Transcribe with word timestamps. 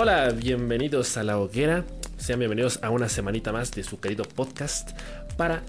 Hola, 0.00 0.30
bienvenidos 0.30 1.16
a 1.16 1.24
La 1.24 1.40
Hoguera. 1.40 1.84
Sean 2.18 2.38
bienvenidos 2.38 2.78
a 2.84 2.90
una 2.90 3.08
semanita 3.08 3.50
más 3.50 3.72
de 3.72 3.82
su 3.82 3.98
querido 3.98 4.22
podcast 4.22 4.90
para 5.36 5.64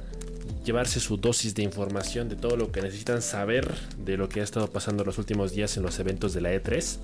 llevarse 0.63 0.99
su 0.99 1.17
dosis 1.17 1.55
de 1.55 1.63
información 1.63 2.29
de 2.29 2.35
todo 2.35 2.55
lo 2.55 2.71
que 2.71 2.83
necesitan 2.83 3.23
saber 3.23 3.73
de 3.97 4.17
lo 4.17 4.29
que 4.29 4.41
ha 4.41 4.43
estado 4.43 4.71
pasando 4.71 5.03
los 5.03 5.17
últimos 5.17 5.53
días 5.53 5.77
en 5.77 5.83
los 5.83 5.97
eventos 5.97 6.35
de 6.35 6.41
la 6.41 6.53
E3. 6.53 6.99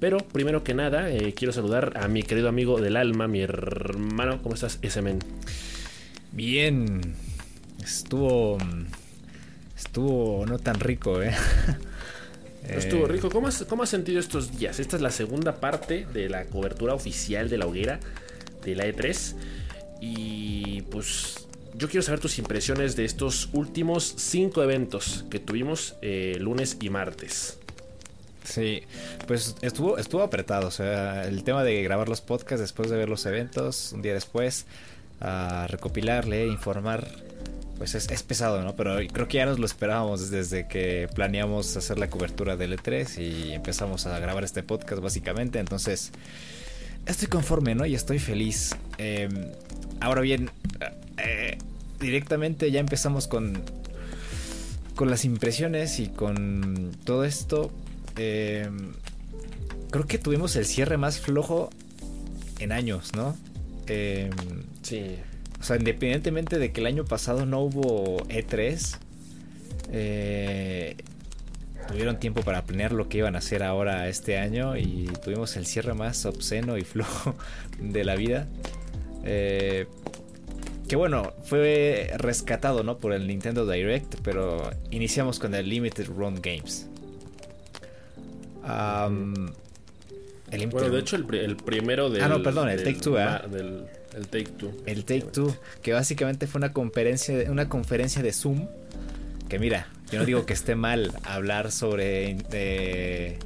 Pero 0.00 0.18
primero 0.18 0.64
que 0.64 0.74
nada, 0.74 1.08
eh, 1.12 1.32
quiero 1.32 1.52
saludar 1.52 1.92
a 1.96 2.08
mi 2.08 2.24
querido 2.24 2.48
amigo 2.48 2.80
del 2.80 2.96
alma, 2.96 3.28
mi 3.28 3.40
hermano. 3.40 4.42
¿Cómo 4.42 4.56
estás, 4.56 4.80
S-Men? 4.82 5.20
Bien. 6.32 7.14
Estuvo. 7.84 8.58
Estuvo 9.76 10.44
no 10.44 10.58
tan 10.58 10.80
rico, 10.80 11.22
¿eh? 11.22 11.36
Estuvo 12.78 13.06
eh, 13.06 13.08
rico. 13.08 13.30
¿Cómo 13.30 13.48
has, 13.48 13.64
¿Cómo 13.64 13.82
has 13.82 13.88
sentido 13.88 14.20
estos 14.20 14.58
días? 14.58 14.80
Esta 14.80 14.96
es 14.96 15.02
la 15.02 15.10
segunda 15.10 15.56
parte 15.56 16.06
de 16.12 16.28
la 16.28 16.46
cobertura 16.46 16.94
oficial 16.94 17.48
de 17.48 17.58
la 17.58 17.66
hoguera 17.66 18.00
de 18.64 18.74
la 18.74 18.86
E3. 18.86 19.34
Y 20.00 20.82
pues 20.82 21.46
yo 21.74 21.88
quiero 21.88 22.02
saber 22.02 22.20
tus 22.20 22.38
impresiones 22.38 22.96
de 22.96 23.04
estos 23.04 23.48
últimos 23.52 24.14
cinco 24.16 24.62
eventos 24.62 25.24
que 25.30 25.38
tuvimos 25.38 25.96
eh, 26.02 26.36
lunes 26.40 26.76
y 26.80 26.90
martes. 26.90 27.58
Sí, 28.44 28.82
pues 29.26 29.56
estuvo, 29.60 29.98
estuvo 29.98 30.22
apretado. 30.22 30.68
O 30.68 30.70
sea, 30.70 31.26
el 31.26 31.44
tema 31.44 31.64
de 31.64 31.82
grabar 31.82 32.08
los 32.08 32.20
podcasts 32.20 32.60
después 32.60 32.90
de 32.90 32.96
ver 32.96 33.08
los 33.08 33.26
eventos, 33.26 33.92
un 33.92 34.02
día 34.02 34.14
después, 34.14 34.66
a 35.20 35.66
recopilar, 35.68 36.26
leer, 36.26 36.48
informar 36.48 37.27
pues 37.78 37.94
es, 37.94 38.22
pesado, 38.24 38.62
¿no? 38.62 38.74
Pero 38.74 38.96
creo 39.12 39.28
que 39.28 39.38
ya 39.38 39.46
nos 39.46 39.60
lo 39.60 39.64
esperábamos 39.64 40.30
desde 40.30 40.66
que 40.66 41.08
planeamos 41.14 41.76
hacer 41.76 41.98
la 41.98 42.10
cobertura 42.10 42.56
del 42.56 42.76
E3 42.76 43.22
y 43.22 43.52
empezamos 43.52 44.04
a 44.06 44.18
grabar 44.18 44.42
este 44.42 44.64
podcast 44.64 45.00
básicamente. 45.00 45.60
Entonces, 45.60 46.10
estoy 47.06 47.28
conforme, 47.28 47.76
¿no? 47.76 47.86
Y 47.86 47.94
estoy 47.94 48.18
feliz. 48.18 48.74
Em, 48.98 49.52
ahora 50.00 50.22
bien, 50.22 50.50
eh, 51.18 51.56
directamente 52.00 52.70
ya 52.72 52.80
empezamos 52.80 53.28
con, 53.28 53.62
con 54.96 55.08
las 55.08 55.24
impresiones 55.24 56.00
y 56.00 56.08
con 56.08 56.96
todo 57.04 57.24
esto. 57.24 57.70
Em, 58.16 58.92
creo 59.92 60.06
que 60.08 60.18
tuvimos 60.18 60.56
el 60.56 60.66
cierre 60.66 60.96
más 60.96 61.20
flojo 61.20 61.70
en 62.58 62.72
años, 62.72 63.14
¿no? 63.14 63.36
Em, 63.86 64.32
sí. 64.82 65.16
O 65.60 65.62
sea, 65.62 65.76
independientemente 65.76 66.58
de 66.58 66.72
que 66.72 66.80
el 66.80 66.86
año 66.86 67.04
pasado 67.04 67.46
no 67.46 67.60
hubo 67.60 68.18
E3, 68.28 68.98
eh, 69.90 70.96
tuvieron 71.88 72.18
tiempo 72.20 72.42
para 72.42 72.64
planear 72.64 72.92
lo 72.92 73.08
que 73.08 73.18
iban 73.18 73.34
a 73.34 73.38
hacer 73.38 73.62
ahora 73.62 74.08
este 74.08 74.38
año 74.38 74.76
y 74.76 75.10
tuvimos 75.24 75.56
el 75.56 75.66
cierre 75.66 75.94
más 75.94 76.26
obsceno 76.26 76.76
y 76.78 76.82
flojo 76.84 77.34
de 77.80 78.04
la 78.04 78.14
vida. 78.14 78.46
Eh, 79.24 79.86
que 80.86 80.96
bueno, 80.96 81.34
fue 81.44 82.10
rescatado 82.16 82.82
¿no? 82.82 82.98
por 82.98 83.12
el 83.12 83.26
Nintendo 83.26 83.70
Direct, 83.70 84.16
pero 84.22 84.70
iniciamos 84.90 85.38
con 85.38 85.54
el 85.54 85.68
Limited 85.68 86.06
Run 86.06 86.40
Games. 86.40 86.88
bueno, 90.70 90.88
de 90.88 90.98
hecho, 90.98 91.16
el, 91.16 91.56
primero 91.56 92.08
del. 92.08 92.22
Ah, 92.22 92.28
no, 92.28 92.42
perdón, 92.42 92.70
el 92.70 92.82
Take 92.82 93.00
Two, 93.00 93.18
¿eh? 93.18 93.26
El 94.14 94.28
Take 94.28 94.50
Two. 94.56 94.72
El 94.86 95.04
Take 95.04 95.26
Two, 95.32 95.54
que 95.82 95.92
básicamente 95.92 96.46
fue 96.46 96.58
una 96.58 96.72
conferencia, 96.72 97.50
una 97.50 97.68
conferencia 97.68 98.22
de 98.22 98.32
Zoom. 98.32 98.68
Que 99.48 99.58
mira, 99.58 99.88
yo 100.10 100.18
no 100.18 100.24
digo 100.24 100.46
que 100.46 100.52
esté 100.52 100.74
mal 100.74 101.12
hablar 101.24 101.72
sobre 101.72 102.36
eh, 102.52 103.38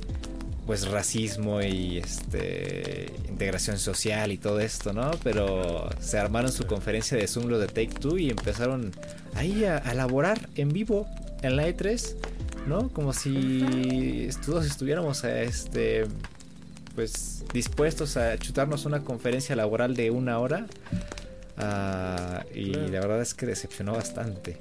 pues 0.67 0.89
racismo 0.89 1.63
y 1.63 1.99
este 1.99 3.13
integración 3.29 3.79
social 3.79 4.33
y 4.33 4.39
todo 4.39 4.61
esto, 4.61 4.93
¿no? 4.93 5.11
Pero 5.23 5.89
se 6.01 6.19
armaron 6.19 6.53
su 6.53 6.67
conferencia 6.67 7.17
de 7.17 7.27
Zoom 7.27 7.47
lo 7.47 7.59
de 7.59 7.67
Take 7.67 7.95
Two 8.01 8.19
y 8.19 8.31
empezaron 8.31 8.93
ahí 9.35 9.65
a, 9.65 9.79
a 9.79 9.93
elaborar 9.93 10.49
en 10.55 10.69
vivo 10.71 11.07
en 11.43 11.57
la 11.57 11.69
E3, 11.69 12.15
¿no? 12.67 12.89
Como 12.91 13.13
si 13.13 14.29
todos 14.45 14.67
estuviéramos 14.67 15.25
este 15.25 16.07
pues 16.95 17.45
dispuestos 17.53 18.17
a 18.17 18.39
chutarnos 18.39 18.85
una 18.85 19.03
conferencia 19.03 19.57
laboral 19.57 19.95
de 19.95 20.11
una 20.11 20.39
hora. 20.39 20.67
Ah, 21.57 22.45
y 22.55 22.73
la 22.73 23.01
verdad 23.01 23.21
es 23.21 23.35
que 23.35 23.47
decepcionó 23.47 23.93
bastante. 23.93 24.59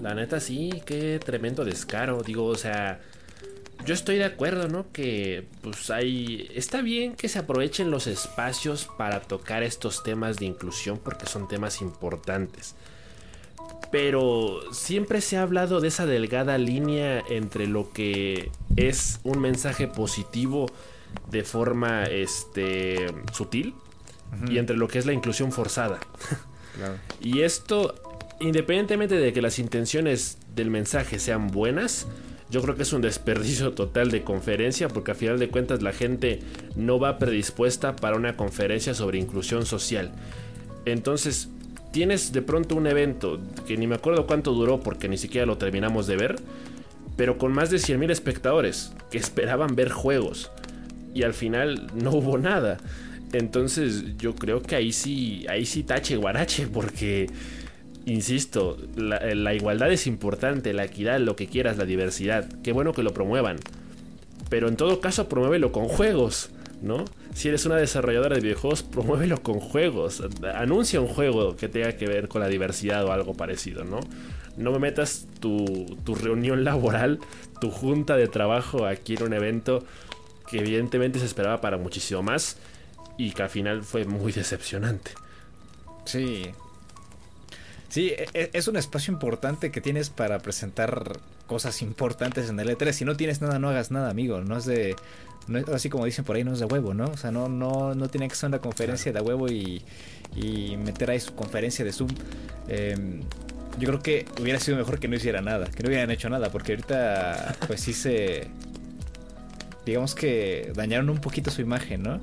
La 0.00 0.14
neta 0.14 0.40
sí, 0.40 0.82
qué 0.84 1.20
tremendo 1.24 1.64
descaro. 1.64 2.22
Digo, 2.22 2.46
o 2.46 2.56
sea, 2.56 3.00
yo 3.84 3.94
estoy 3.94 4.16
de 4.16 4.24
acuerdo, 4.24 4.68
¿no? 4.68 4.90
Que 4.92 5.46
pues 5.60 5.90
hay... 5.90 6.48
Está 6.54 6.82
bien 6.82 7.14
que 7.14 7.28
se 7.28 7.38
aprovechen 7.38 7.90
los 7.90 8.06
espacios 8.06 8.88
para 8.98 9.20
tocar 9.20 9.62
estos 9.62 10.02
temas 10.02 10.36
de 10.36 10.46
inclusión 10.46 10.98
porque 10.98 11.26
son 11.26 11.48
temas 11.48 11.80
importantes. 11.80 12.74
Pero 13.90 14.60
siempre 14.72 15.20
se 15.20 15.36
ha 15.36 15.42
hablado 15.42 15.80
de 15.80 15.88
esa 15.88 16.06
delgada 16.06 16.56
línea 16.58 17.22
entre 17.28 17.66
lo 17.66 17.92
que 17.92 18.50
es 18.76 19.20
un 19.22 19.40
mensaje 19.40 19.86
positivo 19.86 20.66
de 21.30 21.44
forma 21.44 22.04
este, 22.04 23.06
sutil 23.32 23.74
y 24.48 24.58
entre 24.58 24.76
lo 24.76 24.88
que 24.88 24.98
es 24.98 25.06
la 25.06 25.12
inclusión 25.12 25.52
forzada. 25.52 26.00
y 27.20 27.40
esto, 27.40 27.94
independientemente 28.40 29.16
de 29.16 29.32
que 29.32 29.42
las 29.42 29.58
intenciones 29.58 30.38
del 30.54 30.70
mensaje 30.70 31.18
sean 31.18 31.48
buenas, 31.48 32.06
yo 32.52 32.60
creo 32.60 32.76
que 32.76 32.82
es 32.82 32.92
un 32.92 33.00
desperdicio 33.00 33.72
total 33.72 34.10
de 34.10 34.24
conferencia 34.24 34.88
porque 34.88 35.12
a 35.12 35.14
final 35.14 35.38
de 35.38 35.48
cuentas 35.48 35.80
la 35.80 35.92
gente 35.92 36.40
no 36.76 36.98
va 36.98 37.18
predispuesta 37.18 37.96
para 37.96 38.16
una 38.16 38.36
conferencia 38.36 38.94
sobre 38.94 39.18
inclusión 39.18 39.64
social. 39.64 40.12
Entonces, 40.84 41.48
tienes 41.92 42.32
de 42.32 42.42
pronto 42.42 42.74
un 42.74 42.86
evento 42.86 43.38
que 43.66 43.76
ni 43.76 43.86
me 43.86 43.94
acuerdo 43.94 44.26
cuánto 44.26 44.52
duró 44.52 44.80
porque 44.80 45.08
ni 45.08 45.16
siquiera 45.16 45.46
lo 45.46 45.58
terminamos 45.58 46.06
de 46.06 46.16
ver, 46.16 46.36
pero 47.16 47.38
con 47.38 47.52
más 47.52 47.70
de 47.70 47.76
100.000 47.76 48.10
espectadores 48.10 48.92
que 49.10 49.18
esperaban 49.18 49.76
ver 49.76 49.90
juegos 49.90 50.50
y 51.14 51.22
al 51.22 51.34
final 51.34 51.88
no 51.94 52.10
hubo 52.12 52.38
nada. 52.38 52.78
Entonces 53.32 54.16
yo 54.16 54.34
creo 54.34 54.62
que 54.62 54.76
ahí 54.76 54.92
sí, 54.92 55.46
ahí 55.48 55.64
sí 55.64 55.82
tache 55.82 56.16
guarache 56.16 56.66
porque, 56.66 57.28
insisto, 58.06 58.78
la, 58.96 59.34
la 59.34 59.54
igualdad 59.54 59.92
es 59.92 60.06
importante, 60.06 60.72
la 60.72 60.84
equidad, 60.84 61.20
lo 61.20 61.36
que 61.36 61.46
quieras, 61.46 61.76
la 61.76 61.84
diversidad. 61.84 62.48
Qué 62.62 62.72
bueno 62.72 62.92
que 62.92 63.02
lo 63.02 63.14
promuevan. 63.14 63.58
Pero 64.50 64.68
en 64.68 64.76
todo 64.76 65.00
caso 65.00 65.28
promuévelo 65.28 65.72
con 65.72 65.88
juegos. 65.88 66.50
¿no? 66.82 67.04
Si 67.34 67.48
eres 67.48 67.64
una 67.64 67.76
desarrolladora 67.76 68.36
de 68.36 68.42
videojuegos, 68.42 68.82
promuévelo 68.82 69.42
con 69.42 69.58
juegos. 69.58 70.22
Anuncia 70.54 71.00
un 71.00 71.08
juego 71.08 71.56
que 71.56 71.68
tenga 71.68 71.92
que 71.96 72.06
ver 72.06 72.28
con 72.28 72.42
la 72.42 72.48
diversidad 72.48 73.04
o 73.04 73.12
algo 73.12 73.34
parecido, 73.34 73.84
¿no? 73.84 74.00
No 74.56 74.70
me 74.70 74.78
metas 74.78 75.26
tu, 75.40 75.86
tu 76.04 76.14
reunión 76.14 76.64
laboral, 76.64 77.20
tu 77.60 77.70
junta 77.70 78.16
de 78.16 78.28
trabajo 78.28 78.86
aquí 78.86 79.14
en 79.14 79.22
un 79.22 79.32
evento 79.32 79.84
que 80.48 80.58
evidentemente 80.58 81.18
se 81.18 81.24
esperaba 81.24 81.60
para 81.60 81.78
muchísimo 81.78 82.22
más 82.22 82.58
y 83.16 83.30
que 83.32 83.42
al 83.42 83.48
final 83.48 83.82
fue 83.82 84.04
muy 84.04 84.32
decepcionante. 84.32 85.12
Sí. 86.04 86.50
Sí, 87.92 88.08
e, 88.08 88.26
e, 88.32 88.50
es 88.54 88.68
un 88.68 88.78
espacio 88.78 89.12
importante 89.12 89.70
que 89.70 89.82
tienes 89.82 90.08
para 90.08 90.38
presentar 90.38 91.20
cosas 91.46 91.82
importantes 91.82 92.48
en 92.48 92.58
el 92.58 92.70
E3. 92.70 92.90
Si 92.92 93.04
no 93.04 93.18
tienes 93.18 93.42
nada, 93.42 93.58
no 93.58 93.68
hagas 93.68 93.90
nada, 93.90 94.08
amigo. 94.08 94.40
No 94.40 94.56
es 94.56 94.64
de, 94.64 94.96
así 95.70 95.90
como 95.90 96.06
dicen 96.06 96.24
por 96.24 96.36
ahí, 96.36 96.42
no 96.42 96.54
es 96.54 96.58
de 96.58 96.64
huevo, 96.64 96.94
¿no? 96.94 97.04
O 97.04 97.18
sea, 97.18 97.30
no, 97.32 97.50
no, 97.50 97.94
no 97.94 98.08
tiene 98.08 98.28
que 98.28 98.34
ser 98.34 98.48
una 98.48 98.60
conferencia 98.60 99.12
de 99.12 99.20
huevo 99.20 99.46
y, 99.46 99.82
y, 100.34 100.78
meter 100.78 101.10
ahí 101.10 101.20
su 101.20 101.34
conferencia 101.34 101.84
de 101.84 101.92
Zoom. 101.92 102.08
Em, 102.66 103.20
yo 103.78 103.88
creo 103.88 104.00
que 104.00 104.24
hubiera 104.40 104.58
sido 104.58 104.78
mejor 104.78 104.98
que 104.98 105.08
no 105.08 105.16
hiciera 105.16 105.42
nada, 105.42 105.66
que 105.66 105.82
no 105.82 105.90
hubieran 105.90 106.10
hecho 106.10 106.30
nada, 106.30 106.50
porque 106.50 106.72
ahorita 106.72 107.56
pues 107.66 107.82
sí 107.82 107.92
se... 107.92 108.48
Digamos 109.84 110.14
que 110.14 110.72
dañaron 110.74 111.10
un 111.10 111.18
poquito 111.18 111.50
su 111.50 111.60
imagen, 111.60 112.04
¿no? 112.04 112.20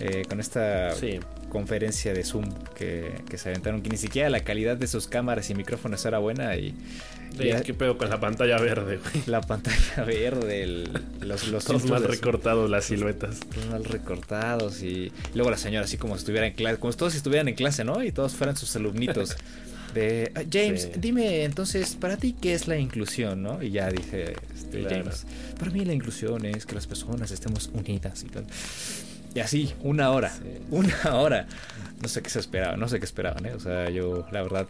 Eh, 0.00 0.24
con 0.28 0.38
esta 0.38 0.94
conferencia 1.48 2.12
de 2.14 2.24
Zoom 2.24 2.52
que, 2.74 3.22
que, 3.28 3.38
se 3.38 3.50
aventaron, 3.50 3.82
que 3.82 3.90
ni 3.90 3.96
siquiera 3.96 4.30
la 4.30 4.40
calidad 4.40 4.76
de 4.76 4.86
sus 4.86 5.06
cámaras 5.06 5.50
y 5.50 5.54
micrófonos 5.54 6.04
era 6.04 6.18
buena 6.18 6.56
y... 6.56 6.74
¿Qué 7.38 7.74
pedo 7.74 7.98
con 7.98 8.08
la 8.08 8.18
pantalla 8.18 8.58
verde, 8.58 8.98
güey? 8.98 9.22
La 9.26 9.40
pantalla 9.40 10.04
verde, 10.06 10.88
los, 11.20 11.48
los 11.48 11.64
Todos 11.64 11.84
mal 11.86 12.02
recortados 12.02 12.68
las 12.70 12.86
siluetas. 12.86 13.40
Todos 13.40 13.66
mal 13.66 13.84
recortados 13.84 14.82
y... 14.82 15.12
luego 15.34 15.50
la 15.50 15.58
señora 15.58 15.84
así 15.84 15.98
como 15.98 16.14
si 16.14 16.20
estuviera 16.20 16.46
en 16.46 16.54
clase, 16.54 16.78
como 16.78 16.92
si 16.92 16.98
todos 16.98 17.14
estuvieran 17.14 17.48
en 17.48 17.54
clase, 17.54 17.84
¿no? 17.84 18.02
Y 18.02 18.12
todos 18.12 18.34
fueran 18.34 18.56
sus 18.56 18.74
alumnitos. 18.76 19.36
De, 19.94 20.30
ah, 20.34 20.42
James, 20.50 20.90
dime 20.98 21.44
entonces, 21.44 21.96
para 21.96 22.18
ti, 22.18 22.36
¿qué 22.38 22.52
es 22.52 22.68
la 22.68 22.76
inclusión, 22.76 23.42
no? 23.42 23.62
Y 23.62 23.70
ya 23.70 23.88
dice 23.88 24.34
este, 24.54 24.82
James, 24.84 25.24
para 25.58 25.70
mí 25.70 25.84
la 25.84 25.94
inclusión 25.94 26.44
es 26.44 26.66
que 26.66 26.74
las 26.74 26.86
personas 26.86 27.30
estemos 27.30 27.70
unidas 27.72 28.22
y 28.22 28.26
tal. 28.26 28.46
Y 29.38 29.40
así, 29.40 29.72
una 29.82 30.10
hora. 30.10 30.32
Una 30.68 31.14
hora. 31.14 31.46
No 32.02 32.08
sé 32.08 32.22
qué 32.22 32.28
se 32.28 32.40
esperaba, 32.40 32.76
no 32.76 32.88
sé 32.88 32.98
qué 32.98 33.04
esperaban, 33.04 33.46
¿eh? 33.46 33.52
O 33.54 33.60
sea, 33.60 33.88
yo, 33.88 34.26
la 34.32 34.42
verdad, 34.42 34.66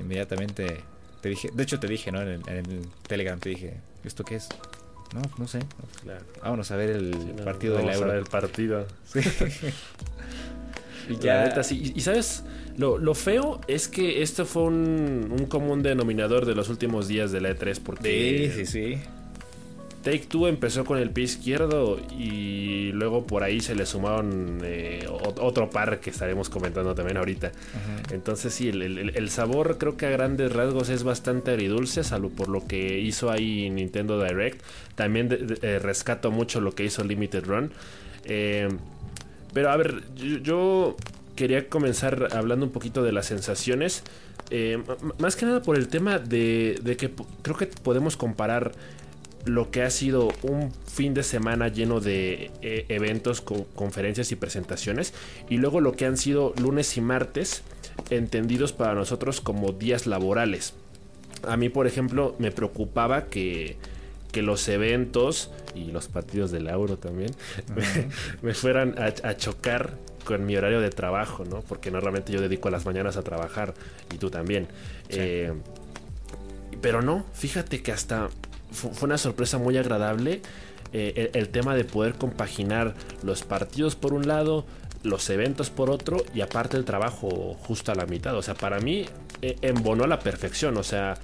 inmediatamente 0.00 0.78
te 1.20 1.28
dije. 1.28 1.50
De 1.52 1.62
hecho, 1.62 1.78
te 1.78 1.88
dije, 1.88 2.10
¿no? 2.10 2.22
En 2.22 2.40
el, 2.48 2.86
Telegram 3.06 3.38
te 3.38 3.50
dije, 3.50 3.74
¿esto 4.04 4.24
qué 4.24 4.36
es? 4.36 4.48
No, 5.12 5.20
no 5.36 5.46
sé. 5.46 5.58
Vámonos 6.42 6.70
a 6.70 6.76
ver 6.76 6.88
el 6.88 7.10
partido 7.44 7.76
de 7.76 7.84
la 7.84 7.92
Euro. 7.96 8.06
A 8.06 8.14
ver 8.14 8.20
el 8.20 8.30
partido. 8.30 8.86
y 11.10 11.18
ya. 11.18 11.54
Y, 11.70 12.00
sabes, 12.00 12.44
lo, 12.78 13.14
feo 13.14 13.60
es 13.68 13.88
que 13.88 14.22
esto 14.22 14.46
fue 14.46 14.62
un, 14.62 15.46
común 15.50 15.82
denominador 15.82 16.46
de 16.46 16.54
los 16.54 16.70
últimos 16.70 17.08
días 17.08 17.30
de 17.30 17.42
la 17.42 17.50
E3. 17.50 17.78
Porque 17.84 18.50
sí, 18.54 18.64
sí, 18.64 18.72
sí. 18.72 19.02
Take 20.02 20.26
Two 20.28 20.46
empezó 20.46 20.84
con 20.84 20.98
el 20.98 21.10
pie 21.10 21.24
izquierdo 21.24 21.98
y 22.16 22.92
luego 22.92 23.26
por 23.26 23.42
ahí 23.42 23.60
se 23.60 23.74
le 23.74 23.84
sumaron 23.84 24.60
eh, 24.62 25.06
otro 25.08 25.70
par 25.70 25.98
que 25.98 26.10
estaremos 26.10 26.48
comentando 26.48 26.94
también 26.94 27.16
ahorita. 27.16 27.50
Entonces 28.12 28.54
sí, 28.54 28.68
el, 28.68 29.30
sabor 29.30 29.76
creo 29.76 29.96
que 29.96 30.06
a 30.06 30.10
grandes 30.10 30.52
rasgos 30.52 30.88
es 30.88 31.02
bastante 31.02 31.50
agridulce, 31.50 32.04
salvo 32.04 32.30
por 32.30 32.48
lo 32.48 32.66
que 32.66 33.00
hizo 33.00 33.30
ahí 33.30 33.70
Nintendo 33.70 34.22
Direct. 34.22 34.62
También 34.94 35.28
eh, 35.62 35.80
rescato 35.80 36.30
mucho 36.30 36.60
lo 36.60 36.74
que 36.74 36.84
hizo 36.84 37.02
Limited 37.02 37.44
Run. 37.44 37.72
Eh, 38.24 38.68
pero 39.52 39.70
a 39.70 39.76
ver, 39.76 40.04
yo, 40.14 40.96
quería 41.34 41.68
comenzar 41.68 42.28
hablando 42.32 42.64
un 42.66 42.72
poquito 42.72 43.02
de 43.02 43.10
las 43.10 43.26
sensaciones. 43.26 44.04
más 45.18 45.34
que 45.34 45.44
nada 45.44 45.60
por 45.60 45.76
el 45.76 45.88
tema 45.88 46.20
de, 46.20 46.78
de 46.82 46.96
que 46.96 47.10
creo 47.42 47.56
que 47.56 47.66
podemos 47.66 48.16
comparar 48.16 48.72
lo 49.48 49.70
que 49.70 49.82
ha 49.82 49.90
sido 49.90 50.28
un 50.42 50.72
fin 50.72 51.14
de 51.14 51.22
semana 51.22 51.68
lleno 51.68 52.00
de 52.00 52.50
eh, 52.62 52.84
eventos, 52.88 53.40
conferencias 53.40 54.30
y 54.32 54.36
presentaciones, 54.36 55.14
y 55.48 55.56
luego 55.56 55.80
lo 55.80 55.92
que 55.92 56.06
han 56.06 56.16
sido 56.16 56.54
lunes 56.60 56.96
y 56.96 57.00
martes, 57.00 57.62
entendidos 58.10 58.72
para 58.72 58.94
nosotros 58.94 59.40
como 59.40 59.72
días 59.72 60.06
laborales. 60.06 60.74
A 61.46 61.56
mí, 61.56 61.68
por 61.68 61.86
ejemplo, 61.86 62.34
me 62.38 62.50
preocupaba 62.50 63.26
que, 63.26 63.76
que 64.32 64.42
los 64.42 64.68
eventos 64.68 65.50
y 65.74 65.90
los 65.92 66.08
partidos 66.08 66.50
del 66.50 66.68
Euro 66.68 66.96
también 66.98 67.30
me, 68.42 68.54
fueran 68.54 68.96
a, 68.98 69.36
chocar 69.36 69.94
con 70.24 70.44
mi 70.44 70.56
horario 70.56 70.80
de 70.80 70.90
trabajo, 70.90 71.44
¿no? 71.44 71.62
Porque 71.62 71.90
normalmente 71.90 72.32
yo 72.32 72.40
dedico 72.40 72.68
a 72.68 72.70
las 72.70 72.84
mañanas 72.84 73.16
a 73.16 73.22
trabajar 73.22 73.74
y 74.12 74.18
tú 74.18 74.30
también. 74.30 74.68
Eh, 75.08 75.52
pero 76.80 77.02
no, 77.02 77.24
fíjate 77.32 77.82
que 77.82 77.92
hasta 77.92 78.28
fue 78.70 79.06
una 79.06 79.18
sorpresa 79.18 79.58
muy 79.58 79.76
agradable. 79.76 80.42
Eh, 80.92 81.30
el, 81.34 81.50
tema 81.50 81.74
de 81.74 81.84
poder 81.84 82.14
compaginar 82.14 82.94
los 83.22 83.42
partidos 83.42 83.94
por 83.94 84.14
un 84.14 84.26
lado, 84.26 84.64
los 85.02 85.28
eventos 85.28 85.68
por 85.68 85.90
otro 85.90 86.24
y 86.34 86.40
aparte 86.40 86.78
el 86.78 86.86
trabajo 86.86 87.56
justo 87.60 87.92
a 87.92 87.94
la 87.94 88.06
mitad. 88.06 88.34
O 88.36 88.42
sea, 88.42 88.54
para 88.54 88.80
mí 88.80 89.04
eh, 89.42 89.56
embonó 89.60 90.04
a 90.04 90.06
la 90.06 90.18
perfección. 90.18 90.78
O 90.78 90.82
sea, 90.82 91.18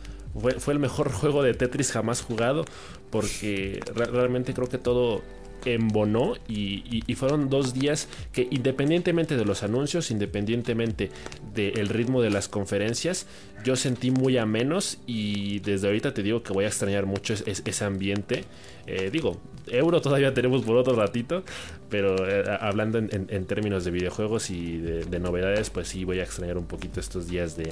fue, 0.59 0.75
el 0.75 0.79
mejor 0.79 1.11
juego 1.13 1.43
de 1.43 1.55
Tetris 1.55 1.93
jamás 1.93 2.21
jugado 2.21 2.65
porque 3.11 3.81
realmente 3.95 4.53
creo 4.53 4.69
que 4.69 4.79
todo 4.79 5.23
embonó 5.67 6.35
y, 6.49 7.03
y, 7.07 7.15
fueron 7.15 7.49
dos 7.49 7.75
días 7.75 8.09
que 8.33 8.49
independientemente 8.51 9.37
de 9.37 9.45
los 9.45 9.63
anuncios, 9.63 10.11
independientemente 10.11 11.11
del 11.55 11.89
ritmo 11.89 12.23
de 12.23 12.31
las 12.31 12.49
conferencias, 12.49 13.27
yo 13.65 13.77
sentí 13.77 14.11
muy 14.11 14.37
a 14.37 14.47
menos 14.47 14.99
y 15.07 15.61
desde 15.61 15.87
ahorita 15.87 16.13
te 16.13 16.23
digo 16.23 16.43
que 16.43 16.53
voy 16.53 16.65
a 16.65 16.69
extrañar 16.69 17.07
mucho 17.07 17.35
ese 17.35 17.85
ambiente. 17.85 18.45
Eh, 18.87 19.09
digo, 19.11 19.41
euro 19.69 20.01
todavía 20.01 20.35
tenemos 20.35 20.63
por 20.63 20.77
otro 20.77 20.95
ratito, 20.95 21.45
pero 21.89 22.29
eh, 22.29 22.45
hablando 22.61 22.99
en, 22.99 23.47
términos 23.47 23.85
de 23.85 23.91
videojuegos 23.91 24.51
y 24.51 24.79
de, 24.79 25.19
novedades, 25.19 25.71
pues 25.71 25.89
sí 25.89 26.05
voy 26.05 26.21
a 26.21 26.25
extrañar 26.25 26.59
un 26.59 26.67
poquito 26.67 27.01
estos 27.01 27.29
días 27.29 27.57
de, 27.57 27.69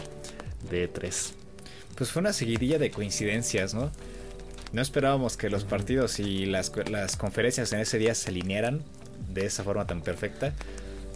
de 0.70 0.88
3 0.88 1.34
Pues 1.96 2.10
fue 2.10 2.20
una 2.20 2.32
seguidilla 2.32 2.78
de 2.78 2.90
coincidencias, 2.90 3.74
¿no? 3.74 3.90
No 4.72 4.80
esperábamos 4.80 5.36
que 5.36 5.50
los 5.50 5.64
partidos 5.64 6.18
y 6.18 6.46
las, 6.46 6.72
las 6.90 7.16
conferencias 7.16 7.72
en 7.72 7.80
ese 7.80 7.98
día 7.98 8.14
se 8.14 8.30
alinearan 8.30 8.82
de 9.32 9.46
esa 9.46 9.64
forma 9.64 9.86
tan 9.86 10.02
perfecta, 10.02 10.52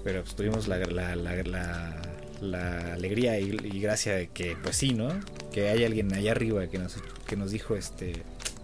pero 0.05 0.23
pues 0.23 0.35
tuvimos 0.35 0.69
la, 0.69 0.79
la, 0.79 1.17
la, 2.41 2.93
alegría 2.93 3.41
y, 3.41 3.81
gracia 3.81 4.15
de 4.15 4.29
que, 4.29 4.57
pues 4.63 4.77
sí, 4.77 4.93
¿no? 4.93 5.09
Que 5.53 5.71
hay 5.71 5.85
alguien 5.85 6.13
allá 6.13 6.33
arriba 6.33 6.67
que 6.67 6.79
nos, 6.79 6.97
que 7.27 7.37
nos 7.37 7.51
dijo, 7.51 7.77
este, 7.77 8.13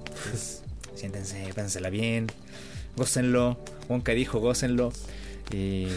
pues, 0.05 0.63
siéntense, 0.95 1.51
pénsela 1.55 1.89
bien, 1.89 2.27
gócenlo. 2.97 3.59
Wonka 3.89 4.13
dijo, 4.13 4.41
gócenlo. 4.41 4.93
Y, 5.51 5.89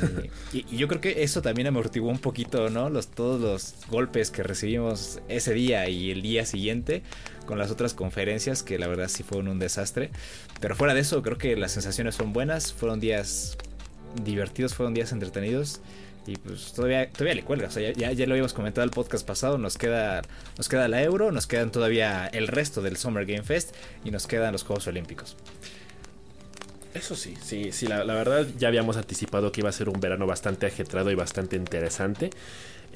y, 0.51 0.77
yo 0.77 0.88
creo 0.88 1.00
que 1.00 1.24
eso 1.24 1.42
también 1.42 1.68
amortiguó 1.68 2.09
un 2.09 2.19
poquito, 2.19 2.69
¿no? 2.69 2.89
Los, 2.89 3.07
todos 3.07 3.39
los 3.39 3.75
golpes 3.89 4.31
que 4.31 4.44
recibimos 4.44 5.21
ese 5.27 5.53
día 5.53 5.88
y 5.88 6.12
el 6.12 6.21
día 6.21 6.45
siguiente 6.45 7.03
con 7.45 7.57
las 7.57 7.71
otras 7.71 7.94
conferencias, 7.94 8.63
que 8.63 8.77
la 8.77 8.88
verdad 8.88 9.07
sí 9.07 9.24
fueron 9.24 9.47
un 9.47 9.59
desastre. 9.59 10.09
Pero 10.59 10.75
fuera 10.75 10.94
de 10.94 11.01
eso, 11.01 11.21
creo 11.21 11.38
que 11.38 11.56
las 11.56 11.71
sensaciones 11.71 12.15
son 12.15 12.33
buenas, 12.33 12.74
fueron 12.74 13.00
días 13.00 13.57
divertidos, 14.24 14.74
fueron 14.74 14.94
días 14.94 15.12
entretenidos. 15.12 15.81
Y 16.27 16.38
pues 16.38 16.74
todavía, 16.74 17.09
todavía 17.12 17.36
le 17.36 17.44
cuelga. 17.44 17.68
O 17.68 17.71
sea, 17.71 17.91
ya, 17.91 18.12
ya, 18.12 18.25
lo 18.25 18.33
habíamos 18.33 18.53
comentado 18.53 18.83
el 18.83 18.91
podcast 18.91 19.25
pasado. 19.27 19.57
Nos 19.57 19.77
queda, 19.77 20.24
nos 20.57 20.68
queda 20.68 20.88
la 20.88 21.03
Euro, 21.03 21.31
nos 21.31 21.45
quedan 21.45 21.71
todavía 21.71 22.27
el 22.27 22.48
resto 22.48 22.81
del 22.81 22.98
Summer 22.98 23.25
Game 23.25 23.44
Fest 23.44 23.75
y 24.03 24.12
nos 24.12 24.25
quedan 24.25 24.51
los 24.51 24.63
Juegos 24.63 24.88
Olímpicos. 24.88 25.38
Eso 26.95 27.13
sí, 27.13 27.33
sí, 27.44 27.74
sí, 27.74 27.88
la, 27.88 28.03
verdad 28.06 28.47
ya 28.57 28.69
habíamos 28.69 28.95
anticipado 28.95 29.51
que 29.51 29.59
iba 29.59 29.68
a 29.69 29.74
ser 29.74 29.89
un 29.89 30.00
verano 30.00 30.25
bastante 30.25 30.65
ajetrado 30.65 31.12
y 31.12 31.15
bastante 31.15 31.57
interesante. 31.57 32.30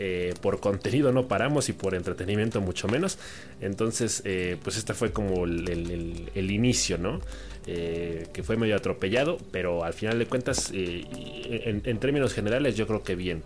Eh, 0.02 0.34
por 0.42 0.62
contenido 0.62 1.12
no 1.12 1.28
paramos 1.28 1.68
y 1.68 1.74
por 1.74 1.94
entretenimiento 1.94 2.62
mucho 2.62 2.88
menos. 2.88 3.18
Entonces, 3.60 4.22
eh, 4.24 4.56
pues 4.64 4.78
este 4.78 4.94
fue 4.94 5.12
como 5.12 5.44
el, 5.44 6.50
inicio, 6.50 6.98
¿no? 6.98 7.20
Eh, 7.68 8.28
que 8.32 8.42
fue 8.42 8.56
medio 8.56 8.78
atropellado, 8.78 9.38
pero 9.52 9.84
al 9.84 9.94
final 9.94 10.18
de 10.18 10.28
cuentas, 10.28 10.72
en, 10.74 12.00
términos 12.00 12.34
generales, 12.34 12.78
yo 12.78 12.88
creo 12.88 13.04
que 13.04 13.16
bien. 13.16 13.44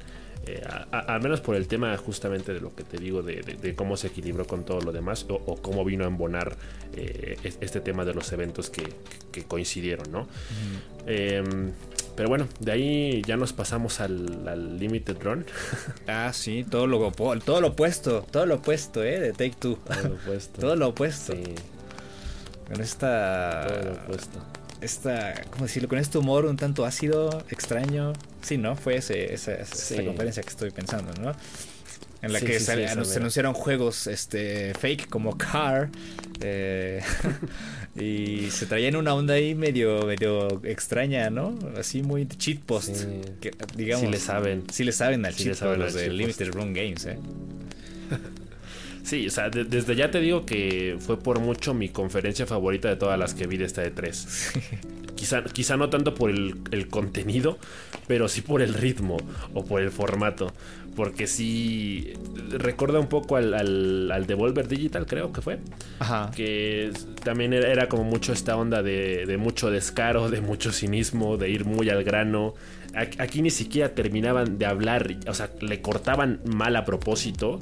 Al 0.91 1.21
menos 1.21 1.41
por 1.41 1.55
el 1.55 1.67
tema 1.67 1.95
justamente 1.97 2.53
de 2.53 2.59
lo 2.59 2.75
que 2.75 2.83
te 2.83 2.97
digo, 2.97 3.21
de, 3.21 3.73
cómo 3.75 3.97
se 3.97 4.07
equilibró 4.07 4.45
con 4.45 4.65
todo 4.65 4.81
lo 4.81 4.91
demás, 4.91 5.25
o, 5.29 5.55
cómo 5.61 5.85
vino 5.85 6.03
a 6.03 6.07
embonar 6.07 6.55
este 6.95 7.81
tema 7.81 8.05
de 8.05 8.13
los 8.13 8.31
eventos 8.31 8.69
que, 8.69 8.83
coincidieron, 9.47 10.11
¿no? 10.11 10.27
Pero 12.15 12.29
bueno, 12.29 12.47
de 12.59 12.71
ahí 12.71 13.21
ya 13.25 13.37
nos 13.37 13.53
pasamos 13.53 13.99
al, 13.99 14.77
Limited 14.77 15.17
Run. 15.21 15.45
ah, 16.07 16.31
sí, 16.33 16.63
todo 16.63 16.85
lo, 16.85 17.11
todo 17.11 17.61
lo 17.61 17.69
opuesto, 17.69 18.25
todo 18.29 18.45
lo 18.45 18.55
opuesto, 18.55 19.03
¿eh? 19.03 19.19
De 19.19 19.31
Take 19.31 19.55
Two. 19.59 19.77
Todo 19.77 20.09
lo 20.09 20.15
opuesto. 20.15 20.61
todo 20.61 20.75
lo 20.75 20.87
opuesto. 20.89 21.33
Sí. 21.33 21.43
Con 22.67 22.81
esta... 22.81 23.65
Todo 23.67 23.83
lo 23.83 23.91
opuesto. 23.93 24.39
Esta, 24.81 25.41
¿cómo 25.49 25.65
decirlo? 25.65 25.89
Con 25.89 25.97
este 25.97 26.17
humor 26.17 26.45
un 26.45 26.57
tanto 26.57 26.85
ácido, 26.85 27.43
extraño. 27.49 28.13
Sí, 28.43 28.57
¿no? 28.57 28.75
Fue 28.75 28.97
ese, 28.97 29.33
esa, 29.33 29.53
esa 29.55 30.03
conferencia 30.03 30.43
que 30.43 30.49
estoy 30.49 30.71
pensando, 30.71 31.11
¿no? 31.21 31.33
en 32.23 32.31
la 32.31 32.39
que 32.39 32.57
se, 32.59 32.87
anunciaron 32.87 33.53
juegos 33.53 34.07
este 34.07 34.73
fake 34.75 35.09
como 35.09 35.37
Car 35.37 35.89
eh, 36.39 37.01
y 37.99 38.49
se 38.49 38.65
traían 38.65 38.95
una 38.95 39.13
onda 39.13 39.33
ahí 39.33 39.55
medio 39.55 40.05
medio 40.05 40.61
extraña, 40.63 41.29
¿no? 41.29 41.59
Así 41.77 42.01
muy 42.01 42.25
cheat 42.25 42.59
post, 42.59 43.05
que, 43.41 43.51
digamos. 43.75 44.05
Si 44.05 44.11
le 44.11 44.19
saben. 44.19 44.63
Si 44.71 44.83
le 44.85 44.93
saben 44.93 45.25
al 45.25 45.35
cheat 45.35 45.59
post 45.59 45.77
los 45.77 45.93
de 45.93 46.09
Limited 46.09 46.53
Run 46.53 46.73
Games, 46.73 47.05
¿eh? 47.05 47.17
Sí, 49.03 49.27
o 49.27 49.29
sea, 49.29 49.49
desde 49.49 49.95
ya 49.95 50.09
te 50.09 50.21
digo 50.21 50.45
que 50.45 50.95
fue 50.99 51.19
por 51.19 51.39
mucho 51.39 51.73
mi 51.73 51.89
conferencia 51.89 52.45
favorita 52.45 52.87
de 52.87 52.95
todas 52.95 53.19
las 53.19 53.33
que 53.33 53.47
vi 53.47 53.57
de 53.57 53.65
esta 53.65 53.81
de 53.81 53.91
3. 53.91 54.53
quizá, 55.15 55.43
quizá 55.43 55.75
no 55.75 55.89
tanto 55.89 56.15
por 56.15 56.29
el, 56.29 56.55
el, 56.71 56.87
contenido, 56.87 57.57
pero 58.07 58.29
sí 58.29 58.41
por 58.41 58.61
el 58.61 58.73
ritmo 58.73 59.17
o 59.53 59.65
por 59.65 59.81
el 59.81 59.91
formato. 59.91 60.53
Porque 60.95 61.27
sí 61.27 62.13
recuerda 62.49 62.99
un 62.99 63.07
poco 63.07 63.35
al, 63.35 63.53
al, 64.11 64.25
Devolver 64.25 64.67
Digital, 64.67 65.05
creo 65.05 65.33
que 65.33 65.41
fue. 65.41 65.59
Ajá. 65.99 66.31
Que 66.33 66.91
también 67.23 67.51
era, 67.51 67.89
como 67.89 68.03
mucho 68.03 68.31
esta 68.31 68.55
onda 68.55 68.83
de, 68.83 69.25
de, 69.25 69.37
mucho 69.37 69.69
descaro, 69.69 70.29
de 70.29 70.39
mucho 70.39 70.71
cinismo, 70.71 71.35
de 71.35 71.49
ir 71.49 71.65
muy 71.65 71.89
al 71.89 72.03
grano. 72.03 72.53
Aquí 72.93 73.41
ni 73.41 73.49
siquiera 73.49 73.95
terminaban 73.95 74.59
de 74.59 74.67
hablar, 74.67 75.17
o 75.27 75.33
sea, 75.33 75.49
le 75.61 75.81
cortaban 75.81 76.41
mal 76.45 76.75
a 76.75 76.85
propósito 76.85 77.59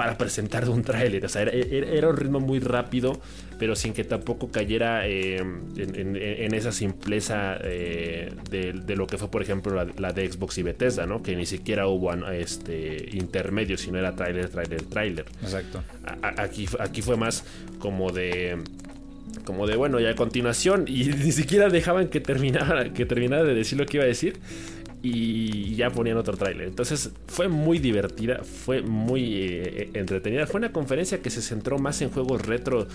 para 0.00 0.16
presentar 0.16 0.66
un 0.70 0.82
tráiler. 0.82 1.22
O 1.26 1.28
sea, 1.28 1.42
era, 1.42 2.08
un 2.08 2.16
ritmo 2.16 2.40
muy 2.40 2.58
rápido, 2.58 3.20
pero 3.58 3.76
sin 3.76 3.92
que 3.92 4.02
tampoco 4.02 4.50
cayera 4.50 5.06
eh, 5.06 5.36
en, 5.76 6.54
esa 6.54 6.72
simpleza 6.72 7.58
eh, 7.62 8.32
de, 8.48 8.96
lo 8.96 9.06
que 9.06 9.18
fue, 9.18 9.30
por 9.30 9.42
ejemplo, 9.42 9.84
la, 9.84 10.12
de 10.14 10.32
Xbox 10.32 10.56
y 10.56 10.62
Bethesda, 10.62 11.04
¿no? 11.04 11.22
Que 11.22 11.36
ni 11.36 11.44
siquiera 11.44 11.86
hubo 11.86 12.14
este 12.32 13.10
intermedio, 13.12 13.76
sino 13.76 13.98
era 13.98 14.16
tráiler, 14.16 14.48
tráiler, 14.48 14.80
tráiler. 14.84 15.26
Exacto. 15.42 15.84
aquí, 16.38 16.66
aquí 16.78 17.02
fue 17.02 17.18
más 17.18 17.44
como 17.78 18.10
de 18.10 18.56
como 19.44 19.66
de 19.66 19.76
bueno, 19.76 20.00
ya 20.00 20.12
a 20.12 20.14
continuación 20.14 20.86
y 20.88 21.04
ni 21.24 21.32
siquiera 21.32 21.68
dejaban 21.68 22.08
que 22.08 22.20
terminara 22.20 22.94
que 22.94 23.04
terminara 23.04 23.44
de 23.44 23.54
decir 23.54 23.78
lo 23.78 23.84
que 23.84 23.98
iba 23.98 24.04
a 24.04 24.08
decir 24.08 24.38
y 25.02 25.74
ya 25.76 25.90
ponían 25.90 26.16
otro 26.16 26.36
tráiler. 26.36 26.68
Entonces 26.68 27.10
fue 27.26 27.48
muy 27.48 27.78
divertida, 27.78 28.42
fue 28.44 28.82
muy 28.82 29.34
eh, 29.34 29.90
entretenida. 29.94 30.46
Fue 30.46 30.58
una 30.58 30.72
conferencia 30.72 31.20
que 31.20 31.30
se 31.30 31.40
centró 31.40 31.78
más 31.78 32.02
en 32.02 32.10
juegos 32.10 32.46
retro 32.46 32.86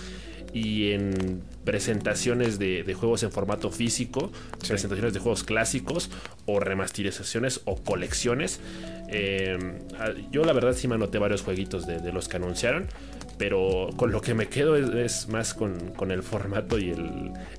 y 0.52 0.92
en 0.92 1.42
presentaciones 1.64 2.58
de, 2.58 2.94
juegos 2.94 3.22
en 3.24 3.32
formato 3.32 3.70
físico, 3.70 4.30
presentaciones 4.66 5.12
de 5.12 5.20
juegos 5.20 5.44
clásicos 5.44 6.10
o 6.46 6.60
remasterizaciones 6.60 7.60
o 7.64 7.76
colecciones. 7.76 8.60
Eh, 9.08 9.58
yo 10.30 10.44
la 10.44 10.52
verdad 10.52 10.72
sí 10.74 10.88
me 10.88 10.94
anoté 10.94 11.18
varios 11.18 11.42
jueguitos 11.42 11.86
de, 11.86 12.12
los 12.12 12.28
que 12.28 12.36
anunciaron, 12.36 12.86
pero 13.36 13.90
con 13.96 14.12
lo 14.12 14.20
que 14.20 14.34
me 14.34 14.48
quedo 14.48 14.76
es, 14.76 15.28
más 15.28 15.54
con, 15.54 15.92
el 16.10 16.22
formato 16.22 16.78
y 16.78 16.94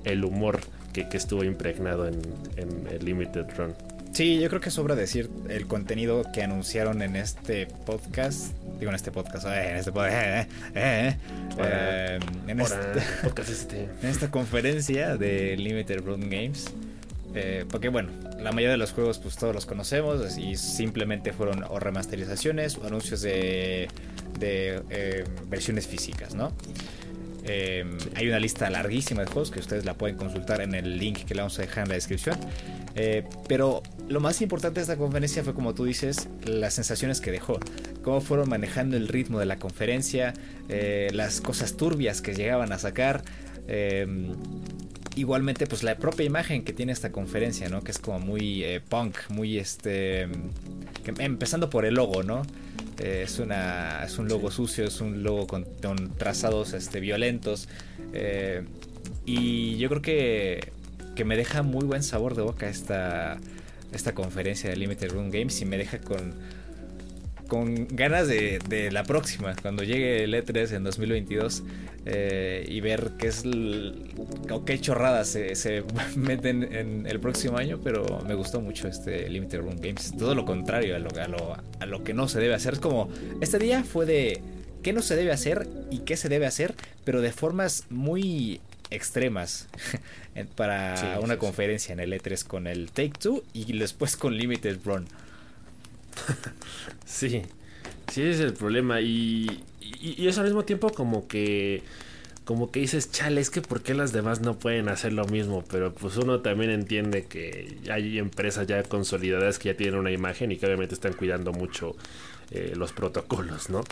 el, 0.04 0.24
humor 0.24 0.58
que, 0.92 1.06
estuvo 1.12 1.44
impregnado 1.44 2.06
en, 2.08 2.20
en 2.56 2.88
el 2.90 3.04
Limited 3.04 3.46
Run. 3.56 3.74
Sí, 4.12 4.40
yo 4.40 4.48
creo 4.48 4.60
que 4.60 4.70
sobra 4.70 4.94
decir 4.94 5.30
el 5.48 5.66
contenido 5.66 6.24
que 6.32 6.42
anunciaron 6.42 7.02
en 7.02 7.16
este 7.16 7.66
podcast. 7.66 8.52
Digo, 8.78 8.90
en 8.90 8.94
este 8.94 9.10
podcast, 9.10 9.46
eh, 9.46 9.70
en 9.70 9.76
este 9.76 9.92
podcast, 9.92 10.14
eh, 10.14 11.16
eh, 11.58 12.18
en, 12.46 12.60
este, 13.48 13.88
en 14.02 14.08
esta 14.08 14.30
conferencia 14.30 15.16
de 15.16 15.56
Limited 15.56 16.00
Run 16.04 16.30
Games. 16.30 16.72
porque 17.70 17.88
bueno, 17.88 18.10
la 18.40 18.50
mayoría 18.50 18.72
de 18.72 18.78
los 18.78 18.92
juegos 18.92 19.18
pues 19.18 19.36
todos 19.36 19.54
los 19.54 19.66
conocemos 19.66 20.36
y 20.38 20.56
simplemente 20.56 21.32
fueron 21.32 21.62
o 21.68 21.78
remasterizaciones 21.78 22.76
o 22.78 22.86
anuncios 22.86 23.20
de, 23.20 23.88
de 24.38 25.24
versiones 25.48 25.86
físicas, 25.86 26.34
¿no? 26.34 26.52
Hay 27.48 28.28
una 28.28 28.38
lista 28.38 28.68
larguísima 28.70 29.22
de 29.22 29.26
juegos 29.28 29.50
que 29.50 29.60
ustedes 29.60 29.84
la 29.84 29.94
pueden 29.94 30.16
consultar 30.16 30.60
en 30.60 30.74
el 30.74 30.98
link 30.98 31.24
que 31.24 31.34
le 31.34 31.40
vamos 31.40 31.58
a 31.58 31.62
dejar 31.62 31.84
en 31.84 31.88
la 31.88 31.94
descripción. 31.94 32.36
pero 33.48 33.82
lo 34.08 34.20
más 34.20 34.40
importante 34.40 34.80
de 34.80 34.82
esta 34.82 34.96
conferencia 34.96 35.44
fue, 35.44 35.52
como 35.52 35.74
tú 35.74 35.84
dices, 35.84 36.28
las 36.44 36.74
sensaciones 36.74 37.20
que 37.20 37.30
dejó. 37.30 37.60
Cómo 38.02 38.20
fueron 38.22 38.48
manejando 38.48 38.96
el 38.96 39.06
ritmo 39.06 39.38
de 39.38 39.46
la 39.46 39.58
conferencia, 39.58 40.32
eh, 40.68 41.08
las 41.12 41.42
cosas 41.42 41.76
turbias 41.76 42.22
que 42.22 42.34
llegaban 42.34 42.72
a 42.72 42.78
sacar. 42.78 43.22
Em, 43.66 44.34
igualmente, 45.14 45.66
pues 45.66 45.82
la 45.82 45.98
propia 45.98 46.24
imagen 46.24 46.64
que 46.64 46.72
tiene 46.72 46.92
esta 46.92 47.12
conferencia, 47.12 47.68
¿no? 47.68 47.82
Que 47.82 47.90
es 47.90 47.98
como 47.98 48.18
muy 48.18 48.64
eh, 48.64 48.80
punk, 48.80 49.18
muy 49.28 49.58
este. 49.58 50.28
empezando 51.18 51.68
por 51.68 51.84
el 51.84 51.94
logo, 51.94 52.22
¿no? 52.22 52.42
Eh, 52.98 53.22
es, 53.24 53.38
una, 53.38 54.04
es 54.04 54.18
un 54.18 54.28
logo 54.28 54.50
sucio, 54.50 54.84
es 54.84 55.00
un 55.00 55.22
logo 55.22 55.46
con, 55.46 55.66
trazados 56.16 56.72
este, 56.72 57.00
violentos. 57.00 57.68
y 59.24 59.76
yo 59.78 59.88
creo 59.88 60.02
que, 60.02 60.72
que 61.14 61.24
me 61.24 61.36
deja 61.36 61.62
muy 61.62 61.84
buen 61.84 62.02
sabor 62.02 62.34
de 62.34 62.42
boca 62.42 62.68
esta 62.68 63.38
esta 63.92 64.14
conferencia 64.14 64.70
de 64.70 64.76
Limited 64.76 65.10
Run 65.10 65.30
Games 65.30 65.60
y 65.62 65.64
me 65.64 65.78
deja 65.78 65.98
con, 65.98 66.34
con 67.48 67.88
ganas 67.88 68.28
de, 68.28 68.90
la 68.92 69.02
próxima, 69.02 69.56
cuando 69.60 69.82
llegue 69.82 70.22
el 70.22 70.34
E3 70.34 70.76
en 70.76 70.84
2022 70.84 71.64
eh, 72.04 72.64
y 72.68 72.80
ver 72.80 73.12
qué 73.18 73.28
es 73.28 73.44
o 74.50 74.64
qué 74.64 74.80
chorradas 74.80 75.28
se, 75.28 75.84
meten 76.16 76.62
en 76.72 77.06
el 77.06 77.18
próximo 77.18 77.56
año, 77.56 77.80
pero 77.82 78.20
me 78.26 78.34
gustó 78.34 78.60
mucho 78.60 78.86
este 78.86 79.28
Limited 79.28 79.60
Run 79.60 79.80
Games. 79.80 80.14
Todo 80.16 80.34
lo 80.34 80.44
contrario 80.44 80.94
a 80.94 80.98
lo, 80.98 81.10
a 81.10 81.26
lo, 81.26 81.56
a 81.80 81.86
lo 81.86 82.04
que 82.04 82.14
no 82.14 82.28
se 82.28 82.38
debe 82.38 82.54
hacer. 82.54 82.74
Es 82.74 82.80
como, 82.80 83.08
este 83.40 83.58
día 83.58 83.82
fue 83.82 84.06
de 84.06 84.40
qué 84.82 84.92
no 84.92 85.02
se 85.02 85.16
debe 85.16 85.32
hacer 85.32 85.66
y 85.90 86.00
qué 86.00 86.16
se 86.16 86.28
debe 86.28 86.46
hacer, 86.46 86.74
pero 87.04 87.20
de 87.20 87.32
formas 87.32 87.86
muy 87.90 88.60
extremas 88.90 89.68
para 90.56 91.18
una 91.22 91.38
conferencia 91.38 91.92
en 91.92 92.00
el 92.00 92.12
E3 92.12 92.44
con 92.44 92.66
el 92.66 92.90
Take 92.90 93.12
Two 93.18 93.42
y 93.52 93.76
después 93.78 94.16
con 94.16 94.36
Limited 94.36 94.78
Run. 94.84 95.06
Sí, 97.04 97.42
sí 98.12 98.22
es 98.22 98.40
el 98.40 98.52
problema. 98.54 99.00
Y, 99.00 99.62
y, 99.80 100.26
es 100.26 100.38
al 100.38 100.44
mismo 100.44 100.64
tiempo 100.64 100.90
como 100.90 101.28
que 101.28 101.82
como 102.44 102.70
que 102.70 102.80
dices, 102.80 103.10
chale, 103.10 103.42
es 103.42 103.50
que 103.50 103.60
por 103.60 103.82
qué 103.82 103.92
las 103.92 104.12
demás 104.12 104.40
no 104.40 104.58
pueden 104.58 104.88
hacer 104.88 105.12
lo 105.12 105.26
mismo, 105.26 105.64
pero 105.70 105.92
pues 105.92 106.16
uno 106.16 106.40
también 106.40 106.70
entiende 106.70 107.26
que 107.26 107.76
hay 107.90 108.18
empresas 108.18 108.66
ya 108.66 108.82
consolidadas 108.84 109.58
que 109.58 109.68
ya 109.68 109.76
tienen 109.76 110.00
una 110.00 110.10
imagen 110.12 110.50
y 110.50 110.56
que 110.56 110.64
obviamente 110.64 110.94
están 110.94 111.12
cuidando 111.12 111.52
mucho 111.52 111.94
eh, 112.50 112.72
los 112.74 112.92
protocolos, 112.92 113.68
¿no? 113.68 113.82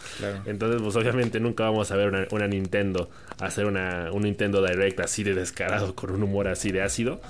Entonces, 0.47 0.81
pues 0.81 0.97
obviamente 0.97 1.41
nunca 1.41 1.65
vamos 1.65 1.91
a 1.91 1.97
ver 1.97 2.27
una, 2.31 2.49
Nintendo 2.49 3.11
hacer 3.39 3.67
una, 3.67 4.11
un 4.13 4.23
Nintendo 4.23 4.65
Direct 4.65 4.99
así 5.01 5.23
de 5.25 5.35
descarado, 5.35 5.95
con 5.95 6.11
un 6.11 6.23
humor 6.23 6.49
así 6.49 6.73
de 6.73 6.81
ácido. 6.81 7.21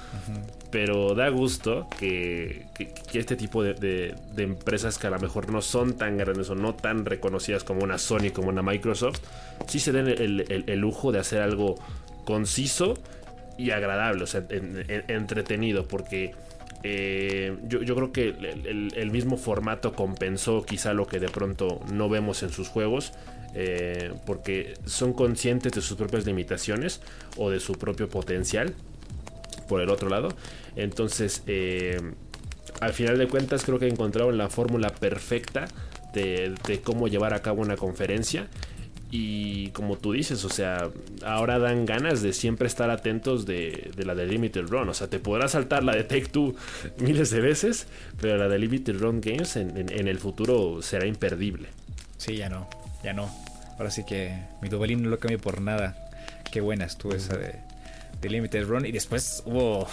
Pero 0.70 1.16
da 1.16 1.28
gusto 1.28 1.88
que, 1.98 2.66
este 3.12 3.34
tipo 3.34 3.64
de, 3.64 4.14
empresas 4.36 4.98
que 4.98 5.08
a 5.08 5.10
lo 5.10 5.18
mejor 5.18 5.50
no 5.50 5.62
son 5.62 5.96
tan 5.96 6.16
grandes 6.16 6.48
o 6.50 6.54
no 6.54 6.76
tan 6.76 7.04
reconocidas 7.04 7.64
como 7.64 7.82
una 7.82 7.98
Sony, 7.98 8.30
como 8.32 8.50
una 8.50 8.62
Microsoft, 8.62 9.18
sí 9.66 9.80
se 9.80 9.90
den 9.90 10.06
el, 10.06 10.78
lujo 10.78 11.10
de 11.10 11.18
hacer 11.18 11.42
algo 11.42 11.74
conciso 12.24 12.94
y 13.58 13.72
agradable, 13.72 14.22
o 14.22 14.26
sea, 14.28 14.44
entretenido, 14.48 15.88
porque 15.88 16.34
eh, 16.88 17.56
yo, 17.64 17.80
creo 17.96 18.12
que 18.12 18.28
el, 18.28 19.10
mismo 19.10 19.36
formato 19.36 19.92
compensó 19.92 20.64
quizá 20.64 20.94
lo 20.94 21.08
que 21.08 21.18
de 21.18 21.28
pronto 21.28 21.80
no 21.92 22.08
vemos 22.08 22.44
en 22.44 22.50
sus 22.50 22.68
juegos. 22.68 23.12
Eh, 23.58 24.12
porque 24.26 24.74
son 24.84 25.14
conscientes 25.14 25.72
de 25.72 25.80
sus 25.80 25.96
propias 25.96 26.26
limitaciones 26.26 27.00
o 27.38 27.50
de 27.50 27.58
su 27.58 27.72
propio 27.72 28.08
potencial. 28.08 28.74
Por 29.68 29.80
el 29.80 29.90
otro 29.90 30.08
lado. 30.08 30.28
Entonces, 30.76 31.42
eh, 31.48 32.00
al 32.80 32.92
final 32.92 33.18
de 33.18 33.26
cuentas, 33.26 33.64
creo 33.64 33.80
que 33.80 33.88
encontraron 33.88 34.38
la 34.38 34.48
fórmula 34.48 34.90
perfecta 34.90 35.66
de, 36.12 36.54
de 36.68 36.80
cómo 36.82 37.08
llevar 37.08 37.34
a 37.34 37.42
cabo 37.42 37.62
una 37.62 37.76
conferencia 37.76 38.46
y 39.10 39.68
como 39.68 39.96
tú 39.96 40.12
dices, 40.12 40.44
o 40.44 40.48
sea, 40.48 40.90
ahora 41.24 41.58
dan 41.58 41.86
ganas 41.86 42.22
de 42.22 42.32
siempre 42.32 42.66
estar 42.66 42.90
atentos 42.90 43.46
de, 43.46 43.92
la 43.96 44.14
de 44.14 44.26
Limited 44.26 44.66
Run. 44.66 44.88
O 44.88 44.94
sea, 44.94 45.08
te 45.08 45.20
podrás 45.20 45.52
saltar 45.52 45.84
la 45.84 45.94
de 45.94 46.02
Take 46.02 46.26
Two 46.26 46.56
miles 46.98 47.30
de 47.30 47.40
veces, 47.40 47.86
pero 48.20 48.36
la 48.36 48.48
de 48.48 48.58
Limited 48.58 48.98
Run 48.98 49.20
Games 49.20 49.56
en, 49.56 49.88
el 49.90 50.18
futuro 50.18 50.82
será 50.82 51.06
imperdible. 51.06 51.68
Sí, 52.18 52.36
ya 52.36 52.48
no, 52.48 52.68
ya 53.04 53.12
no. 53.12 53.30
Ahora 53.78 53.90
sí 53.90 54.04
que 54.04 54.36
mi 54.60 54.68
Dubalín 54.68 55.02
no 55.02 55.10
lo 55.10 55.18
cambio 55.18 55.38
por 55.38 55.60
nada. 55.60 55.96
Qué 56.50 56.60
buena 56.60 56.86
estuvo 56.86 57.14
esa 57.14 57.36
de, 57.36 57.60
Limited 58.28 58.64
Run. 58.66 58.86
Y 58.86 58.92
después 58.92 59.44
hubo. 59.46 59.86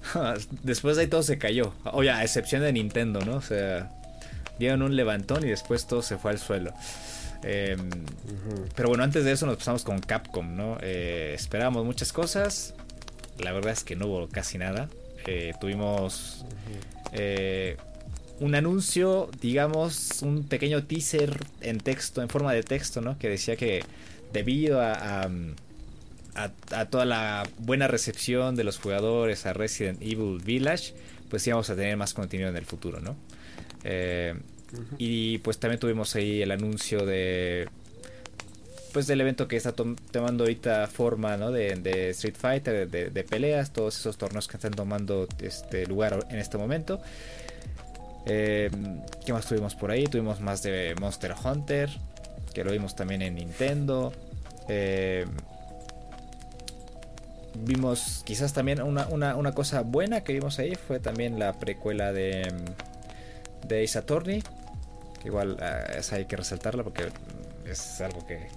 después 0.64 0.96
de 0.96 1.02
ahí 1.02 1.08
todo 1.08 1.22
se 1.22 1.38
cayó. 1.38 1.74
Oye, 1.92 2.10
a 2.10 2.24
excepción 2.24 2.62
de 2.62 2.72
Nintendo, 2.72 3.20
¿no? 3.20 3.36
O 3.36 3.40
sea, 3.40 3.88
dieron 4.58 4.82
un 4.82 4.96
levantón 4.96 5.44
y 5.44 5.48
después 5.48 5.86
todo 5.86 6.02
se 6.02 6.18
fue 6.18 6.32
al 6.32 6.38
suelo. 6.38 6.72
Em, 7.42 7.88
pero 8.74 8.88
bueno, 8.88 9.04
antes 9.04 9.24
de 9.24 9.32
eso 9.32 9.46
nos 9.46 9.56
pasamos 9.56 9.84
con 9.84 10.00
Capcom, 10.00 10.56
¿no? 10.56 10.78
Eh, 10.80 11.32
esperábamos 11.34 11.84
muchas 11.84 12.12
cosas. 12.12 12.74
La 13.38 13.52
verdad 13.52 13.72
es 13.72 13.84
que 13.84 13.96
no 13.96 14.06
hubo 14.06 14.28
casi 14.28 14.58
nada. 14.58 14.88
Eh, 15.26 15.52
tuvimos 15.60 16.44
eh, 17.12 17.76
un 18.40 18.54
anuncio, 18.54 19.30
digamos, 19.40 20.22
un 20.22 20.44
pequeño 20.44 20.84
teaser 20.84 21.38
en 21.60 21.78
texto, 21.78 22.22
en 22.22 22.28
forma 22.28 22.52
de 22.52 22.62
texto, 22.62 23.00
¿no? 23.00 23.18
Que 23.18 23.28
decía 23.28 23.56
que 23.56 23.84
debido 24.32 24.80
a, 24.80 25.28
a, 26.34 26.84
toda 26.86 27.04
la 27.04 27.48
buena 27.58 27.88
recepción 27.88 28.56
de 28.56 28.64
los 28.64 28.78
jugadores 28.78 29.46
a 29.46 29.52
Resident 29.52 30.02
Evil 30.02 30.40
Village, 30.44 30.94
pues 31.30 31.46
íbamos 31.46 31.70
a 31.70 31.76
tener 31.76 31.96
más 31.96 32.14
contenido 32.14 32.48
en 32.48 32.56
el 32.56 32.64
futuro, 32.64 33.00
¿no? 33.00 33.16
Y 34.98 35.38
pues 35.38 35.58
también 35.58 35.80
tuvimos 35.80 36.14
ahí 36.14 36.42
el 36.42 36.50
anuncio 36.50 37.06
de 37.06 37.68
pues 38.92 39.06
del 39.06 39.20
evento 39.20 39.48
que 39.48 39.56
está 39.56 39.72
tomando 39.72 40.44
ahorita 40.44 40.86
forma 40.86 41.36
¿no? 41.36 41.52
de, 41.52 42.10
Street 42.10 42.34
Fighter, 42.36 42.88
de, 42.88 43.24
peleas, 43.24 43.72
todos 43.72 43.98
esos 43.98 44.16
torneos 44.16 44.48
que 44.48 44.56
están 44.56 44.72
tomando 44.72 45.28
este 45.40 45.86
lugar 45.86 46.26
en 46.30 46.38
este 46.38 46.58
momento. 46.58 47.00
Eh, 48.26 48.70
¿Qué 49.24 49.32
más 49.32 49.46
tuvimos 49.46 49.74
por 49.74 49.90
ahí? 49.90 50.04
Tuvimos 50.04 50.40
más 50.40 50.62
de 50.62 50.94
Monster 51.00 51.34
Hunter, 51.44 51.90
que 52.54 52.64
lo 52.64 52.72
vimos 52.72 52.96
también 52.96 53.22
en 53.22 53.36
Nintendo. 53.36 54.12
Eh, 54.68 55.26
vimos 57.54 58.22
quizás 58.24 58.52
también 58.52 58.82
una, 58.82 59.06
una, 59.06 59.52
cosa 59.52 59.82
buena 59.82 60.22
que 60.22 60.32
vimos 60.32 60.58
ahí, 60.58 60.74
fue 60.74 61.00
también 61.00 61.38
la 61.38 61.52
precuela 61.54 62.12
de, 62.12 62.52
de 63.66 63.84
Ace 63.84 63.98
Attorney, 63.98 64.42
igual 65.24 65.58
uh, 65.60 65.98
esa 65.98 66.16
hay 66.16 66.26
que 66.26 66.36
resaltarla 66.36 66.84
porque 66.84 67.08
es 67.66 68.00
algo 68.00 68.26
que, 68.26 68.48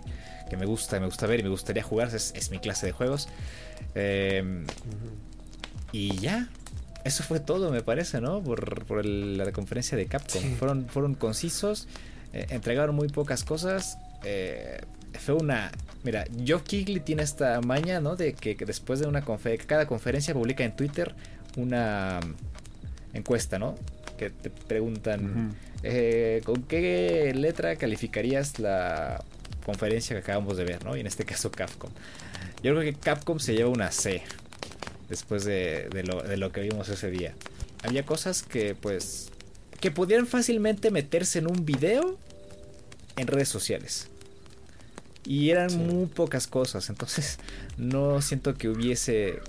me 0.58 0.65
gusta, 0.65 1.00
me 1.00 1.06
gusta 1.06 1.27
ver 1.27 1.39
y 1.39 1.44
me 1.44 1.50
gustaría 1.50 1.84
jugar, 1.84 2.13
es, 2.13 2.51
mi 2.51 2.60
clase 2.60 2.86
de 2.86 2.91
juegos. 2.91 3.30
Em, 3.96 4.65
y 5.91 6.18
ya, 6.18 6.50
eso 7.03 7.24
fue 7.24 7.39
todo, 7.39 7.72
me 7.72 7.82
parece, 7.82 8.22
¿no? 8.22 8.41
Por, 8.44 9.06
la 9.06 9.51
conferencia 9.51 9.98
de 9.98 10.06
Capcom. 10.06 10.44
Fueron, 10.58 10.88
fueron 10.88 11.15
concisos, 11.15 11.88
eh, 12.34 12.48
entregaron 12.50 12.96
muy 12.96 13.08
pocas 13.08 13.44
cosas. 13.44 13.98
Eh, 14.24 14.82
fue 15.20 15.36
una. 15.36 15.72
Mira, 16.03 16.25
Joe 16.48 16.62
Kigley 16.63 17.00
tiene 17.00 17.24
esta 17.24 17.62
maña, 17.62 18.00
¿no? 18.00 18.15
De 18.15 18.34
que, 18.34 18.56
después 18.56 19.00
de 19.00 19.08
una 19.08 19.22
conferencia, 19.22 19.68
cada 19.68 19.88
conferencia 19.88 20.34
publica 20.34 20.63
en 20.63 20.75
Twitter 20.75 21.13
una 21.58 22.20
encuesta, 23.13 23.60
¿no? 23.60 23.75
Que 24.22 24.30
te 24.30 24.51
preguntan. 24.51 25.56
Eh, 25.82 26.44
¿Con 26.46 26.62
qué 26.62 27.34
letra 27.36 27.75
calificarías 27.75 28.60
la, 28.60 29.24
conferencia 29.66 30.16
que 30.16 30.22
acabamos 30.22 30.58
de 30.58 30.63
ver, 30.63 30.86
¿no? 30.86 30.96
Y 30.96 31.00
en 31.00 31.08
este 31.08 31.25
caso 31.25 31.50
Capcom. 31.50 31.90
Yo 32.62 32.75
creo 32.75 32.82
que 32.82 32.94
Capcom 32.94 33.40
se 33.40 33.56
lleva 33.56 33.72
una 33.72 33.92
C 33.92 34.22
después 35.10 35.44
de, 35.44 35.90
lo, 36.06 36.22
de 36.22 36.38
lo 36.38 36.51
que 36.51 36.62
vimos 36.62 36.88
ese 36.90 37.10
día. 37.10 37.34
Había 37.82 38.06
cosas 38.06 38.44
que 38.44 38.75
pues 38.75 39.32
que 39.80 39.90
pudieran 39.90 40.28
fácilmente 40.28 40.92
meterse 40.92 41.40
en 41.40 41.50
un 41.50 41.66
video 41.66 42.16
en 43.18 43.25
redes 43.25 43.50
sociales. 43.50 44.08
Y 45.25 45.50
eran 45.50 45.75
muy 45.88 46.06
pocas 46.06 46.46
cosas, 46.46 46.92
entonces 46.92 47.40
no 47.78 48.22
siento 48.22 48.54
que 48.54 48.70
hubiese 48.70 49.40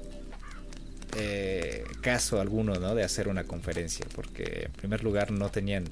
eh, 1.17 1.85
caso 2.01 2.41
alguno 2.41 2.75
¿no? 2.77 2.95
de 2.95 3.05
hacer 3.05 3.29
una 3.29 3.45
conferencia, 3.45 4.07
porque 4.15 4.65
en 4.67 4.73
primer 4.73 5.05
lugar 5.05 5.31
no 5.31 5.51
tenían 5.51 5.85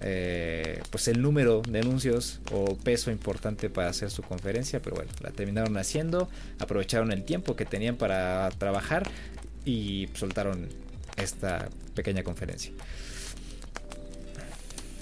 eh, 0.00 0.82
pues 0.90 1.06
el 1.06 1.22
número 1.22 1.62
de 1.68 1.78
anuncios 1.78 2.40
o 2.50 2.76
peso 2.76 3.12
importante 3.12 3.70
para 3.70 3.88
hacer 3.88 4.10
su 4.10 4.22
conferencia, 4.22 4.82
pero 4.82 4.96
bueno, 4.96 5.12
la 5.20 5.30
terminaron 5.30 5.76
haciendo, 5.76 6.28
aprovecharon 6.58 7.12
el 7.12 7.24
tiempo 7.24 7.54
que 7.54 7.64
tenían 7.64 7.96
para 7.96 8.50
trabajar 8.58 9.08
y 9.64 10.08
soltaron 10.14 10.68
esta 11.16 11.68
pequeña 11.94 12.24
conferencia. 12.24 12.72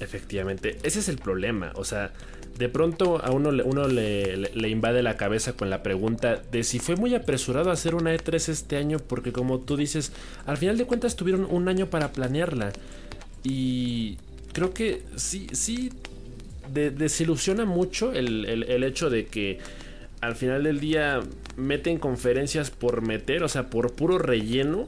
Efectivamente, 0.00 0.78
ese 0.82 0.98
es 0.98 1.08
el 1.08 1.16
problema, 1.16 1.72
o 1.76 1.84
sea, 1.84 2.12
de 2.62 2.68
pronto 2.68 3.20
a 3.24 3.32
uno, 3.32 3.50
uno 3.64 3.88
le, 3.88 4.68
invade 4.68 5.02
la 5.02 5.16
cabeza 5.16 5.54
con 5.54 5.68
la 5.68 5.82
pregunta 5.82 6.40
de 6.52 6.62
si 6.62 6.78
fue 6.78 6.94
muy 6.94 7.12
apresurado 7.12 7.72
hacer 7.72 7.96
una 7.96 8.14
E3 8.14 8.50
este 8.50 8.76
año, 8.76 8.98
porque 9.00 9.32
como 9.32 9.58
tú 9.58 9.76
dices, 9.76 10.12
al 10.46 10.58
final 10.58 10.78
de 10.78 10.84
cuentas 10.84 11.16
tuvieron 11.16 11.44
un 11.50 11.68
año 11.68 11.86
para 11.86 12.12
planearla. 12.12 12.72
Y 13.42 14.16
creo 14.52 14.72
que 14.72 15.02
sí, 15.16 15.48
sí, 15.50 15.90
desilusiona 16.72 17.64
mucho 17.64 18.12
el, 18.12 18.44
el 18.46 18.84
hecho 18.84 19.10
de 19.10 19.26
que 19.26 19.58
al 20.20 20.36
final 20.36 20.62
del 20.62 20.78
día 20.78 21.18
meten 21.56 21.98
conferencias 21.98 22.70
por 22.70 23.02
meter, 23.02 23.42
o 23.42 23.48
sea, 23.48 23.70
por 23.70 23.92
puro 23.94 24.18
relleno 24.18 24.86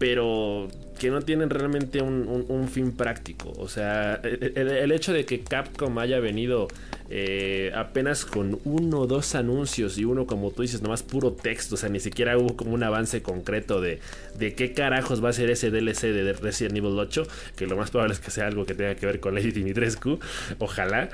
pero 0.00 0.68
que 1.00 1.10
no 1.10 1.22
tienen 1.22 1.48
realmente 1.48 2.02
un, 2.02 2.68
fin 2.70 2.92
práctico. 2.92 3.54
O 3.56 3.68
sea, 3.68 4.20
el, 4.22 4.92
hecho 4.92 5.14
de 5.14 5.24
que 5.24 5.40
Capcom 5.40 5.98
haya 5.98 6.20
venido 6.20 6.68
eh, 7.08 7.72
apenas 7.74 8.26
con 8.26 8.60
uno 8.64 9.00
o 9.00 9.06
dos 9.06 9.34
anuncios 9.34 9.96
y 9.96 10.04
uno, 10.04 10.26
como 10.26 10.50
tú 10.50 10.60
dices, 10.60 10.82
nomás 10.82 11.02
puro 11.02 11.32
texto, 11.32 11.76
o 11.76 11.78
sea, 11.78 11.88
ni 11.88 12.00
siquiera 12.00 12.36
hubo 12.36 12.54
como 12.54 12.72
un 12.74 12.82
avance 12.82 13.22
concreto 13.22 13.80
de, 13.80 13.98
de 14.38 14.54
qué 14.54 14.74
carajos 14.74 15.24
va 15.24 15.30
a 15.30 15.32
ser 15.32 15.48
ese 15.48 15.70
DLC 15.70 16.08
de 16.08 16.34
Resident 16.34 16.76
Evil 16.76 16.98
8, 16.98 17.26
que 17.56 17.66
lo 17.66 17.78
más 17.78 17.90
probable 17.90 18.12
es 18.12 18.20
que 18.20 18.30
sea 18.30 18.48
algo 18.48 18.66
que 18.66 18.74
tenga 18.74 18.94
que 18.94 19.06
ver 19.06 19.20
con 19.20 19.34
Lady 19.34 19.52
Dimitrescu, 19.52 20.20
ojalá. 20.58 21.08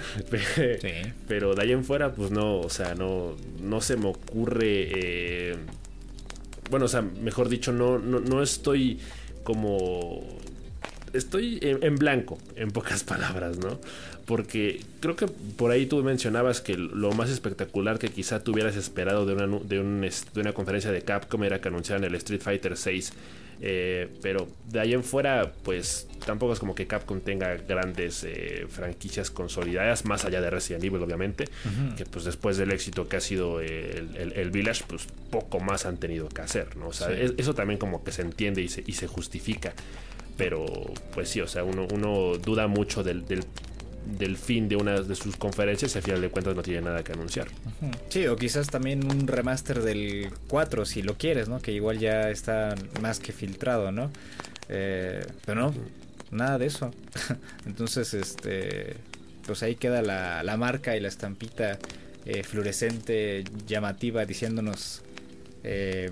Pero 1.28 1.54
de 1.54 1.62
ahí 1.62 1.70
en 1.70 1.84
fuera, 1.84 2.12
pues 2.12 2.32
no, 2.32 2.58
o 2.58 2.70
sea, 2.70 2.96
no, 2.96 3.36
no 3.62 3.80
se 3.80 3.96
me 3.96 4.08
ocurre... 4.08 4.90
Eh, 4.94 5.56
bueno, 6.70 6.86
o 6.86 6.88
sea, 6.88 7.02
mejor 7.02 7.48
dicho, 7.48 7.72
no, 7.72 7.98
no, 7.98 8.42
estoy 8.42 8.98
como... 9.46 10.22
Estoy 11.12 11.60
en, 11.62 11.96
blanco, 11.96 12.36
en 12.56 12.72
pocas 12.72 13.04
palabras, 13.14 13.56
¿no? 13.58 13.78
Porque 14.26 14.82
creo 15.00 15.16
que 15.16 15.28
por 15.28 15.70
ahí 15.70 15.86
tú 15.86 16.02
mencionabas 16.02 16.60
que 16.60 16.76
lo 16.76 17.12
más 17.12 17.30
espectacular 17.30 17.98
que 17.98 18.08
quizá 18.08 18.42
tú 18.42 18.52
hubieras 18.52 18.76
esperado 18.76 19.24
de 19.24 19.32
una, 19.32 19.46
de, 19.46 20.12
de 20.34 20.40
una 20.40 20.52
conferencia 20.52 20.90
de 20.90 21.02
Capcom 21.02 21.44
era 21.44 21.60
que 21.60 21.68
anunciaran 21.68 22.04
el 22.04 22.14
Street 22.16 22.42
Fighter 22.42 22.76
6 22.76 23.12
eh, 23.60 24.08
pero 24.22 24.48
de 24.66 24.80
ahí 24.80 24.92
en 24.92 25.02
fuera, 25.02 25.52
pues 25.62 26.08
tampoco 26.24 26.52
es 26.52 26.58
como 26.58 26.74
que 26.74 26.86
Capcom 26.86 27.20
tenga 27.20 27.56
grandes 27.56 28.24
eh, 28.24 28.66
franquicias 28.68 29.30
consolidadas, 29.30 30.04
más 30.04 30.24
allá 30.24 30.40
de 30.40 30.50
Resident 30.50 30.84
Evil, 30.84 31.02
obviamente. 31.02 31.46
Que 31.96 32.04
pues 32.04 32.24
después 32.24 32.56
del 32.56 32.72
éxito 32.72 33.08
que 33.08 33.16
ha 33.16 33.20
sido 33.20 33.60
el, 33.60 34.50
Village, 34.50 34.84
pues 34.86 35.06
poco 35.30 35.60
más 35.60 35.86
han 35.86 35.96
tenido 35.96 36.28
que 36.28 36.42
hacer, 36.42 36.76
¿no? 36.76 36.88
O 36.88 36.92
sea, 36.92 37.10
eso 37.12 37.54
también 37.54 37.78
como 37.78 38.04
que 38.04 38.12
se 38.12 38.22
entiende 38.22 38.62
y 38.62 38.68
se, 38.68 38.82
y 38.86 38.92
se 38.92 39.06
justifica. 39.06 39.74
Pero 40.36 40.66
pues 41.14 41.30
sí, 41.30 41.40
o 41.40 41.48
sea, 41.48 41.64
uno, 41.64 41.86
uno 41.92 42.36
duda 42.36 42.66
mucho 42.66 43.02
del, 43.02 43.26
del 43.26 43.44
del 44.06 44.36
fin 44.36 44.68
de 44.68 44.76
una 44.76 45.00
de 45.00 45.14
sus 45.14 45.36
conferencias 45.36 45.94
y 45.94 45.98
al 45.98 46.04
final 46.04 46.20
de 46.20 46.30
cuentas 46.30 46.54
no 46.54 46.62
tiene 46.62 46.82
nada 46.82 47.02
que 47.02 47.12
anunciar. 47.12 47.48
Sí, 48.08 48.26
o 48.26 48.36
quizás 48.36 48.68
también 48.68 49.10
un 49.10 49.26
remaster 49.26 49.82
del 49.82 50.30
4 50.48 50.86
si 50.86 51.02
lo 51.02 51.16
quieres, 51.16 51.48
¿no? 51.48 51.60
Que 51.60 51.72
igual 51.72 51.98
ya 51.98 52.30
está 52.30 52.74
más 53.00 53.18
que 53.18 53.32
filtrado, 53.32 53.92
¿no? 53.92 54.10
Eh, 54.68 55.26
pero 55.44 55.60
no, 55.60 55.74
nada 56.30 56.58
de 56.58 56.66
eso. 56.66 56.92
Entonces, 57.66 58.14
este, 58.14 58.96
pues 59.46 59.62
ahí 59.62 59.74
queda 59.74 60.02
la, 60.02 60.56
marca 60.56 60.96
y 60.96 61.00
la 61.00 61.08
estampita 61.08 61.78
eh, 62.24 62.42
fluorescente, 62.42 63.44
llamativa, 63.66 64.24
diciéndonos 64.24 65.02
eh, 65.64 66.10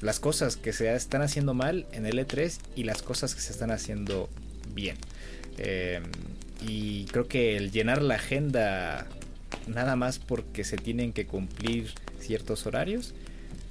las 0.00 0.20
cosas 0.20 0.56
que 0.56 0.72
se 0.72 0.94
están 0.94 1.22
haciendo 1.22 1.54
mal 1.54 1.86
en 1.92 2.06
el 2.06 2.18
E3 2.18 2.58
y 2.76 2.84
las 2.84 3.02
cosas 3.02 3.34
que 3.34 3.40
se 3.40 3.52
están 3.52 3.70
haciendo 3.70 4.28
bien. 4.74 4.96
Eh, 5.58 6.00
y 6.66 7.04
creo 7.06 7.28
que 7.28 7.56
el 7.56 7.70
llenar 7.70 8.02
la 8.02 8.14
agenda 8.14 9.06
nada 9.66 9.96
más 9.96 10.18
porque 10.18 10.64
se 10.64 10.76
tienen 10.76 11.12
que 11.12 11.26
cumplir 11.26 11.92
ciertos 12.20 12.66
horarios 12.66 13.14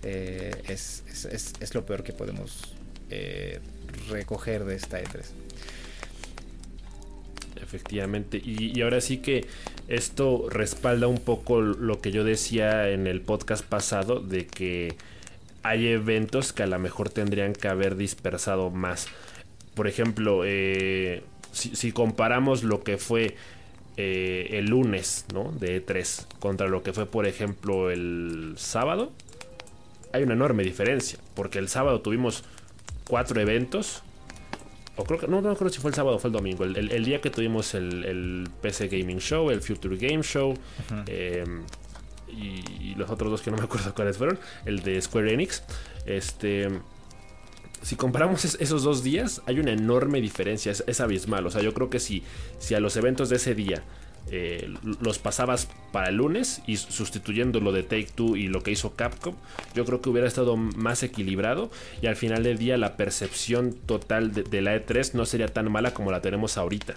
eh, 0.04 0.52
es, 0.68 1.74
lo 1.74 1.86
peor 1.86 2.04
que 2.04 2.14
podemos 2.14 2.74
eh, 3.10 3.60
recoger 4.10 4.66
de 4.66 4.76
esta 4.76 5.02
E3. 5.02 5.24
Efectivamente, 7.62 8.42
y, 8.44 8.80
ahora 8.82 9.02
sí 9.02 9.18
que 9.18 9.48
esto 9.88 10.48
respalda 10.50 11.08
un 11.08 11.20
poco 11.20 11.62
lo 11.62 12.02
que 12.02 12.12
yo 12.12 12.24
decía 12.24 12.90
en 12.90 13.08
el 13.08 13.22
podcast 13.22 13.66
pasado 13.66 14.20
de 14.20 14.46
que 14.46 14.96
hay 15.64 15.88
eventos 15.88 16.52
que 16.52 16.64
a 16.64 16.68
lo 16.68 16.78
mejor 16.78 17.10
tendrían 17.10 17.54
que 17.54 17.70
haber 17.70 17.96
dispersado 17.96 18.70
más. 18.70 19.08
Por 19.74 19.88
ejemplo, 19.88 20.44
eh, 20.46 21.24
si, 21.54 21.92
comparamos 21.92 22.64
lo 22.64 22.84
que 22.84 22.98
fue 22.98 23.36
eh, 23.98 24.50
el 24.52 24.66
lunes, 24.66 25.26
¿no? 25.34 25.52
De 25.52 25.86
E3 25.86 26.26
contra 26.40 26.68
lo 26.68 26.84
que 26.84 26.94
fue, 26.94 27.06
por 27.06 27.26
ejemplo, 27.26 27.92
el 27.92 28.56
sábado, 28.58 29.12
hay 30.12 30.24
una 30.24 30.34
enorme 30.34 30.64
diferencia. 30.64 31.20
Porque 31.36 31.60
el 31.60 31.70
sábado 31.70 32.02
tuvimos 32.02 32.44
cuatro 33.06 33.40
eventos. 33.40 34.04
O 34.96 35.06
creo 35.06 35.20
que, 35.20 35.28
no, 35.28 35.42
no 35.42 35.56
creo 35.56 35.70
si 35.70 35.80
fue 35.80 35.90
el 35.90 35.96
sábado 35.96 36.18
o 36.18 36.20
fue 36.20 36.30
el 36.30 36.34
domingo. 36.34 36.64
El, 36.64 37.06
día 37.06 37.22
que 37.22 37.30
tuvimos 37.30 37.74
el, 37.74 38.50
PC 38.62 38.88
Gaming 38.88 39.20
Show, 39.20 39.50
el 39.50 39.62
Future 39.62 39.98
Game 39.98 40.24
Show. 40.24 40.56
Em, 41.08 41.64
y, 42.28 42.64
y, 42.82 42.96
los 42.96 43.10
otros 43.10 43.32
dos 43.32 43.42
que 43.42 43.52
no 43.52 43.58
me 43.58 43.64
acuerdo 43.64 43.94
cuáles 43.94 44.18
fueron. 44.18 44.40
El 44.66 44.82
de 44.82 45.02
Square 45.02 45.34
Enix. 45.34 45.64
Este 46.06 46.68
si 47.84 47.98
comparamos 47.98 48.46
esos 48.46 48.84
dos 48.84 49.04
días, 49.04 49.42
hay 49.46 49.60
una 49.60 49.72
enorme 49.72 50.22
diferencia, 50.22 50.72
es, 50.72 51.02
abismal. 51.02 51.46
O 51.46 51.52
sea, 51.52 51.62
yo 51.62 51.74
creo 51.74 51.90
que 51.90 52.00
si, 52.00 52.24
si 52.58 52.76
a 52.76 52.80
los 52.80 52.96
eventos 52.96 53.30
de 53.30 53.36
ese 53.36 53.56
día 53.56 53.84
eh, 54.32 54.74
los 55.02 55.20
pasabas 55.20 55.68
para 55.92 56.08
el 56.08 56.16
lunes 56.16 56.62
y 56.66 56.78
sustituyendo 56.78 57.60
lo 57.60 57.74
de 57.74 57.84
Take 57.84 58.08
Two 58.16 58.38
y 58.38 58.48
lo 58.48 58.64
que 58.64 58.72
hizo 58.72 58.96
Capcom, 58.96 59.36
yo 59.76 59.84
creo 59.84 60.02
que 60.02 60.10
hubiera 60.10 60.28
estado 60.28 60.56
más 60.56 61.04
equilibrado 61.04 61.70
y 62.02 62.08
al 62.08 62.16
final 62.16 62.44
del 62.44 62.58
día 62.58 62.78
la 62.78 62.96
percepción 62.96 63.74
total 63.74 64.32
de, 64.32 64.62
la 64.62 64.76
E3 64.78 65.14
no 65.14 65.26
sería 65.26 65.50
tan 65.50 65.70
mala 65.70 65.94
como 65.94 66.10
la 66.10 66.22
tenemos 66.22 66.58
ahorita. 66.58 66.96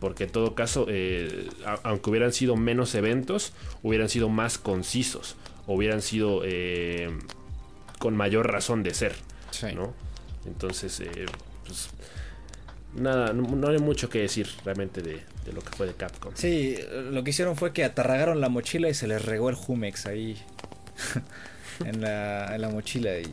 Porque 0.00 0.24
en 0.24 0.30
todo 0.30 0.54
caso, 0.54 0.86
eh, 0.88 1.48
aunque 1.82 2.10
hubieran 2.10 2.32
sido 2.32 2.56
menos 2.56 2.94
eventos, 2.94 3.52
hubieran 3.82 4.08
sido 4.08 4.30
más 4.30 4.56
concisos, 4.56 5.36
hubieran 5.66 6.00
sido 6.00 6.40
eh, 6.44 7.10
con 7.98 8.16
mayor 8.16 8.50
razón 8.50 8.82
de 8.82 8.94
ser. 8.94 9.14
¿no? 9.74 10.05
Entonces, 10.46 11.00
eh, 11.00 11.26
pues 11.66 11.90
nada, 12.94 13.32
no, 13.32 13.68
hay 13.68 13.78
mucho 13.78 14.08
que 14.08 14.20
decir 14.20 14.48
realmente 14.64 15.02
de, 15.02 15.22
lo 15.52 15.60
que 15.60 15.70
fue 15.76 15.86
de 15.86 15.94
Capcom. 15.94 16.32
Sí, 16.34 16.76
lo 17.10 17.22
que 17.24 17.30
hicieron 17.30 17.56
fue 17.56 17.72
que 17.72 17.84
atarragaron 17.84 18.40
la 18.40 18.48
mochila 18.48 18.88
y 18.88 18.94
se 18.94 19.06
les 19.06 19.24
regó 19.24 19.50
el 19.50 19.56
Jumex 19.56 20.06
ahí 20.06 20.36
en, 21.84 22.00
la, 22.00 22.70
mochila 22.72 23.18
y, 23.18 23.26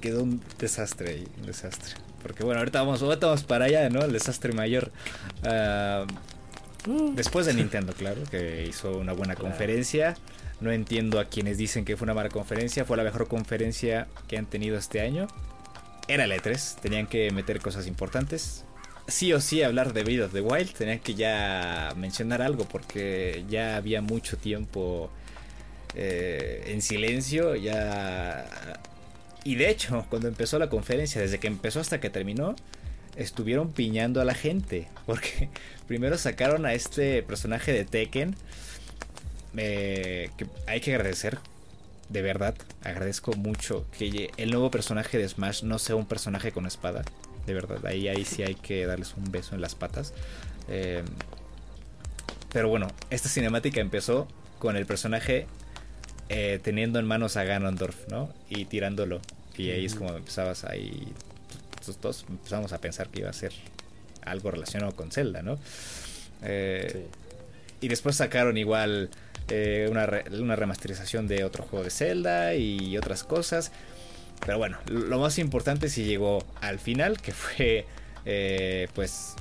quedó 0.00 0.22
un 0.22 0.42
desastre 0.58 1.10
ahí, 1.10 1.28
un 1.38 1.46
desastre. 1.46 1.94
Porque 2.22 2.44
bueno, 2.44 2.60
ahorita 2.60 2.80
vamos, 2.82 3.02
vamos 3.20 3.42
para 3.44 3.66
allá, 3.66 3.88
¿no? 3.90 4.02
El 4.02 4.12
desastre 4.12 4.52
mayor. 4.52 4.90
Ah, 5.44 6.06
después 7.14 7.46
de 7.46 7.54
Nintendo, 7.54 7.92
claro, 7.92 8.22
que 8.30 8.66
hizo 8.66 8.96
una 8.96 9.12
buena 9.12 9.34
conferencia. 9.34 10.14
No 10.60 10.72
entiendo 10.72 11.20
a 11.20 11.26
quienes 11.26 11.58
dicen 11.58 11.84
que 11.84 11.96
fue 11.96 12.06
una 12.06 12.14
mala 12.14 12.30
conferencia. 12.30 12.84
Fue 12.86 12.96
la 12.96 13.02
mejor 13.02 13.28
conferencia 13.28 14.06
que 14.28 14.38
han 14.38 14.46
tenido 14.46 14.78
este 14.78 15.00
año 15.02 15.26
era 16.08 16.24
el 16.24 16.32
E3, 16.32 16.80
tenían 16.80 17.06
que 17.06 17.30
meter 17.30 17.60
cosas 17.60 17.86
importantes. 17.86 18.64
Sí 19.06 19.32
o 19.32 19.40
sí 19.40 19.62
hablar 19.62 19.92
de 19.92 20.02
Breath 20.02 20.26
of 20.26 20.32
the 20.32 20.40
Wild, 20.40 20.72
tenían 20.72 20.98
que 20.98 21.14
ya 21.14 21.92
mencionar 21.96 22.40
algo 22.40 22.64
porque 22.66 23.44
ya 23.48 23.76
había 23.76 24.00
mucho 24.00 24.36
tiempo 24.36 25.10
eh, 25.94 26.64
en 26.68 26.82
silencio, 26.82 27.54
ya... 27.54 28.46
Y 29.44 29.56
de 29.56 29.68
hecho, 29.68 30.06
cuando 30.08 30.28
empezó 30.28 30.58
la 30.58 30.70
conferencia, 30.70 31.20
desde 31.20 31.38
que 31.38 31.48
empezó 31.48 31.80
hasta 31.80 32.00
que 32.00 32.08
terminó, 32.08 32.56
estuvieron 33.16 33.72
piñando 33.72 34.20
a 34.20 34.24
la 34.24 34.34
gente. 34.34 34.88
Porque 35.06 35.48
primero 35.86 36.16
sacaron 36.18 36.66
a 36.66 36.72
este 36.72 37.22
personaje 37.22 37.72
de 37.72 37.84
Tekken 37.84 38.34
eh, 39.56 40.30
que 40.36 40.46
hay 40.66 40.80
que 40.80 40.94
agradecer, 40.94 41.38
de 42.14 42.22
verdad, 42.22 42.54
agradezco 42.84 43.32
mucho 43.32 43.86
que 43.98 44.30
el 44.36 44.52
nuevo 44.52 44.70
personaje 44.70 45.18
de 45.18 45.28
Smash 45.28 45.64
no 45.64 45.80
sea 45.80 45.96
un 45.96 46.06
personaje 46.06 46.52
con 46.52 46.64
espada. 46.64 47.02
De 47.44 47.54
verdad, 47.54 47.84
ahí, 47.84 48.06
ahí 48.06 48.24
sí 48.24 48.44
hay 48.44 48.54
que 48.54 48.86
darles 48.86 49.14
un 49.16 49.32
beso 49.32 49.56
en 49.56 49.60
las 49.60 49.74
patas. 49.74 50.14
Eh, 50.68 51.02
pero 52.52 52.68
bueno, 52.68 52.86
esta 53.10 53.28
cinemática 53.28 53.80
empezó 53.80 54.28
con 54.60 54.76
el 54.76 54.86
personaje 54.86 55.48
eh, 56.28 56.60
teniendo 56.62 57.00
en 57.00 57.06
manos 57.06 57.36
a 57.36 57.42
Ganondorf, 57.42 58.06
¿no? 58.08 58.32
Y 58.48 58.66
tirándolo. 58.66 59.20
Y 59.56 59.70
ahí 59.70 59.84
es 59.84 59.96
como 59.96 60.14
empezabas 60.14 60.62
ahí. 60.62 61.12
Todos 62.00 62.26
empezamos 62.28 62.72
a 62.72 62.78
pensar 62.78 63.08
que 63.08 63.22
iba 63.22 63.30
a 63.30 63.32
ser 63.32 63.52
algo 64.24 64.52
relacionado 64.52 64.94
con 64.94 65.10
Zelda, 65.10 65.42
¿no? 65.42 65.58
Eh, 66.42 67.08
y 67.80 67.88
después 67.88 68.14
sacaron 68.14 68.56
igual 68.56 69.10
eh, 69.48 69.88
una, 69.90 70.08
una, 70.40 70.56
remasterización 70.56 71.26
de 71.26 71.44
otro 71.44 71.64
juego 71.64 71.84
de 71.84 71.90
Zelda 71.90 72.54
y 72.54 72.96
otras 72.96 73.24
cosas. 73.24 73.72
Pero 74.44 74.58
bueno, 74.58 74.78
lo 74.86 75.18
más 75.18 75.38
importante 75.38 75.88
sí 75.88 76.04
llegó 76.04 76.44
al 76.60 76.78
final, 76.78 77.20
que 77.20 77.32
fue 77.32 77.86
pues 78.94 79.34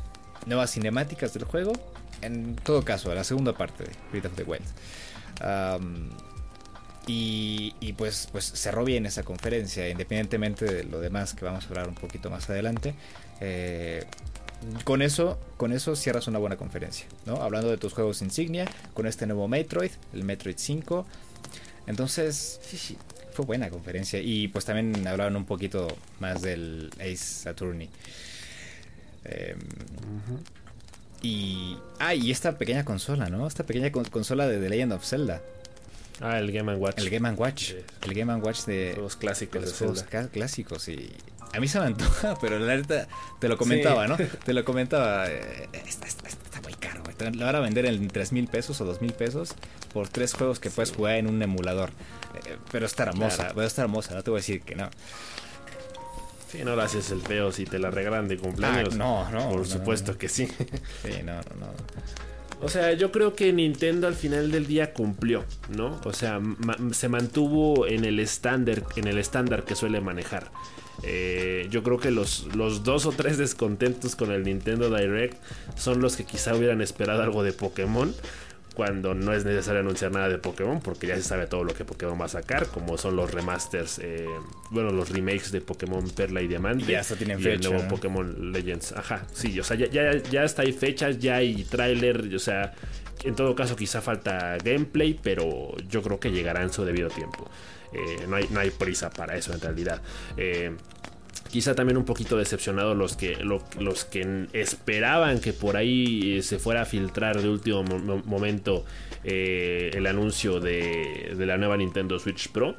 nuevas 0.46 0.72
cinemáticas 0.72 1.34
del 1.34 1.46
juego. 1.46 1.74
En 2.22 2.56
todo 2.56 2.84
caso, 2.86 3.14
la 3.14 3.24
segunda 3.24 3.54
parte 3.54 3.84
de 3.84 3.92
Breath 4.12 4.26
of 4.26 4.36
the 4.36 4.44
Wild. 4.44 4.66
Y, 7.06 7.94
pues, 7.98 8.30
pues 8.32 8.46
cerró 8.46 8.86
bien 8.86 9.06
esa 9.06 9.24
conferencia, 9.24 9.90
independientemente 9.90 10.66
de 10.66 10.84
lo 10.86 11.02
demás 11.02 11.34
que 11.34 11.44
vamos 11.44 11.66
a 11.66 11.68
hablar 11.68 11.90
un 11.90 11.96
poquito 11.96 12.30
más 12.30 12.50
adelante. 12.50 12.96
Eh, 13.42 14.06
con 14.84 15.02
eso, 15.02 15.40
con 15.58 15.72
eso 15.72 15.96
cierras 15.96 16.28
una 16.28 16.40
buena 16.40 16.58
conferencia, 16.58 17.06
¿no? 17.26 17.38
Hablando 17.38 17.70
de 17.70 17.78
tus 17.78 17.94
juegos 17.94 18.22
insignia, 18.22 18.66
con 18.94 19.08
este 19.08 19.26
nuevo 19.26 19.48
Metroid, 19.48 19.92
el 20.14 20.24
Metroid 20.24 20.56
5. 20.58 21.06
Entonces, 21.88 22.60
sí, 22.64 22.78
sí, 22.78 22.98
fue 23.34 23.46
buena 23.46 23.70
conferencia. 23.70 24.20
Y 24.22 24.48
pues 24.48 24.66
también 24.66 25.08
hablaron 25.08 25.36
un 25.36 25.46
poquito 25.46 25.88
más 26.20 26.42
del 26.42 26.90
Ace 27.00 27.50
Attorney. 27.50 27.90
Em, 29.26 29.60
y. 31.22 31.78
Ah, 32.00 32.14
y 32.14 32.32
esta 32.32 32.58
pequeña 32.58 32.86
consola, 32.86 33.30
¿no? 33.30 33.48
Esta 33.48 33.64
pequeña 33.66 33.92
consola 33.92 34.48
de 34.48 34.60
The 34.60 34.70
Legend 34.70 34.94
of 34.94 35.06
Zelda. 35.06 35.42
Ah, 36.22 36.40
el 36.40 36.52
Game 36.52 36.76
Watch. 36.76 37.00
El 37.00 37.10
Game 37.10 37.32
Watch. 37.32 37.74
El 38.02 38.14
Game 38.14 38.36
Watch 38.36 38.66
de 38.66 38.96
los 38.98 39.16
clásicos. 39.16 39.80
De 39.80 39.88
los 39.88 40.04
clásicos. 40.04 40.88
Y 40.90 41.12
a 41.54 41.60
mí 41.60 41.68
se 41.68 41.80
me 41.80 41.86
antoja, 41.86 42.36
pero 42.42 42.60
la 42.60 42.66
verdad 42.66 43.08
te 43.40 43.48
lo 43.48 43.58
comentaba, 43.58 44.08
¿no? 44.08 44.18
Te 44.18 44.54
lo 44.54 44.66
comentaba. 44.66 45.30
Eh, 45.30 45.70
está, 45.72 46.62
muy 46.62 46.74
caro. 46.74 47.04
Lo 47.34 47.46
van 47.46 47.56
a 47.56 47.60
vender 47.60 47.86
en 47.86 48.08
3 48.08 48.32
mil 48.34 48.48
pesos 48.48 48.82
o 48.82 48.86
2 48.86 49.02
mil 49.02 49.14
pesos 49.14 49.56
por 49.94 50.10
tres 50.10 50.34
juegos 50.34 50.60
que 50.60 50.70
puedes 50.70 50.92
jugar 50.92 51.16
en 51.16 51.28
un 51.28 51.42
emulador. 51.42 51.92
Eh, 52.46 52.58
pero 52.72 52.86
está 52.86 53.04
hermosa. 53.04 53.54
Va 53.54 53.64
a 53.64 53.66
estar 53.68 53.86
hermosa, 53.86 54.16
no 54.16 54.24
te 54.24 54.32
voy 54.32 54.40
a 54.40 54.42
decir 54.42 54.62
que 54.62 54.76
no. 54.76 54.90
Sí, 56.52 56.64
no 56.64 56.76
lo 56.76 56.82
haces 56.82 57.10
el 57.12 57.22
feo 57.22 57.52
si 57.52 57.66
te 57.66 57.80
la 57.80 57.92
regalan 57.92 58.28
de 58.28 58.38
cumpleaños. 58.38 58.94
Ah, 58.94 58.98
no, 58.98 59.32
no. 59.32 59.50
Por 59.50 59.66
supuesto 59.66 60.18
que 60.18 60.30
sí. 60.30 60.48
Sí, 61.04 61.24
no, 61.24 61.36
no, 61.36 61.56
no. 61.60 61.74
O 62.62 62.70
sea, 62.70 62.94
yo 62.94 63.12
creo 63.12 63.36
que 63.36 63.52
Nintendo 63.52 64.08
al 64.08 64.16
final 64.16 64.52
del 64.52 64.68
día 64.68 64.94
cumplió, 64.94 65.44
¿no? 65.70 66.00
O 66.06 66.14
sea, 66.14 66.40
se 66.92 67.10
mantuvo 67.10 67.88
en 67.88 68.06
el 68.06 68.20
estándar, 68.20 68.84
en 68.96 69.08
el 69.08 69.18
estándar 69.18 69.66
que 69.66 69.76
suele 69.76 70.00
manejar. 70.00 70.50
Eh, 71.02 71.68
yo 71.72 71.82
creo 71.84 71.98
que 71.98 72.12
los, 72.12 72.48
los 72.56 72.84
dos 72.84 73.06
o 73.06 73.12
tres 73.12 73.38
descontentos 73.38 74.16
con 74.16 74.32
el 74.32 74.44
Nintendo 74.44 74.96
Direct 74.96 75.42
son 75.76 76.02
los 76.02 76.16
que 76.16 76.24
quizá 76.24 76.56
hubieran 76.56 76.82
esperado 76.82 77.24
algo 77.24 77.44
de 77.44 77.52
Pokémon 77.52 78.14
cuando 78.74 79.14
no 79.14 79.34
es 79.34 79.46
necesario 79.46 79.82
anunciar 79.82 80.12
nada 80.12 80.30
de 80.30 80.38
Pokémon 80.38 80.82
porque 80.82 81.08
ya 81.08 81.16
se 81.16 81.24
sabe 81.24 81.46
todo 81.48 81.64
lo 81.64 81.74
que 81.74 81.86
Pokémon 81.86 82.20
va 82.20 82.26
a 82.26 82.30
sacar, 82.30 82.68
como 82.68 82.98
son 82.98 83.16
los 83.16 83.32
remasters, 83.32 84.00
eh, 84.00 84.28
bueno, 84.72 84.92
los 84.92 85.10
remakes 85.10 85.52
de 85.52 85.62
Pokémon 85.62 86.10
Perla 86.10 86.42
y 86.42 86.48
Diamante. 86.48 86.86
Ya 86.86 87.02
hasta 87.02 87.16
tienen 87.16 87.40
y 87.40 87.44
fecha. 87.44 87.68
el 87.68 87.74
nuevo 87.74 87.88
Pokémon 87.88 88.52
Legends. 88.52 88.94
Ajá, 88.94 89.26
sí, 89.34 89.60
o 89.60 89.64
sea, 89.64 89.78
ya, 89.78 89.88
ya, 89.88 90.18
ya 90.18 90.44
está 90.44 90.64
hay 90.64 90.74
fechas, 90.74 91.20
ya 91.20 91.36
hay 91.36 91.64
tráiler, 91.66 92.34
o 92.34 92.40
sea, 92.40 92.74
en 93.24 93.36
todo 93.36 93.56
caso 93.56 93.76
quizá 93.76 94.02
falta 94.02 94.58
gameplay, 94.64 95.20
pero 95.22 95.76
yo 95.88 96.02
creo 96.02 96.20
que 96.20 96.32
llegará 96.32 96.64
en 96.64 96.74
su 96.74 96.84
debido 96.84 97.10
tiempo. 97.10 97.50
Eh, 97.94 98.26
no, 98.28 98.36
hay, 98.36 98.48
no 98.50 98.60
hay 98.60 98.72
prisa 98.72 99.10
para 99.10 99.36
eso 99.36 99.54
en 99.54 99.62
realidad. 99.62 100.02
Eh, 100.38 100.76
quizá 101.50 101.76
también 101.76 101.98
un 101.98 102.06
poquito 102.06 102.38
decepcionado 102.38 102.96
los 102.96 103.16
que, 103.16 103.38
los 103.38 104.06
que 104.06 104.48
esperaban 104.54 105.40
que 105.40 105.54
por 105.54 105.78
ahí 105.78 106.38
eh, 106.38 106.42
se 106.42 106.60
fuera 106.60 106.82
a 106.82 106.86
filtrar 106.86 107.42
de 107.42 107.50
último 107.50 107.84
momento 107.84 108.86
el 109.24 110.06
anuncio 110.06 110.60
de, 110.60 111.34
la 111.38 111.58
nueva 111.58 111.78
Nintendo 111.78 112.20
Switch 112.20 112.50
Pro. 112.50 112.76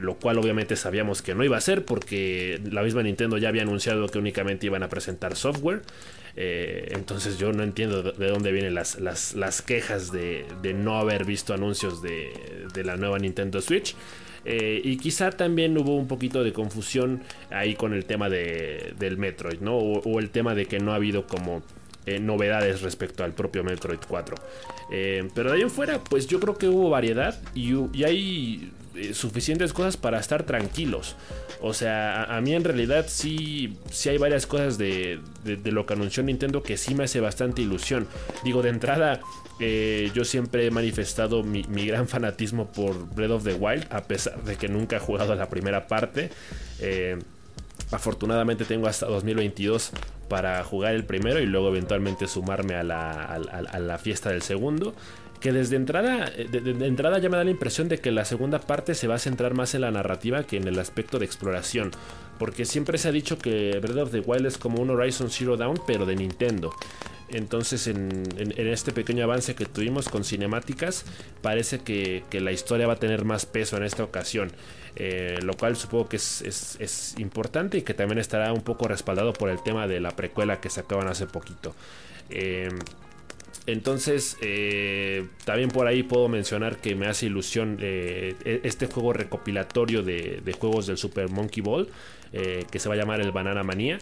Lo 0.00 0.16
cual 0.16 0.38
obviamente 0.38 0.74
sabíamos 0.74 1.22
que 1.22 1.36
no 1.36 1.44
iba 1.44 1.56
a 1.56 1.60
ser 1.60 1.84
porque 1.84 2.60
la 2.68 2.82
misma 2.82 3.04
Nintendo 3.04 3.38
ya 3.38 3.48
había 3.48 3.62
anunciado 3.62 4.08
que 4.08 4.18
únicamente 4.18 4.66
iban 4.66 4.82
a 4.82 4.88
presentar 4.88 5.36
software. 5.36 5.82
Entonces 6.34 7.38
yo 7.38 7.52
no 7.52 7.62
entiendo 7.62 8.02
de 8.02 8.28
dónde 8.28 8.52
vienen 8.52 8.74
las, 8.74 8.98
las, 9.00 9.62
quejas 9.62 10.10
de, 10.12 10.46
no 10.74 10.98
haber 10.98 11.24
visto 11.24 11.52
anuncios 11.54 12.02
de, 12.02 12.66
de 12.72 12.84
la 12.84 12.96
nueva 12.96 13.18
Nintendo 13.18 13.60
Switch. 13.60 13.94
Eh, 14.44 14.80
y 14.82 14.96
quizá 14.96 15.30
también 15.30 15.76
hubo 15.78 15.96
un 15.96 16.08
poquito 16.08 16.42
de 16.42 16.52
confusión 16.52 17.22
ahí 17.50 17.74
con 17.74 17.92
el 17.92 18.04
tema 18.04 18.28
de, 18.28 18.94
del 18.98 19.16
Metroid, 19.16 19.60
¿no? 19.60 19.76
O, 19.76 20.18
el 20.18 20.30
tema 20.30 20.54
de 20.54 20.66
que 20.66 20.80
no 20.80 20.92
ha 20.92 20.96
habido 20.96 21.26
como 21.26 21.62
eh, 22.06 22.18
novedades 22.18 22.82
respecto 22.82 23.22
al 23.22 23.32
propio 23.32 23.62
Metroid 23.62 24.00
4. 24.06 24.36
Eh, 24.90 25.28
pero 25.34 25.50
de 25.50 25.56
ahí 25.56 25.62
en 25.62 25.70
fuera, 25.70 26.02
pues 26.02 26.26
yo 26.26 26.40
creo 26.40 26.58
que 26.58 26.68
hubo 26.68 26.90
variedad 26.90 27.40
y, 27.54 27.72
hay 28.04 28.72
suficientes 29.12 29.72
cosas 29.72 29.96
para 29.96 30.18
estar 30.18 30.44
tranquilos. 30.44 31.16
O 31.60 31.74
sea, 31.74 32.24
a, 32.24 32.40
mí 32.40 32.54
en 32.54 32.64
realidad 32.64 33.06
sí, 33.08 33.76
sí 33.90 34.08
hay 34.08 34.18
varias 34.18 34.46
cosas 34.46 34.78
de, 34.78 35.20
de, 35.44 35.70
lo 35.70 35.86
que 35.86 35.94
anunció 35.94 36.22
Nintendo 36.22 36.62
que 36.62 36.76
sí 36.76 36.94
me 36.94 37.04
hace 37.04 37.20
bastante 37.20 37.62
ilusión. 37.62 38.08
Digo, 38.42 38.62
de 38.62 38.70
entrada, 38.70 39.20
yo 40.14 40.24
siempre 40.24 40.66
he 40.66 40.70
manifestado 40.70 41.42
mi, 41.42 41.62
gran 41.86 42.08
fanatismo 42.08 42.66
por 42.72 43.14
Breath 43.14 43.30
of 43.30 43.44
the 43.44 43.54
Wild, 43.54 43.86
a 43.90 44.02
pesar 44.02 44.42
de 44.42 44.56
que 44.56 44.68
nunca 44.68 44.96
he 44.96 44.98
jugado 44.98 45.32
a 45.32 45.36
la 45.36 45.48
primera 45.48 45.86
parte. 45.86 46.30
Eh, 46.80 47.18
afortunadamente 47.90 48.64
tengo 48.64 48.88
hasta 48.88 49.06
2022 49.06 49.92
para 50.28 50.64
jugar 50.64 50.94
el 50.94 51.04
primero 51.04 51.40
y 51.40 51.46
luego 51.46 51.68
eventualmente 51.68 52.26
sumarme 52.26 52.74
a 52.74 52.82
la, 52.82 53.98
fiesta 54.02 54.30
del 54.30 54.42
segundo. 54.42 54.94
Que 55.42 55.52
desde 55.52 55.76
entrada, 55.76 56.30
eh, 56.36 56.48
de, 56.50 56.86
entrada 56.86 57.18
ya 57.18 57.28
me 57.28 57.36
da 57.36 57.44
la 57.44 57.50
impresión 57.50 57.88
de 57.88 57.98
que 57.98 58.12
la 58.12 58.24
segunda 58.24 58.60
parte 58.60 58.94
se 58.94 59.08
va 59.08 59.16
a 59.16 59.18
centrar 59.18 59.54
más 59.54 59.74
en 59.74 59.80
la 59.80 59.90
narrativa 59.90 60.44
que 60.44 60.56
en 60.56 60.68
el 60.68 60.78
aspecto 60.78 61.18
de 61.18 61.26
exploración. 61.26 61.90
Porque 62.38 62.64
siempre 62.64 62.96
se 62.96 63.08
ha 63.08 63.12
dicho 63.12 63.38
que 63.38 63.78
Breath 63.80 63.98
of 63.98 64.10
the 64.12 64.20
Wild 64.20 64.46
es 64.46 64.56
como 64.56 64.80
un 64.80 64.90
Horizon 64.90 65.30
Zero 65.30 65.56
Dawn, 65.56 65.80
pero 65.86 66.06
de 66.06 66.16
Nintendo. 66.16 66.72
Entonces 67.32 67.86
en, 67.86 68.24
este 68.36 68.92
pequeño 68.92 69.24
avance 69.24 69.54
que 69.54 69.64
tuvimos 69.64 70.08
con 70.08 70.22
cinemáticas 70.22 71.04
parece 71.40 71.80
que, 71.80 72.22
la 72.32 72.52
historia 72.52 72.86
va 72.86 72.94
a 72.94 72.96
tener 72.96 73.24
más 73.24 73.46
peso 73.46 73.76
en 73.76 73.84
esta 73.84 74.04
ocasión. 74.04 74.52
Eh, 74.94 75.38
lo 75.42 75.54
cual 75.54 75.74
supongo 75.74 76.10
que 76.10 76.16
es, 76.16 77.14
importante 77.18 77.78
y 77.78 77.82
que 77.82 77.94
también 77.94 78.18
estará 78.18 78.52
un 78.52 78.60
poco 78.60 78.86
respaldado 78.86 79.32
por 79.32 79.48
el 79.48 79.62
tema 79.62 79.86
de 79.86 80.00
la 80.00 80.10
precuela 80.10 80.60
que 80.60 80.68
sacaban 80.68 81.08
hace 81.08 81.26
poquito. 81.26 81.74
Eh, 82.28 82.68
entonces, 83.66 84.36
eh, 84.40 85.26
también 85.44 85.70
por 85.70 85.86
ahí 85.86 86.02
puedo 86.02 86.28
mencionar 86.28 86.78
que 86.78 86.94
me 86.94 87.06
hace 87.06 87.26
ilusión 87.26 87.78
e-, 87.80 88.34
este 88.64 88.86
juego 88.86 89.12
recopilatorio 89.12 90.02
de, 90.02 90.40
de, 90.44 90.52
juegos 90.52 90.86
del 90.86 90.98
Super 90.98 91.28
Monkey 91.28 91.62
Ball, 91.62 91.88
que 92.32 92.78
se 92.78 92.88
va 92.88 92.94
a 92.94 92.98
llamar 92.98 93.20
el 93.20 93.30
Banana 93.30 93.62
Manía. 93.62 93.98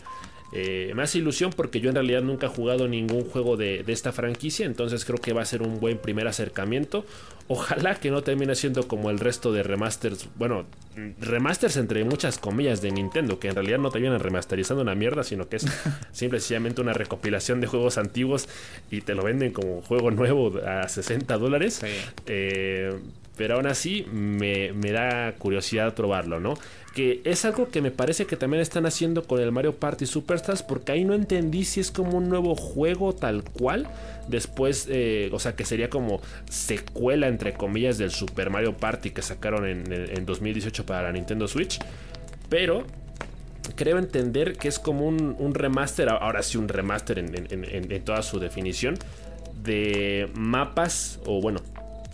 Eh, 0.53 0.93
me 0.97 1.03
hace 1.03 1.19
ilusión 1.19 1.53
porque 1.55 1.81
yo 1.81 1.91
en 1.91 1.95
realidad 1.95 2.23
nunca 2.23 2.47
he 2.47 2.49
jugado 2.49 2.89
ningún 2.89 3.25
juego 3.25 3.57
de, 3.57 3.85
esta 3.87 4.13
franquicia, 4.13 4.67
entonces 4.67 5.05
creo 5.05 5.19
que 5.19 5.33
va 5.33 5.43
a 5.43 5.45
ser 5.45 5.63
un 5.63 5.81
buen 5.81 5.99
primer 5.99 6.27
acercamiento. 6.27 7.05
Ojalá 7.49 7.97
que 7.97 8.11
no 8.11 8.23
termine 8.23 8.55
siendo 8.55 8.87
como 8.87 9.11
el 9.11 9.19
resto 9.19 9.53
de 9.53 9.65
remasters, 9.65 10.29
bueno, 10.37 10.67
remasters 11.21 11.77
entre 11.77 12.05
muchas 12.05 12.39
comillas 12.39 12.81
de 12.81 12.93
Nintendo, 12.93 13.41
que 13.41 13.49
en 13.49 13.57
realidad 13.57 13.79
no 13.79 13.91
terminan 13.91 14.21
remasterizando 14.21 14.83
una 14.83 14.95
mierda, 14.95 15.25
sino 15.25 15.49
que 15.49 15.57
es 15.57 15.67
simplemente 16.13 16.81
una 16.81 16.93
recopilación 16.93 17.61
de 17.61 17.67
juegos 17.67 17.99
antiguos 17.99 18.49
y 18.91 19.01
te 19.01 19.15
lo 19.15 19.25
venden 19.25 19.53
como 19.53 19.83
juego 19.83 20.11
nuevo 20.11 20.61
a 20.65 20.89
60 20.89 21.39
dólares. 21.39 21.83
Eh, 22.27 22.93
pero 23.37 23.55
aún 23.55 23.67
así 23.67 24.07
me, 24.13 24.73
me 24.73 24.93
da 24.93 25.33
curiosidad 25.39 25.95
probarlo, 25.95 26.41
¿no? 26.41 26.59
Que 26.95 27.21
es 27.25 27.45
algo 27.45 27.69
que 27.69 27.81
me 27.81 27.93
parece 27.93 28.27
que 28.27 28.37
también 28.37 28.61
están 28.61 28.85
haciendo 28.85 29.23
con 29.23 29.41
el 29.41 29.53
Mario 29.53 29.77
Party 29.77 30.07
Superstars, 30.07 30.63
porque 30.63 30.93
ahí 30.93 31.05
no 31.05 31.15
entendí 31.15 31.65
si 31.65 31.79
es 31.81 31.91
como 31.91 32.19
un 32.19 32.29
nuevo 32.29 32.57
juego 32.57 33.15
tal 33.15 33.45
cual. 33.45 33.89
Después, 34.29 34.87
eh, 34.91 35.31
o 35.33 35.39
sea, 35.39 35.55
que 35.55 35.65
sería 35.65 35.89
como 35.89 36.21
secuela, 36.49 37.29
entre 37.29 37.55
comillas, 37.55 37.97
del 37.97 38.11
Super 38.11 38.51
Mario 38.51 38.77
Party 38.77 39.11
que 39.11 39.23
sacaron 39.23 39.67
en, 39.67 40.27
2018 40.27 40.85
para 40.85 41.03
la 41.03 41.13
Nintendo 41.13 41.47
Switch. 41.47 41.79
Pero 42.49 42.85
creo 43.77 43.99
entender 43.99 44.57
que 44.57 44.67
es 44.67 44.81
como 44.81 45.07
un, 45.07 45.55
remaster, 45.55 46.09
ahora 46.09 46.43
sí 46.43 46.59
un 46.59 46.69
remaster 46.69 47.21
en, 47.21 47.47
en, 47.51 48.05
toda 48.05 48.23
su 48.23 48.41
definición, 48.41 48.97
de 49.63 50.29
mapas, 50.35 51.21
o 51.25 51.41
bueno, 51.41 51.61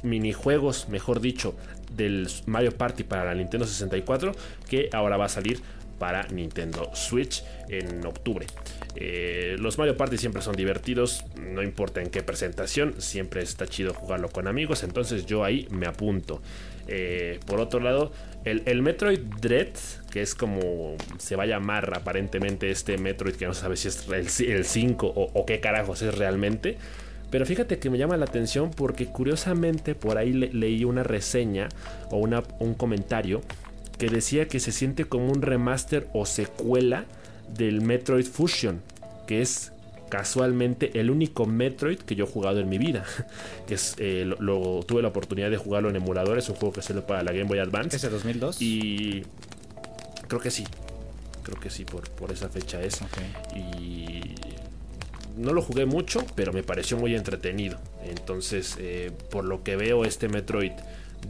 minijuegos, 0.03 0.89
mejor 0.91 1.21
dicho, 1.21 1.55
del 1.97 2.29
Mario 2.47 2.73
Party 2.73 3.05
para 3.05 3.25
la 3.25 3.35
Nintendo 3.35 3.67
64, 3.67 4.33
que 4.69 4.89
ahora 4.93 5.17
va 5.17 5.27
a 5.27 5.29
salir 5.29 5.61
para 5.99 6.27
Nintendo 6.29 6.91
Switch 6.95 7.43
en 7.69 8.05
octubre. 8.07 8.47
Eh, 8.95 9.57
los 9.59 9.79
Mario 9.79 9.97
Party 9.97 10.19
siempre 10.19 10.43
son 10.43 10.57
divertidos, 10.57 11.25
no 11.37 11.63
importa 11.63 12.01
en 12.01 12.11
qué 12.11 12.23
presentación, 12.23 12.95
siempre 13.01 13.43
está 13.43 13.67
chido 13.67 13.95
jugarlo 13.95 14.29
con 14.29 14.47
amigos, 14.47 14.83
entonces 14.83 15.27
yo 15.27 15.45
ahí 15.45 15.67
me 15.71 15.87
apunto. 15.87 16.41
Eh, 16.89 17.41
por 17.47 17.61
otro 17.61 17.81
lado, 17.81 18.13
el, 18.45 18.81
Metroid 18.81 19.19
Dread, 19.41 19.73
que 20.13 20.23
es 20.23 20.37
como 20.37 20.97
se 21.19 21.35
va 21.35 21.43
a 21.43 21.47
llamar 21.47 21.93
aparentemente 21.97 22.71
este 22.71 22.97
Metroid, 22.97 23.35
que 23.35 23.47
no 23.47 23.55
sabe 23.55 23.77
si 23.77 23.89
es 23.89 24.07
el, 24.41 24.65
5 24.65 25.13
o, 25.17 25.47
qué 25.47 25.61
carajos 25.61 26.03
es 26.03 26.17
realmente. 26.17 26.79
Pero 27.31 27.45
fíjate 27.45 27.79
que 27.79 27.91
me 27.91 27.99
llama 27.99 28.17
la 28.17 28.25
atención 28.25 28.71
porque 28.71 29.07
curiosamente 29.07 29.95
por 29.95 30.19
ahí 30.19 30.33
leí 30.33 30.85
una 30.85 31.03
reseña 31.03 31.69
o 32.11 32.19
una, 32.19 32.43
un 32.61 32.75
comentario 32.75 33.43
que 33.99 34.09
decía 34.09 34.47
que 34.47 34.61
se 34.61 34.73
siente 34.73 35.07
como 35.07 35.31
un 35.33 35.43
remaster 35.43 36.09
o 36.13 36.27
secuela 36.27 37.05
del 37.57 37.81
Metroid 37.81 38.27
Fusion, 38.27 38.81
que 39.27 39.43
es 39.43 39.73
casualmente 40.09 41.01
el 41.01 41.11
único 41.11 41.47
Metroid 41.47 41.99
que 41.99 42.15
yo 42.15 42.25
he 42.25 42.29
jugado 42.29 42.61
en 42.61 42.69
mi 42.69 42.79
vida. 42.79 43.05
Que 43.67 43.75
es, 43.75 43.97
eh, 43.99 44.25
lo, 44.39 44.85
tuve 44.85 45.03
la 45.03 45.09
oportunidad 45.09 45.51
de 45.51 45.57
jugarlo 45.57 45.89
en 45.91 45.97
emulador. 45.97 46.39
Es 46.39 46.49
un 46.49 46.55
juego 46.55 46.73
que 46.73 46.83
salió 46.83 47.05
para 47.05 47.25
la 47.25 47.33
Game 47.33 47.49
Boy 47.49 47.59
Advance. 47.59 47.97
¿Ese 47.97 48.09
2002? 48.09 48.63
Y 48.63 49.25
creo 50.29 50.41
que 50.41 50.53
sí. 50.53 50.65
Creo 51.43 51.59
que 51.59 51.69
sí, 51.69 51.85
por, 51.85 52.09
por 52.11 52.31
esa 52.31 52.49
fecha 52.49 52.81
es. 52.81 53.01
Y 53.57 54.21
no 55.37 55.53
lo 55.53 55.63
jugué 55.63 55.87
mucho, 55.87 56.25
pero 56.35 56.53
me 56.53 56.63
pareció 56.63 56.97
muy 56.97 57.15
entretenido. 57.15 57.79
Entonces, 58.05 58.77
eh, 58.79 59.13
por 59.31 59.45
lo 59.45 59.63
que 59.63 59.77
veo, 59.77 60.05
este 60.05 60.29
Metroid 60.29 60.73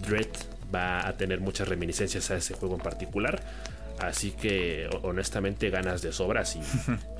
Dread 0.06 0.28
va 0.74 1.06
a 1.06 1.16
tener 1.16 1.40
muchas 1.40 1.68
reminiscencias 1.68 2.30
a 2.30 2.36
ese 2.36 2.54
juego 2.54 2.76
en 2.76 2.80
particular. 2.80 3.42
Así 3.98 4.30
que 4.30 4.88
honestamente 5.02 5.70
ganas 5.70 6.02
de 6.02 6.12
sobra 6.12 6.44
sí, 6.44 6.60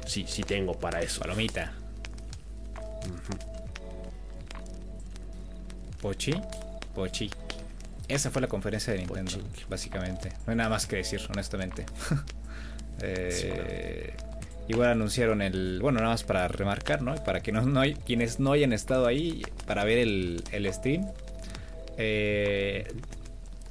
sí, 0.07 0.25
sí 0.29 0.42
tengo 0.42 0.79
para 0.79 1.01
eso. 1.01 1.20
Palomita. 1.20 1.72
Pochi. 6.01 6.35
Pochi. 6.94 7.31
Esa 8.09 8.31
fue 8.31 8.40
la 8.40 8.49
conferencia 8.49 8.92
de 8.92 9.01
Nintendo, 9.01 9.38
básicamente. 9.68 10.29
No 10.46 10.53
hay 10.53 10.57
nada 10.57 10.70
más 10.70 10.87
que 10.87 10.96
decir, 10.96 11.20
honestamente. 11.31 11.87
Eh, 13.03 14.16
igual 14.68 14.90
anunciaron 14.90 15.42
el. 15.42 15.79
Bueno, 15.81 15.98
nada 15.98 16.12
más 16.12 16.24
para 16.24 16.48
remarcar, 16.48 17.02
¿no? 17.02 17.14
Para 17.24 17.40
que 17.40 17.52
no, 17.52 17.81
hay, 17.81 17.94
quienes 17.94 18.40
no 18.40 18.52
hayan 18.52 18.72
estado 18.72 19.07
ahí 19.07 19.42
para 19.66 19.85
ver 19.85 19.98
el, 19.98 20.42
el 20.52 20.72
stream. 20.72 21.07
Eh, 21.98 22.87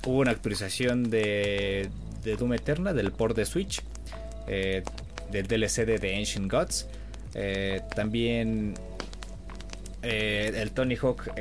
hubo 0.05 0.19
una 0.19 0.31
actualización 0.31 1.09
de 1.09 1.89
de 2.23 2.35
Doom 2.35 2.53
Eterna, 2.53 2.91
del 2.91 3.11
port 3.11 3.35
de 3.37 3.45
Switch, 3.45 3.81
eh, 4.47 4.83
del 5.31 5.47
DLC 5.47 5.85
de 5.85 5.99
The 5.99 6.17
Ancient 6.17 6.51
Gods. 6.51 6.87
Eh, 7.35 7.81
también 7.95 8.73
el 10.01 10.71
Tony 10.71 10.95
Hawk 10.95 11.31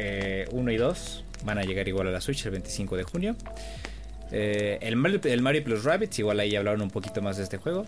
1 0.53 0.73
y 0.73 0.77
2 0.77 1.25
van 1.45 1.59
a 1.59 1.65
llegar 1.65 1.87
igual 1.87 2.09
a 2.09 2.11
la 2.11 2.21
Switch 2.21 2.47
el 2.47 2.53
25 2.53 2.97
de 2.97 3.03
junio. 3.03 3.37
el, 4.31 5.21
el, 5.25 5.43
Mario, 5.43 5.65
Plus 5.65 5.85
Rabbits, 5.85 6.19
igual 6.19 6.41
ahí 6.41 6.57
hablaron 6.57 6.83
un 6.83 6.91
poquito 6.91 7.21
más 7.21 7.37
de 7.37 7.45
este 7.45 7.59
juego. 7.59 7.87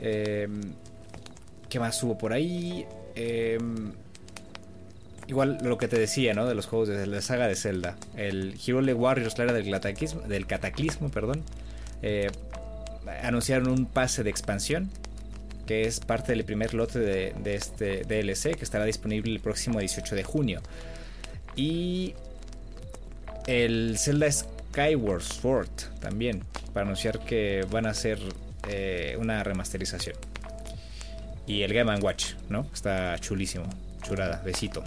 ¿Qué 0.00 1.78
más 1.78 2.02
hubo 2.02 2.18
por 2.18 2.32
ahí? 2.32 2.86
igual 5.26 5.58
lo 5.62 5.78
que 5.78 5.86
te 5.86 5.98
decía, 5.98 6.34
¿no? 6.34 6.46
De 6.46 6.54
los 6.54 6.66
juegos 6.66 6.88
de 6.88 7.06
la 7.06 7.20
saga 7.20 7.46
de 7.46 7.54
Zelda. 7.54 7.96
El 8.16 8.54
Hero 8.66 8.80
Warriors, 8.96 9.38
la 9.38 9.44
era 9.44 9.52
del 9.52 9.70
cataclismo, 9.70 10.22
del 10.22 10.46
cataclismo 10.46 11.08
perdón. 11.10 11.44
Eh, 12.02 12.28
anunciaron 13.22 13.68
un 13.70 13.86
pase 13.86 14.22
de 14.22 14.30
expansión 14.30 14.90
que 15.66 15.82
es 15.82 16.00
parte 16.00 16.32
del 16.32 16.44
primer 16.44 16.74
lote 16.74 16.98
de, 16.98 17.54
este 17.54 18.02
DLC 18.02 18.56
que 18.56 18.64
estará 18.64 18.84
disponible 18.84 19.32
el 19.32 19.38
próximo 19.38 19.78
18 19.78 20.16
de 20.16 20.24
junio. 20.24 20.62
Y 21.54 22.14
el 23.46 23.96
Zelda 23.96 24.26
Skyward 24.32 25.22
Sword 25.22 25.70
también, 26.00 26.42
para 26.74 26.86
anunciar 26.86 27.20
que 27.20 27.64
van 27.70 27.86
a 27.86 27.90
hacer 27.90 28.18
eh, 28.68 29.16
una 29.18 29.42
remasterización. 29.42 30.16
Y 31.46 31.62
el 31.62 31.72
Game 31.72 31.94
Watch, 31.98 32.34
¿no? 32.48 32.66
Está 32.72 33.18
chulísimo, 33.18 33.64
chulada, 34.02 34.40
besito. 34.44 34.84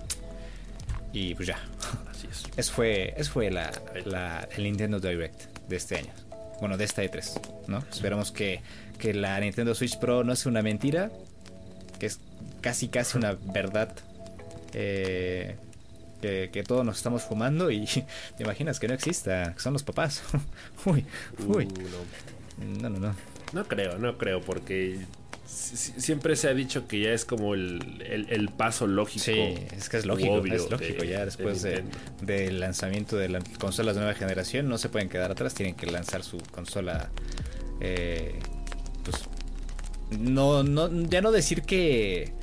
Y 1.12 1.36
pues 1.36 1.48
ya. 1.48 1.60
Así 2.10 2.28
es. 2.32 2.44
Eso 2.58 2.74
fue, 2.74 3.14
eso 3.18 3.32
fue 3.32 3.52
la, 3.52 4.48
el 4.56 4.64
Nintendo 4.64 5.00
Direct 5.00 5.58
de 5.68 5.76
este 5.76 5.98
año 5.98 6.14
bueno, 6.64 6.78
de 6.78 6.86
esta 6.86 7.04
E3, 7.04 7.68
¿no? 7.68 7.84
Esperamos 7.92 8.32
que, 8.32 8.62
que 8.98 9.14
la 9.14 9.38
Nintendo 9.40 9.76
Switch 9.76 9.98
Pro 9.98 10.24
no 10.24 10.34
sea 10.34 10.50
una 10.50 10.62
mentira, 10.62 11.12
que 12.00 12.06
es 12.06 12.22
casi 12.62 12.88
casi 12.88 13.18
una 13.18 13.34
verdad 13.34 13.94
eh, 14.72 15.58
que, 16.22 16.64
todos 16.66 16.86
nos 16.86 16.96
estamos 16.96 17.24
fumando 17.24 17.70
y 17.70 17.86
te 18.38 18.44
imaginas 18.44 18.80
que 18.80 18.88
no 18.88 18.94
exista, 18.94 19.54
que 19.54 19.60
son 19.60 19.74
los 19.74 19.84
papás. 19.84 20.24
uy, 20.86 21.06
uy. 21.48 21.66
Uh, 21.66 22.64
no. 22.66 22.90
no, 22.90 22.98
no, 22.98 23.08
no. 23.08 23.16
No 23.54 23.66
creo, 23.66 23.98
no 24.00 24.18
creo, 24.18 24.42
porque 24.42 25.00
siempre 25.46 26.36
se 26.36 26.48
ha 26.48 26.54
dicho 26.54 26.88
que 26.88 27.02
ya 27.02 27.12
es 27.12 27.26
como 27.26 27.54
el, 27.54 28.50
paso 28.58 28.88
lógico. 28.88 29.26
Sí, 29.26 29.56
es 29.76 29.90
que 29.90 29.98
es 29.98 30.06
lógico, 30.06 30.44
es 30.46 30.70
lógico 30.70 31.04
ya 31.04 31.26
después 31.26 31.66
del 32.22 32.60
lanzamiento 32.60 33.18
de 33.18 33.30
las 33.30 33.44
consolas 33.60 33.96
de 33.96 34.02
nueva 34.02 34.16
generación 34.18 34.68
no 34.68 34.78
se 34.78 34.90
pueden 34.90 35.10
quedar 35.10 35.32
atrás, 35.32 35.54
tienen 35.54 35.76
que 35.76 35.86
lanzar 35.88 36.24
su 36.24 36.38
consola 36.52 37.12
eh, 37.82 38.40
pues 39.04 39.24
no, 40.20 40.64
no, 40.64 40.90
ya 41.04 41.22
no 41.22 41.32
decir 41.32 41.64
que, 41.64 42.34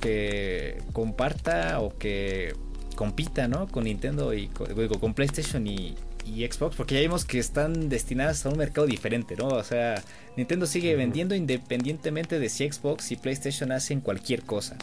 que 0.00 0.78
comparta 0.92 1.80
o 1.80 1.96
que 1.98 2.54
compita, 2.94 3.48
¿no? 3.48 3.68
Con 3.68 3.84
Nintendo 3.84 4.32
y 4.34 4.48
con 4.48 5.14
PlayStation 5.14 5.66
y, 5.66 5.96
y 6.26 6.44
Xbox, 6.46 6.76
porque 6.76 6.96
ya 6.96 7.00
vimos 7.00 7.24
que 7.24 7.38
están 7.38 7.88
destinadas 7.88 8.44
a 8.44 8.48
un 8.48 8.58
mercado 8.58 8.86
diferente, 8.86 9.36
¿no? 9.36 9.48
O 9.48 9.62
sea, 9.62 10.02
Nintendo 10.36 10.66
sigue 10.66 10.96
vendiendo 10.96 11.34
independientemente 11.34 12.38
de 12.38 12.48
si 12.48 12.70
Xbox 12.70 13.12
y 13.12 13.16
PlayStation 13.16 13.70
hacen 13.72 14.00
cualquier 14.00 14.42
cosa. 14.42 14.76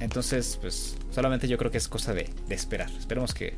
entonces, 0.00 0.58
pues 0.60 0.96
solamente 1.10 1.48
yo 1.48 1.58
creo 1.58 1.70
que 1.70 1.78
es 1.78 1.88
cosa 1.88 2.14
de, 2.14 2.30
esperar. 2.48 2.90
Esperemos 2.98 3.34
que, 3.34 3.54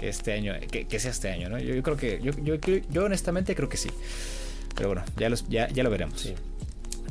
este 0.00 0.32
año, 0.32 0.54
que, 0.70 1.00
sea 1.00 1.10
este 1.10 1.30
año, 1.30 1.48
¿no? 1.48 1.58
Yo, 1.58 1.82
creo 1.82 1.96
que, 1.96 2.20
yo, 2.22 2.32
yo, 2.90 3.04
honestamente 3.04 3.54
creo 3.54 3.68
que 3.68 3.76
sí. 3.76 3.90
Pero 4.74 4.88
bueno, 4.88 5.04
ya, 5.16 5.28
los, 5.28 5.48
ya, 5.48 5.68
ya 5.68 5.82
lo 5.82 5.90
veremos. 5.90 6.32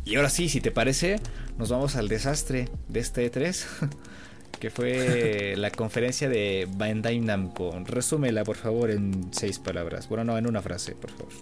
Y 0.05 0.15
ahora 0.15 0.29
sí, 0.29 0.49
si 0.49 0.61
te 0.61 0.71
parece, 0.71 1.17
nos 1.57 1.69
vamos 1.69 1.95
al 1.95 2.07
desastre 2.07 2.69
de 2.87 2.99
este 3.01 3.31
E3. 3.31 3.65
que 4.59 4.69
fue 4.69 5.53
la 5.57 5.71
conferencia 5.71 6.29
de 6.29 6.67
Bandai 6.69 7.19
Namco. 7.19 7.77
Resúmela, 7.85 8.43
por 8.43 8.55
favor, 8.55 8.91
en 8.91 9.31
seis 9.31 9.59
palabras. 9.59 10.09
Bueno, 10.09 10.23
no, 10.23 10.37
en 10.37 10.47
una 10.47 10.61
frase, 10.61 10.93
por 10.93 11.11
favor. 11.11 11.33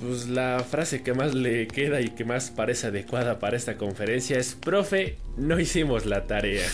Pues 0.00 0.28
la 0.28 0.62
frase 0.68 1.02
que 1.02 1.14
más 1.14 1.34
le 1.34 1.66
queda 1.68 2.02
y 2.02 2.10
que 2.10 2.24
más 2.24 2.50
parece 2.50 2.88
adecuada 2.88 3.38
para 3.38 3.56
esta 3.56 3.76
conferencia 3.78 4.38
es, 4.38 4.54
profe, 4.54 5.18
no 5.36 5.58
hicimos 5.58 6.04
la 6.04 6.26
tarea. 6.26 6.66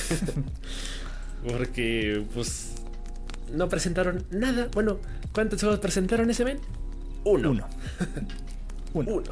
Porque, 1.46 2.24
pues, 2.34 2.74
no 3.52 3.68
presentaron 3.68 4.24
nada. 4.30 4.68
Bueno, 4.72 4.98
¿cuántos 5.32 5.60
juegos 5.60 5.80
presentaron 5.80 6.30
ese 6.30 6.44
men? 6.44 6.58
Uno. 7.24 7.50
Uno. 7.50 7.66
Uno. 8.94 9.22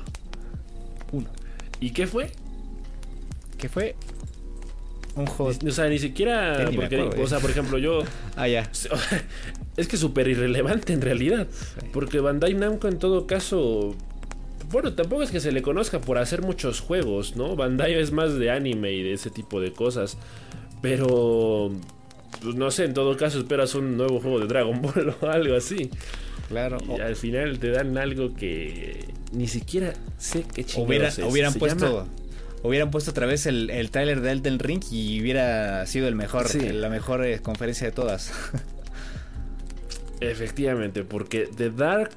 Uno. 1.13 1.29
¿Y 1.81 1.91
qué 1.91 2.07
fue? 2.07 2.31
¿Qué 3.59 3.69
fue? 3.69 3.97
Un 5.17 5.27
juego. 5.27 5.59
O 5.67 5.71
sea, 5.71 5.89
ni 5.89 5.99
siquiera. 5.99 6.69
o 7.19 7.27
sea, 7.27 7.41
por 7.41 7.51
ejemplo, 7.51 7.79
yo. 7.79 8.03
ah, 8.37 8.49
ya. 8.49 8.71
Es 9.77 9.89
que 9.89 9.97
súper 9.97 10.29
irrelevante 10.29 10.93
en 10.93 11.01
realidad. 11.01 11.47
Porque 11.93 12.21
Bandai 12.21 12.55
Namco, 12.55 12.89
en 12.89 12.99
todo 12.99 13.27
caso. 13.27 13.95
Bueno, 14.71 14.95
tampoco 14.95 15.23
es 15.23 15.31
que 15.31 15.41
se 15.41 15.51
le 15.51 15.63
conozca 15.63 16.01
por 16.01 16.19
hacer 16.19 16.43
muchos 16.43 16.81
juegos, 16.81 17.35
¿no? 17.35 17.57
Bandai 17.57 17.95
es 17.95 18.13
más 18.13 18.39
de 18.39 18.51
anime 18.51 18.93
y 18.93 19.03
de 19.03 19.15
ese 19.15 19.31
tipo 19.31 19.61
de 19.61 19.73
cosas. 19.73 20.17
Pero. 20.81 21.73
Pues 22.43 22.55
no 22.55 22.71
sé, 22.71 22.85
en 22.85 22.95
todo 22.95 23.17
caso 23.17 23.39
esperas 23.39 23.75
un 23.75 23.97
nuevo 23.97 24.21
juego 24.21 24.39
de 24.39 24.47
Dragon 24.47 24.81
Ball 24.83 25.15
o 25.21 25.27
algo 25.27 25.57
así. 25.57 25.91
Claro. 26.49 26.79
Y 26.97 27.01
al 27.01 27.17
final 27.17 27.59
te 27.59 27.71
dan 27.71 27.99
algo 27.99 28.35
que 28.35 29.09
ni 29.33 29.47
siquiera 29.47 29.93
sé 30.19 30.45
qué 30.53 30.65
chingados 30.65 31.19
Hubieran 31.19 31.55
puesto 31.55 32.07
hubieran 32.63 32.91
puesto 32.91 33.11
otra 33.11 33.27
vez 33.27 33.47
el, 33.47 33.71
el 33.71 33.91
trailer 33.91 34.21
de 34.21 34.33
Elden 34.33 34.59
Ring 34.59 34.83
y 34.91 35.21
hubiera 35.21 35.87
sido 35.87 36.09
el 36.09 36.15
mejor, 36.15 36.55
la 36.55 36.89
mejor 36.89 37.25
eh, 37.25 37.41
conferencia 37.41 37.87
de 37.87 37.93
todas. 37.93 38.33
Efectivamente, 40.21 41.03
porque 41.03 41.49
The 41.57 41.71
Dark 41.71 42.15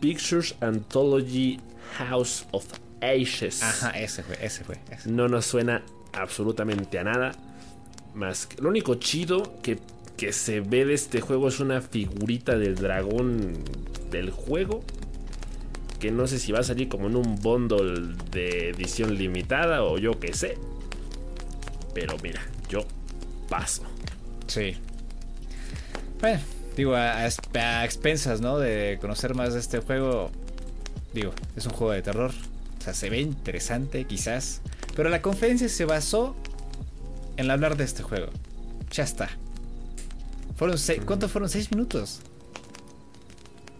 Pictures 0.00 0.54
Anthology 0.60 1.58
House 1.96 2.46
of 2.50 2.66
Ashes. 3.00 3.62
Ajá, 3.62 3.90
ese 3.90 4.22
fue, 4.22 4.36
ese 4.44 4.64
fue. 4.64 4.78
No 5.06 5.28
nos 5.28 5.46
suena 5.46 5.82
absolutamente 6.12 6.98
a 6.98 7.04
nada. 7.04 7.32
Más 8.14 8.46
que, 8.46 8.60
lo 8.60 8.68
único 8.68 8.96
chido 8.96 9.60
que, 9.62 9.78
que 10.16 10.32
se 10.32 10.60
ve 10.60 10.84
de 10.84 10.94
este 10.94 11.20
juego 11.20 11.48
es 11.48 11.60
una 11.60 11.80
figurita 11.80 12.56
del 12.58 12.76
dragón 12.76 13.64
del 14.10 14.30
juego. 14.30 14.84
Que 16.04 16.10
no 16.10 16.26
sé 16.26 16.38
si 16.38 16.52
va 16.52 16.58
a 16.58 16.62
salir 16.62 16.90
como 16.90 17.06
en 17.06 17.16
un 17.16 17.36
bundle 17.36 18.14
de 18.30 18.68
edición 18.68 19.16
limitada 19.16 19.84
o 19.84 19.96
yo 19.96 20.20
qué 20.20 20.34
sé. 20.34 20.58
Pero 21.94 22.18
mira, 22.22 22.42
yo 22.68 22.80
paso. 23.48 23.84
Sí. 24.46 24.76
Bueno, 26.20 26.40
digo, 26.76 26.94
a, 26.94 27.20
a, 27.20 27.84
expensas, 27.86 28.42
¿no? 28.42 28.58
De 28.58 28.98
conocer 29.00 29.34
más 29.34 29.54
de 29.54 29.60
este 29.60 29.78
juego. 29.78 30.30
Digo, 31.14 31.32
es 31.56 31.64
un 31.64 31.72
juego 31.72 31.94
de 31.94 32.02
terror. 32.02 32.32
O 32.80 32.82
sea, 32.82 32.92
se 32.92 33.08
ve 33.08 33.22
interesante, 33.22 34.04
quizás. 34.04 34.60
Pero 34.94 35.08
la 35.08 35.22
conferencia 35.22 35.70
se 35.70 35.86
basó 35.86 36.36
en 37.38 37.50
hablar 37.50 37.78
de 37.78 37.84
este 37.84 38.02
juego. 38.02 38.26
Ya 38.90 39.04
está. 39.04 39.30
Fueron 40.56 40.76
seis, 40.76 41.00
¿Cuánto 41.06 41.30
fueron? 41.30 41.48
¿Seis 41.48 41.70
minutos? 41.70 42.20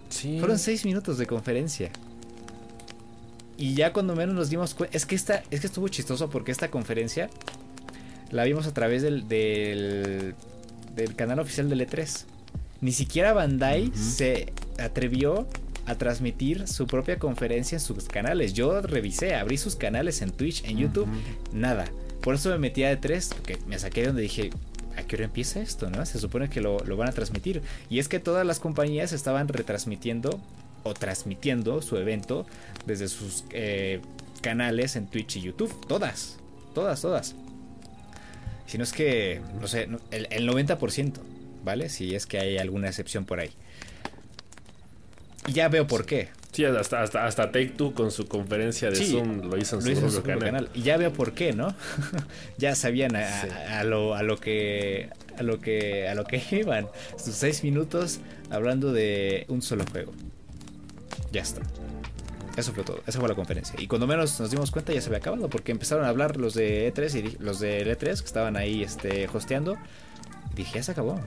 Sí. 0.09 0.39
Fueron 0.39 0.59
seis 0.59 0.87
minutos 0.87 1.19
de 1.19 1.27
conferencia. 1.27 1.93
Y 3.57 3.75
ya 3.75 3.93
cuando 3.93 4.17
menos 4.17 4.35
nos 4.35 4.51
dimos 4.51 4.75
cuenta. 4.75 4.97
Es 4.97 5.07
que 5.07 5.15
esta, 5.15 5.43
es 5.51 5.61
que 5.61 5.67
estuvo 5.67 5.89
chistoso 5.89 6.31
porque 6.31 6.53
esta 6.53 6.71
conferencia 6.71 7.31
la 8.31 8.45
vimos 8.45 8.67
a 8.67 8.75
través 8.75 9.03
del, 9.03 9.29
del, 9.29 10.35
canal 11.17 11.39
oficial 11.39 11.69
de 11.69 11.77
E3. 11.77 12.25
Ni 12.81 12.93
siquiera 12.93 13.33
Bandai 13.33 13.93
se 13.95 14.53
atrevió 14.79 15.47
a 15.87 15.95
transmitir 15.97 16.67
su 16.67 16.87
propia 16.87 17.19
conferencia 17.19 17.77
en 17.77 17.81
sus 17.81 18.05
canales. 18.05 18.53
Yo 18.55 18.81
revisé, 18.81 19.35
abrí 19.35 19.57
sus 19.57 19.77
canales 19.77 20.23
en 20.23 20.31
Twitch, 20.31 20.65
en 20.65 20.79
YouTube, 20.79 21.09
nada. 21.53 21.87
Por 22.21 22.35
eso 22.35 22.51
me 22.51 22.59
metí 22.59 22.85
a 22.85 22.99
E3, 22.99 23.35
porque 23.35 23.59
me 23.67 23.79
saqué 23.79 24.01
de 24.01 24.07
donde 24.09 24.23
dije, 24.23 24.51
¿a 24.97 25.03
qué 25.03 25.17
hora 25.17 25.27
empieza 25.27 25.61
esto? 25.61 25.91
¿no? 25.91 26.05
Se 26.07 26.19
supone 26.19 26.49
que 26.49 26.61
lo, 26.61 26.79
van 26.97 27.09
a 27.09 27.13
transmitir. 27.13 27.63
Y 27.91 27.99
es 27.99 28.09
que 28.09 28.21
todas 28.21 28.47
las 28.47 28.61
compañías 28.61 29.13
estaban 29.13 29.49
retransmitiendo 29.49 30.41
o 30.85 30.95
transmitiendo 30.95 31.83
su 31.83 31.97
evento 31.97 32.47
desde 32.87 33.09
sus 33.09 33.45
eh, 33.51 34.01
canales 34.41 34.97
en 34.97 35.07
Twitch 35.09 35.37
y 35.37 35.41
YouTube. 35.41 35.75
Todas, 35.89 36.39
todas, 36.75 37.01
todas. 37.01 37.35
Si 38.67 38.79
no 38.79 38.85
es 38.85 38.93
que, 38.93 39.41
no 39.61 39.67
sé, 39.67 39.89
el, 40.11 40.49
90%, 40.49 41.13
¿vale? 41.65 41.89
Si 41.89 42.15
es 42.15 42.27
que 42.27 42.39
hay 42.39 42.59
alguna 42.59 42.89
excepción 42.89 43.25
por 43.25 43.41
ahí. 43.41 43.51
Y 45.47 45.53
ya 45.53 45.69
veo 45.69 45.87
por 45.87 46.07
qué. 46.07 46.29
Sí, 46.53 46.65
hasta, 46.65 47.03
hasta, 47.03 47.27
hasta 47.27 47.51
Take 47.51 47.71
Two 47.71 47.95
con 47.95 48.13
su 48.13 48.27
conferencia 48.27 48.89
de 48.89 48.97
Zoom 48.97 49.51
lo 49.51 49.59
hizo 49.59 49.81
en 49.81 50.11
su, 50.11 50.23
canal. 50.23 50.71
Y 50.73 50.83
ya 50.83 50.97
veo 50.97 51.13
por 51.13 51.33
qué, 51.33 51.53
¿no? 51.53 51.75
ya 52.59 52.77
sabían 52.77 53.17
a, 53.17 53.83
lo, 53.83 54.15
a 54.15 54.23
lo 54.23 54.39
que 54.39 55.11
a 55.37 55.43
lo 55.43 55.61
que 55.61 56.09
a 56.09 56.15
lo 56.15 56.25
que 56.25 56.41
iban. 56.53 56.87
Sus 57.19 57.35
seis 57.35 57.65
minutos 57.65 58.21
hablando 58.51 58.93
de 58.93 59.47
un 59.49 59.63
solo 59.63 59.85
juego. 59.91 60.13
Ya 61.35 61.43
está. 61.43 61.63
Eso 62.57 62.73
fue 62.73 62.85
todo, 62.85 63.01
esa 63.09 63.19
fue 63.19 63.29
la 63.29 63.35
conferencia. 63.35 63.75
Y 63.81 63.89
cuando 63.89 64.07
menos 64.07 64.39
nos 64.39 64.53
dimos 64.53 64.71
cuenta 64.71 64.93
ya 64.93 65.01
se 65.01 65.09
había 65.09 65.19
acabado 65.19 65.51
porque 65.51 65.73
empezaron 65.73 66.05
a 66.05 66.09
hablar 66.09 66.37
los 66.37 66.55
de 66.55 66.95
E3 66.95 67.15
y 67.19 67.43
los 67.43 67.59
de 67.59 67.85
E3 67.85 67.99
que 67.99 68.27
estaban 68.27 68.57
ahí 68.57 68.85
este, 68.85 69.27
hosteando. 69.27 69.77
Dije, 70.55 70.77
ya 70.77 70.85
se 70.85 70.93
acabó. 70.93 71.21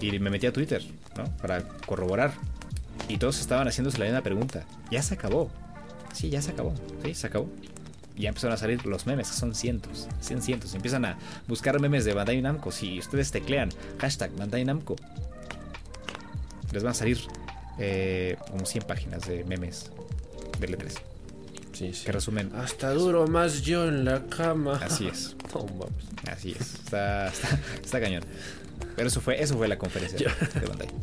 Y 0.00 0.18
me 0.18 0.30
metí 0.30 0.46
a 0.46 0.52
Twitter, 0.54 0.82
¿no? 1.18 1.24
Para 1.36 1.68
corroborar. 1.86 2.32
Y 3.06 3.18
todos 3.18 3.38
estaban 3.38 3.68
haciéndose 3.68 3.98
la 3.98 4.06
misma 4.06 4.22
pregunta. 4.22 4.64
Ya 4.90 5.02
se 5.02 5.12
acabó. 5.12 5.50
Sí, 6.14 6.30
ya 6.30 6.40
se 6.40 6.52
acabó. 6.52 6.72
Sí, 7.04 7.14
se 7.14 7.26
acabó. 7.26 7.50
Y 8.16 8.22
ya 8.22 8.30
empezaron 8.30 8.54
a 8.54 8.56
salir 8.56 8.86
los 8.86 9.06
memes, 9.06 9.28
que 9.28 9.36
son 9.36 9.54
cientos, 9.54 10.08
cien 10.20 10.40
cientos. 10.40 10.74
Empiezan 10.74 11.04
a 11.04 11.18
buscar 11.46 11.78
memes 11.78 12.06
de 12.06 12.14
Bandai 12.14 12.40
Namco. 12.40 12.72
Si 12.72 12.98
ustedes 12.98 13.30
teclean 13.30 13.68
hashtag 13.98 14.34
Bandai 14.34 14.64
Namco, 14.64 14.96
les 16.72 16.82
van 16.82 16.92
a 16.92 16.94
salir 16.94 17.18
eh, 17.78 18.36
como 18.50 18.64
100 18.66 18.84
páginas 18.84 19.26
de 19.26 19.44
memes 19.44 19.90
de 20.58 20.68
E3. 20.68 20.92
Sí, 21.72 21.92
sí. 21.92 22.06
Que 22.06 22.12
resumen. 22.12 22.50
Hasta 22.54 22.90
duro 22.92 23.26
más 23.26 23.62
yo 23.62 23.86
en 23.86 24.04
la 24.04 24.24
cama. 24.26 24.80
Así 24.82 25.06
es. 25.06 25.36
Así 26.30 26.52
es. 26.58 26.74
Está, 26.74 27.28
está, 27.28 28.00
cañón. 28.00 28.22
Pero 28.94 29.08
eso 29.08 29.20
fue, 29.20 29.42
eso 29.42 29.56
fue 29.58 29.68
la 29.68 29.76
conferencia 29.76 30.18
yo, 30.18 30.60
de 30.60 30.66
Bandai. 30.66 30.88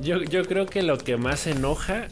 Yo, 0.00 0.24
yo 0.24 0.44
creo 0.44 0.66
que 0.66 0.82
lo 0.82 0.98
que 0.98 1.16
más 1.16 1.46
enoja 1.46 2.08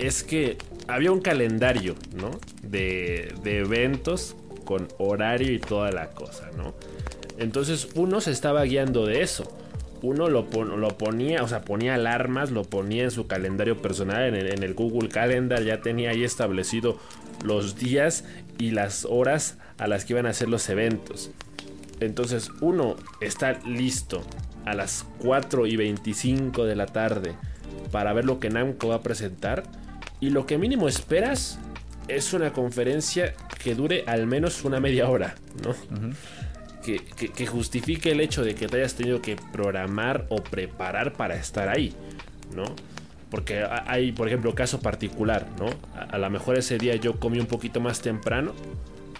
es 0.00 0.24
que 0.24 0.58
había 0.88 1.12
un 1.12 1.20
calendario, 1.20 1.94
¿no? 2.12 2.40
De, 2.60 3.32
de 3.44 3.58
eventos 3.58 4.34
con 4.64 4.88
horario 4.98 5.52
y 5.52 5.60
toda 5.60 5.92
la 5.92 6.10
cosa, 6.10 6.50
¿no? 6.56 6.74
Entonces 7.38 7.86
uno 7.94 8.20
se 8.20 8.32
estaba 8.32 8.64
guiando 8.64 9.06
de 9.06 9.22
eso 9.22 9.48
uno 10.04 10.28
lo, 10.28 10.46
lo, 10.76 10.98
ponía, 10.98 11.42
o 11.42 11.48
sea, 11.48 11.62
ponía 11.62 11.94
alarmas, 11.94 12.50
lo 12.50 12.64
ponía 12.64 13.04
en 13.04 13.10
su 13.10 13.26
calendario 13.26 13.80
personal, 13.80 14.34
en 14.34 14.62
el, 14.62 14.74
Google 14.74 15.08
Calendar, 15.08 15.62
ya 15.62 15.80
tenía 15.80 16.10
ahí 16.10 16.24
establecido 16.24 16.98
los 17.42 17.76
días 17.76 18.26
y 18.58 18.72
las 18.72 19.06
horas 19.06 19.56
a 19.78 19.88
las 19.88 20.04
que 20.04 20.12
iban 20.12 20.26
a 20.26 20.30
hacer 20.30 20.48
los 20.48 20.68
eventos. 20.68 21.30
Entonces 22.00 22.50
uno 22.60 22.96
está 23.22 23.58
listo 23.66 24.22
a 24.66 24.74
las 24.74 25.06
4 25.20 25.66
y 25.66 25.76
25 25.76 26.66
de 26.66 26.76
la 26.76 26.84
tarde 26.84 27.34
para 27.90 28.12
ver 28.12 28.26
lo 28.26 28.40
que 28.40 28.50
Namco 28.50 28.88
va 28.88 28.96
a 28.96 29.02
presentar 29.02 29.62
y 30.20 30.30
lo 30.30 30.44
que 30.44 30.58
mínimo 30.58 30.86
esperas 30.86 31.58
es 32.08 32.34
una 32.34 32.52
conferencia 32.52 33.32
que 33.62 33.74
dure 33.74 34.04
al 34.06 34.26
menos 34.26 34.64
una 34.64 34.80
media 34.80 35.08
hora, 35.08 35.34
¿no? 35.64 35.74
Que, 36.84 37.46
justifique 37.46 38.10
el 38.12 38.20
hecho 38.20 38.44
de 38.44 38.54
que 38.54 38.66
te 38.66 38.76
hayas 38.76 38.94
tenido 38.94 39.22
que 39.22 39.36
programar 39.52 40.26
o 40.28 40.36
preparar 40.36 41.14
para 41.14 41.34
estar 41.34 41.68
ahí, 41.68 41.94
¿no? 42.54 42.64
Porque 43.30 43.64
hay, 43.64 44.12
por 44.12 44.28
ejemplo, 44.28 44.54
caso 44.54 44.80
particular, 44.80 45.48
¿no? 45.58 45.66
A, 45.98 46.18
lo 46.18 46.30
mejor 46.30 46.58
ese 46.58 46.78
día 46.78 46.94
yo 46.96 47.18
comí 47.18 47.40
un 47.40 47.46
poquito 47.46 47.80
más 47.80 48.00
temprano 48.00 48.52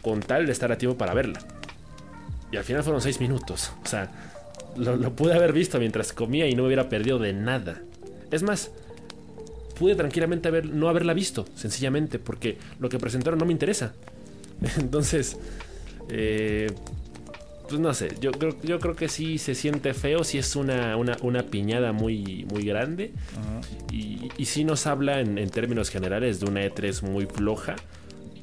con 0.03 0.21
tal 0.21 0.47
de 0.47 0.53
estar 0.53 0.71
a 0.71 0.79
tiempo 0.79 0.97
para 0.97 1.15
verla. 1.15 1.41
Y 2.53 2.57
al 2.57 2.65
final 2.65 2.85
fueron 2.85 3.01
seis 3.01 3.19
minutos. 3.19 3.73
O 3.83 3.89
sea, 3.89 4.13
lo, 4.77 5.17
pude 5.17 5.35
haber 5.35 5.53
visto 5.53 5.79
mientras 5.79 6.13
comía 6.13 6.47
y 6.47 6.55
no 6.55 6.63
me 6.63 6.67
hubiera 6.69 6.89
perdido 6.89 7.19
de 7.19 7.33
nada. 7.33 7.83
Es 8.31 8.43
más, 8.43 8.71
pude 9.77 9.97
tranquilamente 9.97 10.51
no 10.63 10.89
haberla 10.89 11.15
visto, 11.15 11.47
sencillamente, 11.57 12.19
porque 12.19 12.59
lo 12.79 12.89
que 12.89 12.99
presentaron 12.99 13.39
no 13.39 13.47
me 13.47 13.53
interesa. 13.53 13.95
Entonces, 14.79 15.39
eh, 16.09 16.69
pues 17.69 17.81
no 17.81 17.95
sé, 17.95 18.15
yo 18.21 18.31
creo, 18.33 18.57
yo 18.63 18.79
creo 18.79 18.95
que 18.95 19.09
sí 19.09 19.39
se 19.39 19.55
siente 19.55 19.95
feo, 19.95 20.23
si 20.25 20.39
es 20.39 20.55
una, 20.57 20.97
una, 20.97 21.43
piñada 21.45 21.93
muy, 21.93 22.47
muy 22.51 22.65
grande. 22.65 23.13
y, 23.91 24.29
y, 24.37 24.45
sí 24.45 24.65
nos 24.65 24.87
habla 24.87 25.21
en, 25.21 25.49
términos 25.51 25.91
generales 25.91 26.41
de 26.41 26.47
una 26.47 26.63
E3 26.63 27.03
muy 27.03 27.27
floja, 27.27 27.77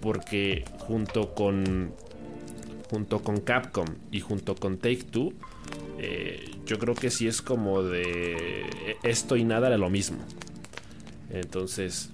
porque 0.02 0.66
junto 0.80 1.34
con, 1.36 1.94
junto 2.90 3.22
con 3.22 3.40
Capcom 3.42 3.88
y 4.12 4.22
junto 4.22 4.56
con 4.56 4.78
Take 4.78 5.04
Two, 5.04 5.34
eh, 6.00 6.50
yo 6.66 6.80
creo 6.80 6.96
que 6.96 7.12
sí 7.12 7.28
es 7.28 7.42
como 7.42 7.84
de 7.84 8.66
esto 9.04 9.36
y 9.36 9.44
nada 9.44 9.68
era 9.68 9.78
lo 9.78 9.90
mismo. 9.90 10.18
Entonces, 11.30 12.10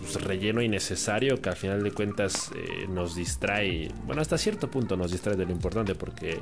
pues, 0.00 0.22
relleno 0.24 0.62
innecesario 0.62 1.40
que 1.40 1.48
al 1.48 1.56
final 1.56 1.82
de 1.82 1.92
cuentas 1.92 2.50
eh, 2.54 2.86
nos 2.88 3.14
distrae. 3.14 3.90
Bueno, 4.04 4.22
hasta 4.22 4.38
cierto 4.38 4.70
punto 4.70 4.96
nos 4.96 5.12
distrae 5.12 5.36
de 5.36 5.44
lo 5.44 5.52
importante 5.52 5.94
porque 5.94 6.40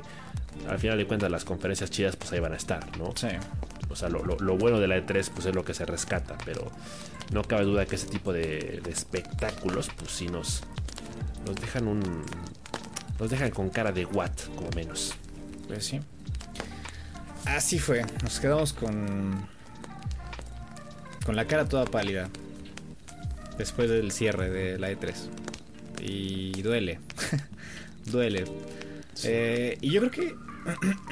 al 0.67 0.79
final 0.79 0.97
de 0.97 1.05
cuentas 1.05 1.29
las 1.29 1.43
conferencias 1.43 1.89
chidas 1.89 2.15
pues 2.15 2.31
ahí 2.31 2.39
van 2.39 2.53
a 2.53 2.57
estar, 2.57 2.97
¿no? 2.97 3.13
Sí. 3.15 3.27
O 3.89 3.95
sea, 3.95 4.09
lo, 4.09 4.23
bueno 4.57 4.79
de 4.79 4.87
la 4.87 4.97
E3 4.97 5.29
pues 5.33 5.45
es 5.45 5.55
lo 5.55 5.63
que 5.63 5.73
se 5.73 5.85
rescata, 5.85 6.37
pero 6.45 6.71
no 7.31 7.43
cabe 7.43 7.63
duda 7.63 7.85
que 7.85 7.95
ese 7.95 8.07
tipo 8.07 8.31
de, 8.31 8.81
espectáculos 8.87 9.89
pues 9.97 10.11
sí 10.11 10.27
nos, 10.27 10.63
nos 11.45 11.55
dejan 11.55 11.87
un... 11.87 12.23
Nos 13.19 13.29
dejan 13.29 13.51
con 13.51 13.69
cara 13.69 13.91
de 13.91 14.05
what, 14.05 14.31
como 14.55 14.69
menos. 14.75 15.13
Pues 15.67 15.85
sí. 15.85 15.99
Así 17.45 17.77
fue. 17.77 18.05
Nos 18.23 18.39
quedamos 18.39 18.71
con... 18.71 19.47
Con 21.25 21.35
la 21.35 21.45
cara 21.45 21.67
toda 21.67 21.85
pálida 21.85 22.29
después 23.59 23.89
del 23.89 24.11
cierre 24.11 24.49
de 24.49 24.79
la 24.79 24.91
E3. 24.91 25.13
Y 26.01 26.61
duele, 26.63 26.99
duele. 28.05 28.45
Eh, 29.23 29.77
y 29.81 29.91
yo 29.91 29.99
creo 29.99 30.11
que 30.11 30.35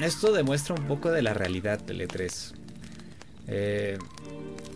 esto 0.04 0.32
demuestra 0.32 0.74
un 0.74 0.88
poco 0.88 1.12
de 1.12 1.22
la 1.22 1.34
realidad 1.34 1.78
del 1.78 2.00
E3. 2.00 2.54
Eh, 3.48 3.98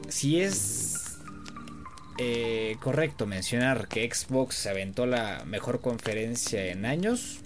si 0.09 0.41
es 0.41 1.19
eh, 2.19 2.77
correcto 2.81 3.27
mencionar 3.27 3.89
que 3.89 4.09
Xbox 4.13 4.55
se 4.55 4.69
aventó 4.69 5.07
la 5.07 5.43
mejor 5.47 5.81
conferencia 5.81 6.67
en 6.67 6.85
años, 6.85 7.39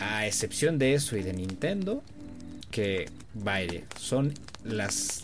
a 0.00 0.26
excepción 0.26 0.78
de 0.78 0.94
eso 0.94 1.16
y 1.18 1.22
de 1.22 1.34
Nintendo, 1.34 2.02
que 2.70 3.10
vaya, 3.34 3.82
son 3.98 4.32
las 4.64 5.22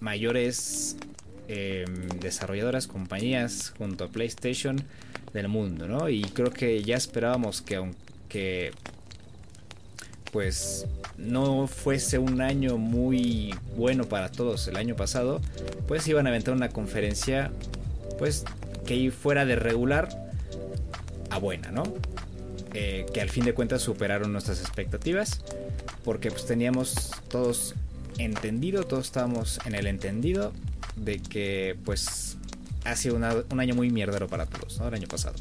mayores 0.00 0.96
Em, 1.48 2.08
desarrolladoras, 2.18 2.88
compañías 2.88 3.72
junto 3.78 4.02
a 4.02 4.08
PlayStation 4.08 4.82
del 5.32 5.46
mundo, 5.46 5.86
¿no? 5.86 6.08
Y 6.08 6.22
creo 6.22 6.50
que 6.50 6.82
ya 6.82 6.96
esperábamos 6.96 7.62
que 7.62 7.76
aunque 7.76 8.72
pues 10.32 10.86
no 11.16 11.68
fuese 11.68 12.18
un 12.18 12.40
año 12.40 12.78
muy 12.78 13.54
bueno 13.76 14.06
para 14.06 14.32
todos 14.32 14.66
el 14.66 14.76
año 14.76 14.96
pasado, 14.96 15.40
pues 15.86 16.08
iban 16.08 16.26
a 16.26 16.30
aventar 16.30 16.52
una 16.52 16.70
conferencia 16.70 17.52
pues 18.18 18.44
que 18.84 19.12
fuera 19.12 19.44
de 19.44 19.54
regular 19.54 20.08
a 21.30 21.38
buena, 21.38 21.70
¿no? 21.70 21.84
Eh, 22.74 23.06
que 23.14 23.20
al 23.20 23.30
fin 23.30 23.44
de 23.44 23.54
cuentas 23.54 23.82
superaron 23.82 24.32
nuestras 24.32 24.60
expectativas 24.60 25.44
porque 26.04 26.32
pues 26.32 26.44
teníamos 26.44 27.12
todos 27.28 27.76
entendido, 28.18 28.82
todos 28.82 29.06
estábamos 29.06 29.60
en 29.64 29.76
el 29.76 29.86
entendido 29.86 30.52
de 30.96 31.20
que 31.20 31.76
pues 31.84 32.36
ha 32.84 32.96
sido 32.96 33.16
un 33.16 33.60
año 33.60 33.74
muy 33.74 33.90
mierdero 33.90 34.28
para 34.28 34.46
todos, 34.46 34.78
¿no? 34.78 34.88
El 34.88 34.94
año 34.94 35.08
pasado. 35.08 35.36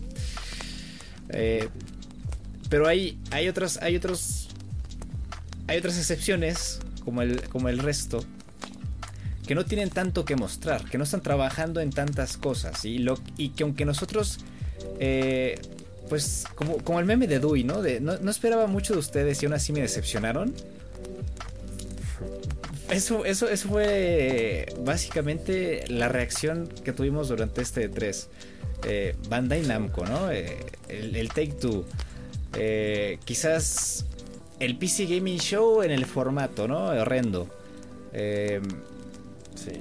Eh, 1.29 1.69
pero 2.69 2.87
hay, 2.87 3.19
hay 3.31 3.47
otras, 3.47 3.77
hay 3.81 3.95
otros, 3.95 4.49
hay 5.67 5.77
otras 5.77 5.97
excepciones 5.97 6.79
como 7.03 7.21
el, 7.21 7.47
como 7.49 7.69
el 7.69 7.79
resto 7.79 8.25
que 9.45 9.53
no 9.53 9.63
tienen 9.63 9.91
tanto 9.91 10.25
que 10.25 10.35
mostrar, 10.35 10.83
que 10.85 10.97
no 10.97 11.03
están 11.03 11.21
trabajando 11.21 11.79
en 11.79 11.91
tantas 11.91 12.37
cosas 12.37 12.83
y, 12.83 12.97
lo, 12.97 13.19
y 13.37 13.49
que 13.49 13.63
aunque 13.63 13.85
nosotros, 13.85 14.39
eh, 14.99 15.59
pues 16.09 16.45
como, 16.55 16.77
como 16.79 16.99
el 16.99 17.05
meme 17.05 17.27
de 17.27 17.39
Dewey, 17.39 17.63
¿no? 17.63 17.81
De, 17.81 17.99
¿no? 17.99 18.17
no 18.17 18.31
esperaba 18.31 18.65
mucho 18.65 18.93
de 18.93 18.99
ustedes 18.99 19.41
y 19.43 19.45
aún 19.45 19.53
así 19.53 19.71
me 19.71 19.81
decepcionaron. 19.81 20.53
Eso, 22.89 23.25
eso, 23.25 23.49
eso 23.49 23.69
fue 23.69 24.67
básicamente 24.79 25.85
la 25.87 26.07
reacción 26.07 26.67
que 26.83 26.93
tuvimos 26.93 27.29
durante 27.29 27.61
este 27.61 27.89
3. 27.89 28.29
Eh, 28.87 29.15
Bandai 29.27 29.63
Namco, 29.63 30.05
¿no? 30.05 30.31
Eh, 30.31 30.65
el, 30.87 31.27
Take 31.29 31.53
Two. 31.53 31.85
Eh, 32.57 33.17
quizás 33.25 34.05
el 34.59 34.77
PC 34.77 35.05
Gaming 35.07 35.39
Show 35.39 35.81
en 35.81 35.91
el 35.91 36.05
formato, 36.05 36.67
¿no? 36.67 36.85
Horrendo. 36.85 37.49
Eh, 38.13 38.61
sí. 39.55 39.71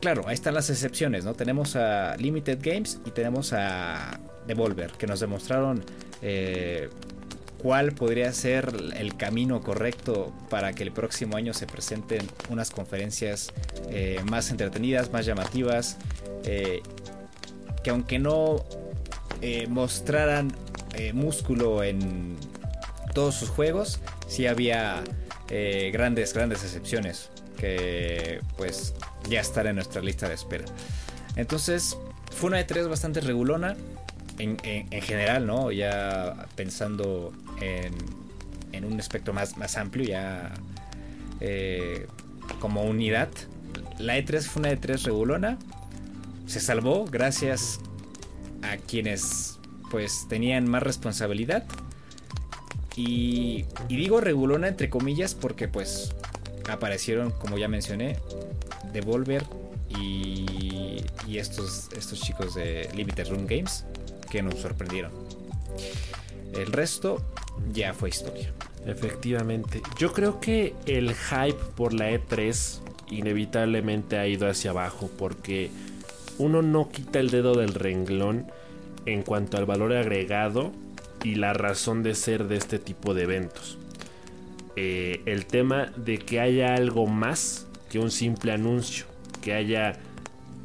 Claro, 0.00 0.26
ahí 0.26 0.34
están 0.34 0.54
las 0.54 0.70
excepciones, 0.70 1.24
¿no? 1.24 1.34
Tenemos 1.34 1.74
a 1.76 2.16
Limited 2.16 2.58
Games 2.62 3.00
y 3.04 3.10
tenemos 3.10 3.52
a 3.52 4.20
Devolver, 4.46 4.92
que 4.92 5.06
nos 5.06 5.20
demostraron 5.20 5.84
cuál 7.62 7.92
podría 7.92 8.32
ser 8.32 8.74
el 8.96 9.16
camino 9.16 9.60
correcto 9.60 10.32
para 10.50 10.72
que 10.72 10.82
el 10.82 10.92
próximo 10.92 11.36
año 11.36 11.54
se 11.54 11.66
presenten 11.66 12.26
unas 12.50 12.70
conferencias 12.70 13.52
eh, 13.88 14.20
más 14.28 14.50
entretenidas, 14.50 15.12
más 15.12 15.24
llamativas, 15.24 15.96
eh, 16.44 16.82
que 17.84 17.90
aunque 17.90 18.18
no 18.18 18.64
eh, 19.40 19.66
mostraran 19.68 20.52
músculo 21.14 21.82
en 21.82 22.36
todos 23.14 23.34
sus 23.34 23.48
juegos, 23.48 23.98
sí 24.28 24.46
había 24.46 25.02
grandes, 25.90 26.34
grandes 26.34 26.62
excepciones 26.64 27.30
que 27.56 28.40
pues 28.58 28.94
ya 29.28 29.40
están 29.40 29.68
en 29.68 29.76
nuestra 29.76 30.02
lista 30.02 30.28
de 30.28 30.34
espera. 30.34 30.66
Entonces, 31.36 31.96
fue 32.30 32.48
una 32.48 32.58
de 32.58 32.64
tres 32.64 32.88
bastante 32.88 33.22
regulona 33.22 33.74
en, 34.38 35.02
general, 35.02 35.46
¿no? 35.46 35.70
Ya 35.70 36.46
pensando 36.56 37.32
en, 38.72 38.84
un 38.84 38.98
espectro 38.98 39.32
más, 39.32 39.56
más 39.56 39.76
amplio, 39.76 40.04
ya 40.04 40.52
eh, 41.40 42.06
como 42.60 42.82
unidad. 42.82 43.28
La 43.98 44.18
E3 44.18 44.42
fue 44.42 44.60
una 44.60 44.72
E3 44.72 45.04
regulona. 45.04 45.58
Se 46.46 46.60
salvó 46.60 47.04
gracias 47.04 47.80
a 48.62 48.76
quienes 48.76 49.58
pues 49.90 50.26
tenían 50.28 50.68
más 50.68 50.82
responsabilidad. 50.82 51.64
Y, 52.96 53.64
digo 53.88 54.20
regulona 54.20 54.68
entre 54.68 54.90
comillas 54.90 55.34
porque 55.34 55.68
pues 55.68 56.14
aparecieron, 56.68 57.30
como 57.30 57.58
ya 57.58 57.68
mencioné, 57.68 58.18
Devolver 58.92 59.46
y, 59.88 61.02
y 61.26 61.38
estos, 61.38 61.88
estos 61.96 62.20
chicos 62.20 62.54
de 62.54 62.88
Limited 62.94 63.28
Room 63.28 63.46
Games 63.46 63.86
que 64.30 64.42
nos 64.42 64.58
sorprendieron. 64.58 65.12
El 66.52 66.72
resto 66.72 67.24
ya 67.72 67.94
fue 67.94 68.08
historia. 68.08 68.52
Efectivamente. 68.86 69.80
Yo 69.98 70.12
creo 70.12 70.40
que 70.40 70.74
el 70.86 71.14
hype 71.14 71.62
por 71.76 71.92
la 71.92 72.10
E3 72.10 72.80
inevitablemente 73.10 74.18
ha 74.18 74.26
ido 74.26 74.48
hacia 74.48 74.70
abajo 74.70 75.10
porque 75.18 75.70
uno 76.38 76.62
no 76.62 76.88
quita 76.88 77.20
el 77.20 77.30
dedo 77.30 77.54
del 77.54 77.74
renglón 77.74 78.46
en 79.06 79.22
cuanto 79.22 79.56
al 79.56 79.66
valor 79.66 79.92
agregado 79.92 80.72
y 81.22 81.36
la 81.36 81.52
razón 81.52 82.02
de 82.02 82.14
ser 82.14 82.48
de 82.48 82.56
este 82.56 82.78
tipo 82.78 83.14
de 83.14 83.22
eventos. 83.22 83.78
Eh, 84.74 85.20
el 85.26 85.46
tema 85.46 85.92
de 85.96 86.18
que 86.18 86.40
haya 86.40 86.74
algo 86.74 87.06
más 87.06 87.66
que 87.90 87.98
un 87.98 88.10
simple 88.10 88.52
anuncio, 88.52 89.04
que 89.42 89.52
haya 89.52 89.98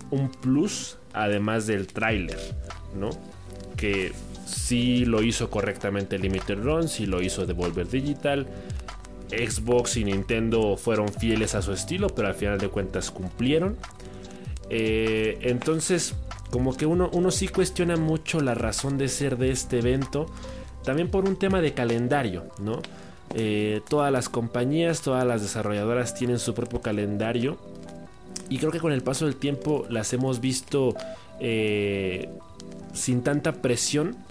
un 0.09 0.31
plus 0.31 0.97
además 1.13 1.67
del 1.67 1.87
tráiler, 1.87 2.39
¿no? 2.95 3.09
que 3.77 4.11
sí 4.67 5.05
lo 5.05 5.23
hizo 5.23 5.49
correctamente 5.49 6.19
Limited 6.19 6.61
Run, 6.61 6.89
sí 6.89 7.05
lo 7.05 7.21
hizo 7.21 7.45
Devolver 7.45 7.87
Digital. 7.87 8.47
Xbox 9.29 9.95
y 9.95 10.03
Nintendo 10.03 10.75
fueron 10.75 11.07
fieles 11.07 11.55
a 11.55 11.61
su 11.61 11.71
estilo, 11.71 12.09
pero 12.09 12.27
al 12.27 12.33
final 12.33 12.57
de 12.59 12.67
cuentas 12.67 13.09
cumplieron. 13.09 13.77
Eh, 14.69 15.37
entonces, 15.41 16.15
como 16.51 16.75
que 16.75 16.85
uno, 16.85 17.09
uno 17.13 17.31
sí 17.31 17.47
cuestiona 17.47 17.95
mucho 17.95 18.41
la 18.41 18.55
razón 18.55 18.97
de 18.97 19.07
ser 19.07 19.37
de 19.37 19.51
este 19.51 19.79
evento. 19.79 20.25
También 20.83 21.09
por 21.09 21.23
un 21.25 21.37
tema 21.37 21.61
de 21.61 21.73
calendario, 21.73 22.43
¿no? 22.59 22.81
Eh, 23.35 23.79
todas 23.89 24.11
las 24.11 24.27
compañías, 24.27 25.01
todas 25.01 25.25
las 25.25 25.41
desarrolladoras 25.41 26.13
tienen 26.13 26.39
su 26.39 26.53
propio 26.53 26.81
calendario. 26.81 27.57
Y 28.49 28.57
creo 28.57 28.71
que 28.71 28.79
con 28.79 28.91
el 28.91 29.01
paso 29.01 29.25
del 29.25 29.37
tiempo 29.37 29.85
las 29.89 30.11
hemos 30.11 30.41
visto 30.41 30.93
eh, 31.39 32.29
sin 32.93 33.23
tanta 33.23 33.53
presión 33.53 34.26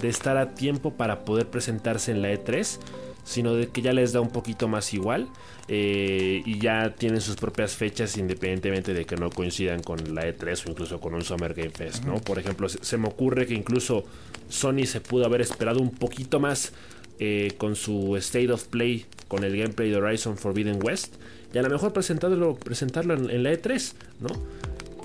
de 0.00 0.08
estar 0.08 0.36
a 0.36 0.54
tiempo 0.54 0.94
para 0.94 1.24
poder 1.24 1.48
presentarse 1.48 2.12
en 2.12 2.22
la 2.22 2.32
E3, 2.32 2.78
sino 3.24 3.54
de 3.54 3.68
que 3.68 3.82
ya 3.82 3.92
les 3.92 4.12
da 4.12 4.20
un 4.20 4.28
poquito 4.28 4.68
más 4.68 4.92
igual 4.92 5.28
eh, 5.68 6.42
y 6.44 6.58
ya 6.58 6.94
tienen 6.94 7.20
sus 7.20 7.36
propias 7.36 7.74
fechas 7.74 8.18
independientemente 8.18 8.92
de 8.92 9.06
que 9.06 9.16
no 9.16 9.30
coincidan 9.30 9.82
con 9.82 10.14
la 10.14 10.22
E3 10.22 10.66
o 10.66 10.70
incluso 10.70 11.00
con 11.00 11.14
un 11.14 11.22
Summer 11.22 11.54
Game 11.54 11.70
Fest, 11.70 12.04
¿no? 12.04 12.16
Por 12.16 12.38
ejemplo, 12.38 12.68
se, 12.68 12.98
me 12.98 13.08
ocurre 13.08 13.46
que 13.46 13.54
incluso 13.54 14.04
Sony 14.48 14.84
se 14.84 15.00
pudo 15.00 15.24
haber 15.24 15.40
esperado 15.40 15.80
un 15.80 15.90
poquito 15.90 16.38
más 16.38 16.72
eh, 17.18 17.52
con 17.56 17.76
su 17.76 18.16
State 18.16 18.52
of 18.52 18.66
Play, 18.66 19.06
con 19.28 19.42
el 19.42 19.56
gameplay 19.56 19.90
de 19.90 19.96
Horizon 19.96 20.36
Forbidden 20.36 20.80
West 20.82 21.14
y 21.54 21.58
a 21.58 21.62
lo 21.62 21.70
mejor 21.70 21.92
presentarlo, 21.92 22.56
presentarlo 22.56 23.14
en, 23.14 23.30
en 23.30 23.42
la 23.42 23.52
E3, 23.52 23.94
¿no? 24.20 24.28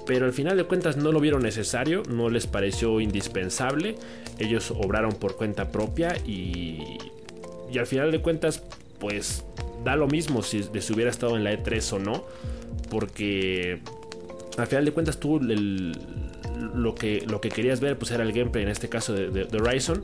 Pero 0.09 0.25
al 0.25 0.33
final 0.33 0.57
de 0.57 0.63
cuentas 0.63 0.97
no 0.97 1.11
lo 1.11 1.19
vieron 1.19 1.43
necesario, 1.43 2.01
no 2.09 2.31
les 2.31 2.47
pareció 2.47 2.99
indispensable, 2.99 3.93
ellos 4.39 4.71
obraron 4.71 5.11
por 5.11 5.35
cuenta 5.35 5.71
propia 5.71 6.17
y, 6.25 6.97
y 7.71 7.77
al 7.77 7.85
final 7.85 8.11
de 8.11 8.19
cuentas 8.19 8.63
pues 8.97 9.45
da 9.85 9.95
lo 9.95 10.07
mismo 10.07 10.41
si 10.41 10.63
les 10.73 10.89
hubiera 10.89 11.11
estado 11.11 11.37
en 11.37 11.43
la 11.43 11.53
E3 11.53 11.93
o 11.93 11.99
no, 11.99 12.23
porque 12.89 13.81
al 14.57 14.65
final 14.65 14.85
de 14.85 14.93
cuentas 14.93 15.19
tú 15.19 15.39
lo, 15.39 16.95
que, 16.95 17.23
lo 17.27 17.39
que 17.39 17.49
querías 17.49 17.79
ver 17.79 17.95
pues 17.99 18.09
era 18.09 18.23
el 18.23 18.33
gameplay 18.33 18.63
en 18.63 18.71
este 18.71 18.89
caso 18.89 19.13
de, 19.13 19.29
de 19.29 19.57
Horizon, 19.61 20.01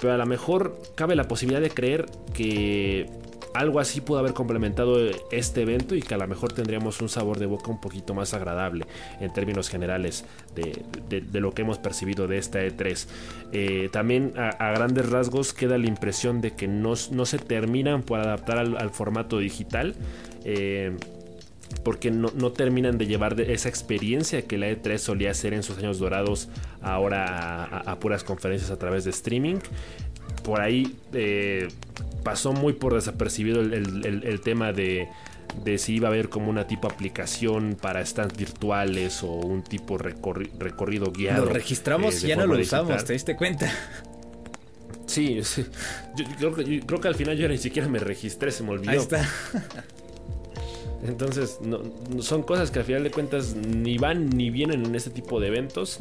pero 0.00 0.14
a 0.14 0.16
lo 0.16 0.24
mejor 0.24 0.80
cabe 0.94 1.14
la 1.14 1.28
posibilidad 1.28 1.60
de 1.60 1.68
creer 1.68 2.06
que 2.32 3.10
algo 3.58 3.80
así 3.80 4.00
pudo 4.00 4.18
haber 4.18 4.34
complementado 4.34 4.96
este 5.30 5.62
evento 5.62 5.94
y 5.94 6.02
que 6.02 6.14
a 6.14 6.18
lo 6.18 6.26
mejor 6.26 6.52
tendríamos 6.52 7.00
un 7.00 7.08
sabor 7.08 7.38
de 7.38 7.46
boca 7.46 7.70
un 7.70 7.80
poquito 7.80 8.14
más 8.14 8.34
agradable 8.34 8.86
en 9.20 9.32
términos 9.32 9.68
generales 9.68 10.24
de, 10.54 11.40
lo 11.40 11.52
que 11.52 11.62
hemos 11.62 11.78
percibido 11.78 12.26
de 12.26 12.38
esta 12.38 12.60
E3. 12.60 13.06
Eh, 13.52 13.88
también 13.92 14.32
a, 14.36 14.70
grandes 14.72 15.08
rasgos 15.08 15.52
queda 15.52 15.78
la 15.78 15.86
impresión 15.86 16.40
de 16.40 16.52
que 16.52 16.68
no, 16.68 16.96
se 16.96 17.38
terminan 17.38 18.02
por 18.02 18.20
adaptar 18.20 18.58
al, 18.58 18.90
formato 18.90 19.38
digital. 19.38 19.94
Eh, 20.44 20.96
porque 21.82 22.10
no, 22.10 22.30
terminan 22.52 22.96
de 22.96 23.06
llevar 23.06 23.40
esa 23.40 23.68
experiencia 23.68 24.42
que 24.42 24.56
la 24.56 24.68
E3 24.68 24.98
solía 24.98 25.32
hacer 25.32 25.52
en 25.52 25.62
sus 25.62 25.78
años 25.78 25.98
dorados 25.98 26.48
ahora 26.80 27.64
a, 27.64 27.98
puras 27.98 28.22
conferencias 28.22 28.70
a 28.70 28.78
través 28.78 29.04
de 29.04 29.10
streaming. 29.10 29.56
Por 30.44 30.60
ahí 30.60 30.96
eh, 31.12 31.68
pasó 32.26 32.52
muy 32.52 32.72
por 32.72 32.92
desapercibido 32.92 33.60
el, 33.60 34.40
tema 34.40 34.72
de, 34.72 35.08
si 35.78 35.94
iba 35.94 36.08
a 36.08 36.10
haber 36.10 36.28
como 36.28 36.50
una 36.50 36.66
tipo 36.66 36.88
aplicación 36.88 37.78
para 37.80 38.04
stands 38.04 38.36
virtuales 38.36 39.22
o 39.22 39.28
un 39.28 39.62
tipo 39.62 39.96
recorrido 39.96 41.12
guiado. 41.12 41.44
Lo 41.44 41.52
registramos 41.52 42.16
eh, 42.16 42.26
y 42.26 42.28
ya 42.30 42.36
no 42.36 42.46
lo 42.46 42.58
usamos, 42.58 43.04
¿te 43.04 43.12
diste 43.12 43.36
cuenta? 43.36 43.72
Sí, 45.06 45.38
sí. 45.44 45.64
Yo, 46.40 46.52
creo, 46.52 47.00
que 47.00 47.06
al 47.06 47.14
final 47.14 47.36
yo 47.36 47.48
ni 47.48 47.58
siquiera 47.58 47.88
me 47.88 48.00
registré, 48.00 48.50
se 48.50 48.64
me 48.64 48.70
olvidó. 48.70 48.90
Ahí 48.90 48.96
está. 48.96 49.24
Entonces, 51.06 51.60
son 52.18 52.42
cosas 52.42 52.72
que 52.72 52.80
al 52.80 52.84
final 52.84 53.04
de 53.04 53.12
cuentas 53.12 53.54
ni 53.54 53.98
van 53.98 54.30
ni 54.30 54.50
vienen 54.50 54.84
en 54.84 54.96
este 54.96 55.10
tipo 55.10 55.38
de 55.38 55.46
eventos. 55.46 55.98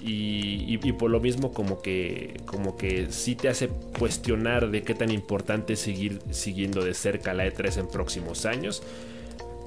Y, 0.00 0.76
por 0.92 1.10
lo 1.10 1.20
mismo 1.20 1.52
como 1.52 1.80
que 1.80 2.40
como 2.44 2.76
que 2.76 3.08
sí 3.10 3.34
te 3.34 3.48
hace 3.48 3.68
cuestionar 3.98 4.70
de 4.70 4.82
qué 4.82 4.94
tan 4.94 5.10
importante 5.10 5.72
es 5.72 5.80
seguir 5.80 6.20
siguiendo 6.30 6.84
de 6.84 6.94
cerca 6.94 7.34
la 7.34 7.46
E3 7.46 7.80
en 7.80 7.88
próximos 7.88 8.46
años. 8.46 8.82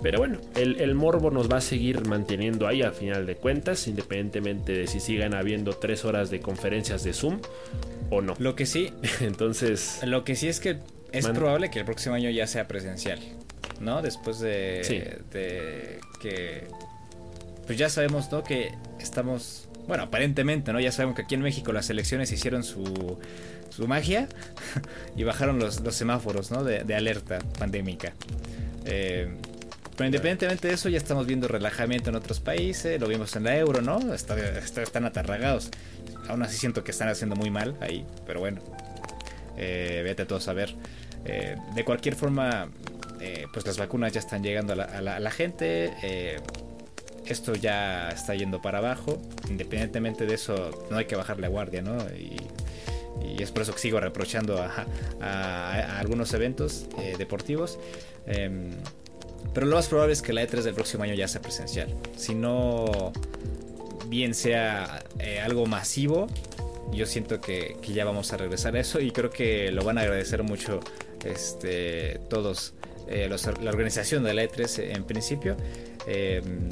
Pero 0.02 0.20
bueno, 0.20 0.40
el, 0.56 0.96
morbo 0.96 1.30
nos 1.30 1.52
va 1.52 1.58
a 1.58 1.62
seguir 1.62 2.08
manteniendo 2.08 2.68
ahí 2.68 2.84
a 2.84 2.92
final 2.92 3.26
de 3.26 3.36
cuentas, 3.36 3.86
independientemente 3.88 4.72
de 4.72 4.88
si 4.88 5.02
sigan 5.02 5.34
habiendo 5.34 5.74
tres 5.74 6.06
horas 6.06 6.30
de 6.30 6.40
conferencias 6.40 7.04
de 7.04 7.12
Zoom 7.12 7.42
o 8.10 8.22
no. 8.22 8.34
Lo 8.40 8.56
que 8.56 8.66
sí, 8.66 8.94
entonces... 9.20 10.00
Lo 10.06 10.24
que 10.24 10.36
sí 10.36 10.48
es 10.48 10.62
que 10.62 10.78
es 11.12 11.28
probable 11.28 11.70
que 11.70 11.80
el 11.80 11.86
próximo 11.86 12.16
año 12.16 12.30
ya 12.30 12.48
sea 12.48 12.68
presencial, 12.68 13.20
¿no? 13.82 14.02
Después 14.02 14.40
de, 14.40 15.20
de 15.32 16.00
que... 16.22 16.68
Pues 17.66 17.78
ya 17.78 17.90
sabemos, 17.90 18.32
¿no? 18.32 18.44
Que 18.44 18.72
estamos... 19.00 19.69
Bueno, 19.90 20.04
aparentemente, 20.04 20.72
¿no? 20.72 20.80
Ya 20.80 20.92
sabemos 20.92 21.16
que 21.16 21.24
aquí 21.24 21.34
en 21.34 21.42
México 21.42 21.74
las 21.74 21.90
elecciones 21.90 22.32
hicieron 22.32 22.64
su, 22.64 23.18
su 23.72 23.88
magia 23.88 24.30
y 25.18 25.24
bajaron 25.24 25.58
los, 25.58 25.82
los 25.82 25.96
semáforos, 25.96 26.52
¿no? 26.52 26.64
De, 26.64 26.84
de 26.84 26.94
alerta 26.96 27.40
pandémica. 27.58 28.14
Eh, 28.86 29.28
pero 29.98 30.06
independientemente 30.06 30.68
de 30.68 30.76
eso, 30.76 30.90
ya 30.90 31.00
estamos 31.00 31.26
viendo 31.26 31.48
relajamiento 31.48 32.12
en 32.12 32.18
otros 32.18 32.40
países, 32.40 33.02
lo 33.02 33.08
vimos 33.08 33.36
en 33.36 33.46
la 33.46 33.58
euro, 33.58 33.82
¿no? 33.82 34.14
están 34.14 35.06
atarragados. 35.06 35.72
Aún 36.28 36.44
así 36.44 36.56
siento 36.56 36.84
que 36.84 36.92
están 36.92 37.10
haciendo 37.10 37.36
muy 37.36 37.50
mal 37.50 37.76
ahí, 37.82 38.06
pero 38.28 38.42
bueno, 38.42 38.62
eh, 39.58 40.02
vete 40.06 40.22
a 40.22 40.28
todos 40.28 40.48
a 40.50 40.54
ver. 40.54 40.76
Eh, 41.26 41.58
de 41.74 41.84
cualquier 41.84 42.14
forma, 42.14 42.70
eh, 43.20 43.48
pues 43.52 43.66
las 43.66 43.80
vacunas 43.80 44.14
ya 44.14 44.20
están 44.20 44.44
llegando 44.44 44.74
a 44.74 45.02
la, 45.02 45.32
gente. 45.32 45.92
Esto 47.30 47.56
ya 47.56 48.10
está 48.10 48.36
yendo 48.36 48.62
para 48.62 48.80
abajo. 48.80 49.22
Independientemente 49.50 50.26
de 50.26 50.36
eso, 50.36 50.72
no 50.90 50.98
hay 50.98 51.06
que 51.06 51.16
bajar 51.16 51.40
la 51.40 51.48
guardia, 51.48 51.82
¿no? 51.82 51.98
Y, 52.16 52.36
es 53.40 53.52
por 53.52 53.64
eso 53.64 53.74
que 53.74 53.80
sigo 53.80 54.00
reprochando 54.00 54.62
a, 54.62 56.00
algunos 56.00 56.34
eventos 56.34 56.88
deportivos. 57.18 57.80
Em, 58.26 58.72
pero 59.54 59.66
lo 59.66 59.76
más 59.76 59.88
probable 59.88 60.14
es 60.14 60.22
que 60.22 60.34
la 60.34 60.44
E3 60.44 60.62
del 60.62 60.74
próximo 60.74 61.04
año 61.04 61.14
ya 61.14 61.28
sea 61.28 61.42
presencial. 61.42 61.94
Si 62.18 62.36
no, 62.36 63.12
bien 64.08 64.34
sea 64.34 65.04
eh, 65.20 65.40
algo 65.40 65.66
masivo, 65.66 66.28
yo 66.92 67.06
siento 67.06 67.40
que, 67.40 67.78
ya 67.88 68.06
vamos 68.06 68.34
a 68.34 68.38
regresar 68.38 68.76
a 68.76 68.80
eso 68.80 69.00
y 69.00 69.12
creo 69.12 69.30
que 69.30 69.72
lo 69.72 69.84
van 69.84 69.98
a 69.98 70.02
agradecer 70.02 70.44
mucho 70.44 70.80
este, 71.26 72.20
todos, 72.30 72.74
eh, 73.08 73.30
la 73.30 73.70
organización 73.70 74.24
de 74.24 74.34
la 74.34 74.44
E3 74.44 74.96
en 74.96 75.04
principio 75.04 75.56
em, 76.08 76.70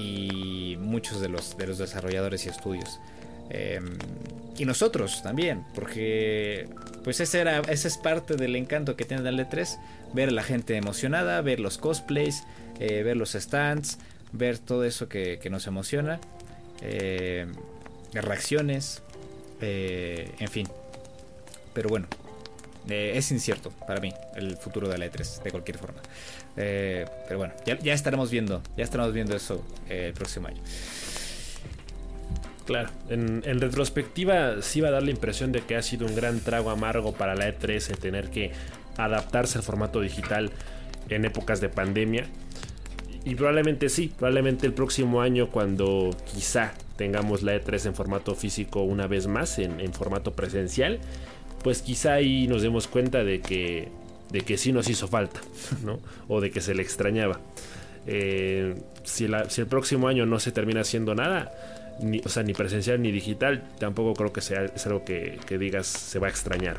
y 0.00 0.76
muchos 0.78 1.20
de 1.20 1.28
los, 1.28 1.56
de 1.56 1.66
los 1.66 1.78
desarrolladores 1.78 2.46
y 2.46 2.48
estudios. 2.48 3.00
Em, 3.50 3.98
y 4.56 4.64
nosotros 4.64 5.22
también, 5.22 5.64
porque 5.74 6.68
pues 7.02 7.20
ese, 7.20 7.40
era, 7.40 7.60
ese 7.60 7.88
es 7.88 7.98
parte 7.98 8.36
del 8.36 8.56
encanto 8.56 8.96
que 8.96 9.04
tiene 9.04 9.28
el 9.28 9.38
E3 9.38 9.78
ver 10.12 10.28
a 10.28 10.32
la 10.32 10.42
gente 10.42 10.76
emocionada, 10.76 11.40
ver 11.40 11.60
los 11.60 11.78
cosplays, 11.78 12.44
eh, 12.78 13.02
ver 13.02 13.16
los 13.16 13.32
stands, 13.32 13.98
ver 14.32 14.58
todo 14.58 14.84
eso 14.84 15.08
que, 15.08 15.40
nos 15.50 15.66
emociona, 15.66 16.20
eh, 16.82 17.46
reacciones, 18.12 19.02
eh, 19.60 20.32
en 20.38 20.48
fin. 20.48 20.68
Pero 21.72 21.88
bueno, 21.88 22.06
es 22.88 23.30
incierto 23.30 23.70
para 23.86 24.00
mí 24.00 24.12
el 24.34 24.56
futuro 24.56 24.88
de 24.88 24.98
la 24.98 25.06
E3, 25.06 25.42
de 25.42 25.50
cualquier 25.50 25.78
forma. 25.78 26.00
Pero 26.54 27.38
bueno, 27.38 27.54
ya, 27.64 27.94
estaremos 27.94 28.30
viendo, 28.30 28.62
ya 28.76 28.84
estaremos 28.84 29.12
viendo 29.12 29.36
eso 29.36 29.64
el 29.88 30.12
próximo 30.12 30.48
año. 30.48 30.62
Claro, 32.66 32.90
en, 33.08 33.42
en, 33.44 33.60
retrospectiva 33.60 34.62
sí 34.62 34.80
va 34.80 34.88
a 34.88 34.90
dar 34.92 35.02
la 35.02 35.10
impresión 35.10 35.50
de 35.50 35.62
que 35.62 35.74
ha 35.74 35.82
sido 35.82 36.06
un 36.06 36.14
gran 36.14 36.40
trago 36.40 36.70
amargo 36.70 37.12
para 37.12 37.34
la 37.34 37.48
E3 37.48 37.90
el 37.90 37.98
tener 37.98 38.30
que 38.30 38.52
adaptarse 38.96 39.58
al 39.58 39.64
formato 39.64 40.00
digital 40.00 40.50
en 41.08 41.24
épocas 41.24 41.60
de 41.60 41.68
pandemia. 41.68 42.26
Y 43.24 43.34
probablemente 43.34 43.88
sí, 43.88 44.12
probablemente 44.16 44.66
el 44.66 44.72
próximo 44.72 45.20
año 45.20 45.50
cuando 45.50 46.10
quizá 46.32 46.72
tengamos 46.96 47.42
la 47.42 47.54
E3 47.54 47.86
en 47.86 47.94
formato 47.94 48.34
físico 48.34 48.82
una 48.82 49.06
vez 49.06 49.26
más, 49.26 49.58
en, 49.58 49.92
formato 49.92 50.32
presencial, 50.32 51.00
pues 51.62 51.82
quizá 51.82 52.14
ahí 52.14 52.46
nos 52.46 52.62
demos 52.62 52.88
cuenta 52.88 53.24
de 53.24 53.40
que, 53.40 53.88
de 54.30 54.40
que 54.42 54.56
sí 54.56 54.72
nos 54.72 54.88
hizo 54.88 55.08
falta, 55.08 55.40
¿no? 55.84 56.00
O 56.28 56.40
de 56.40 56.50
que 56.50 56.60
se 56.60 56.74
le 56.74 56.82
extrañaba. 56.82 57.40
Eh, 58.06 58.74
si, 59.04 59.24
el 59.24 59.66
próximo 59.66 60.08
año 60.08 60.26
no 60.26 60.40
se 60.40 60.52
termina 60.52 60.80
haciendo 60.80 61.14
nada, 61.14 61.52
ni, 62.00 62.20
o 62.24 62.28
sea, 62.28 62.42
ni 62.42 62.54
presencial 62.54 63.02
ni 63.02 63.12
digital, 63.12 63.64
tampoco 63.78 64.14
creo 64.14 64.32
que 64.32 64.40
sea 64.40 64.64
es 64.64 64.86
algo 64.86 65.04
que, 65.04 65.38
que 65.46 65.58
digas 65.58 65.86
se 65.86 66.18
va 66.18 66.28
a 66.28 66.30
extrañar. 66.30 66.78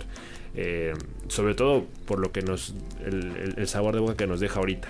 Eh, 0.55 0.93
sobre 1.27 1.55
todo 1.55 1.85
por 2.05 2.19
lo 2.19 2.31
que 2.31 2.41
nos. 2.41 2.73
El, 3.05 3.67
sabor 3.67 3.93
de 3.93 4.01
boca 4.01 4.15
que 4.15 4.27
nos 4.27 4.39
deja 4.39 4.59
ahorita. 4.59 4.89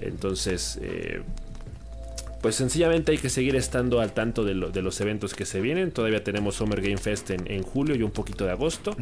Entonces. 0.00 0.78
Eh, 0.82 1.22
pues 2.40 2.54
sencillamente 2.54 3.10
hay 3.10 3.18
que 3.18 3.30
seguir 3.30 3.56
estando 3.56 4.00
al 4.00 4.12
tanto 4.12 4.44
de, 4.44 4.54
los 4.54 5.00
eventos 5.00 5.34
que 5.34 5.44
se 5.44 5.60
vienen. 5.60 5.90
Todavía 5.90 6.22
tenemos 6.22 6.54
Summer 6.54 6.80
Game 6.80 6.98
Fest 6.98 7.30
en, 7.30 7.62
julio 7.62 7.96
y 7.96 8.02
un 8.04 8.12
poquito 8.12 8.44
de 8.44 8.52
agosto. 8.52 8.94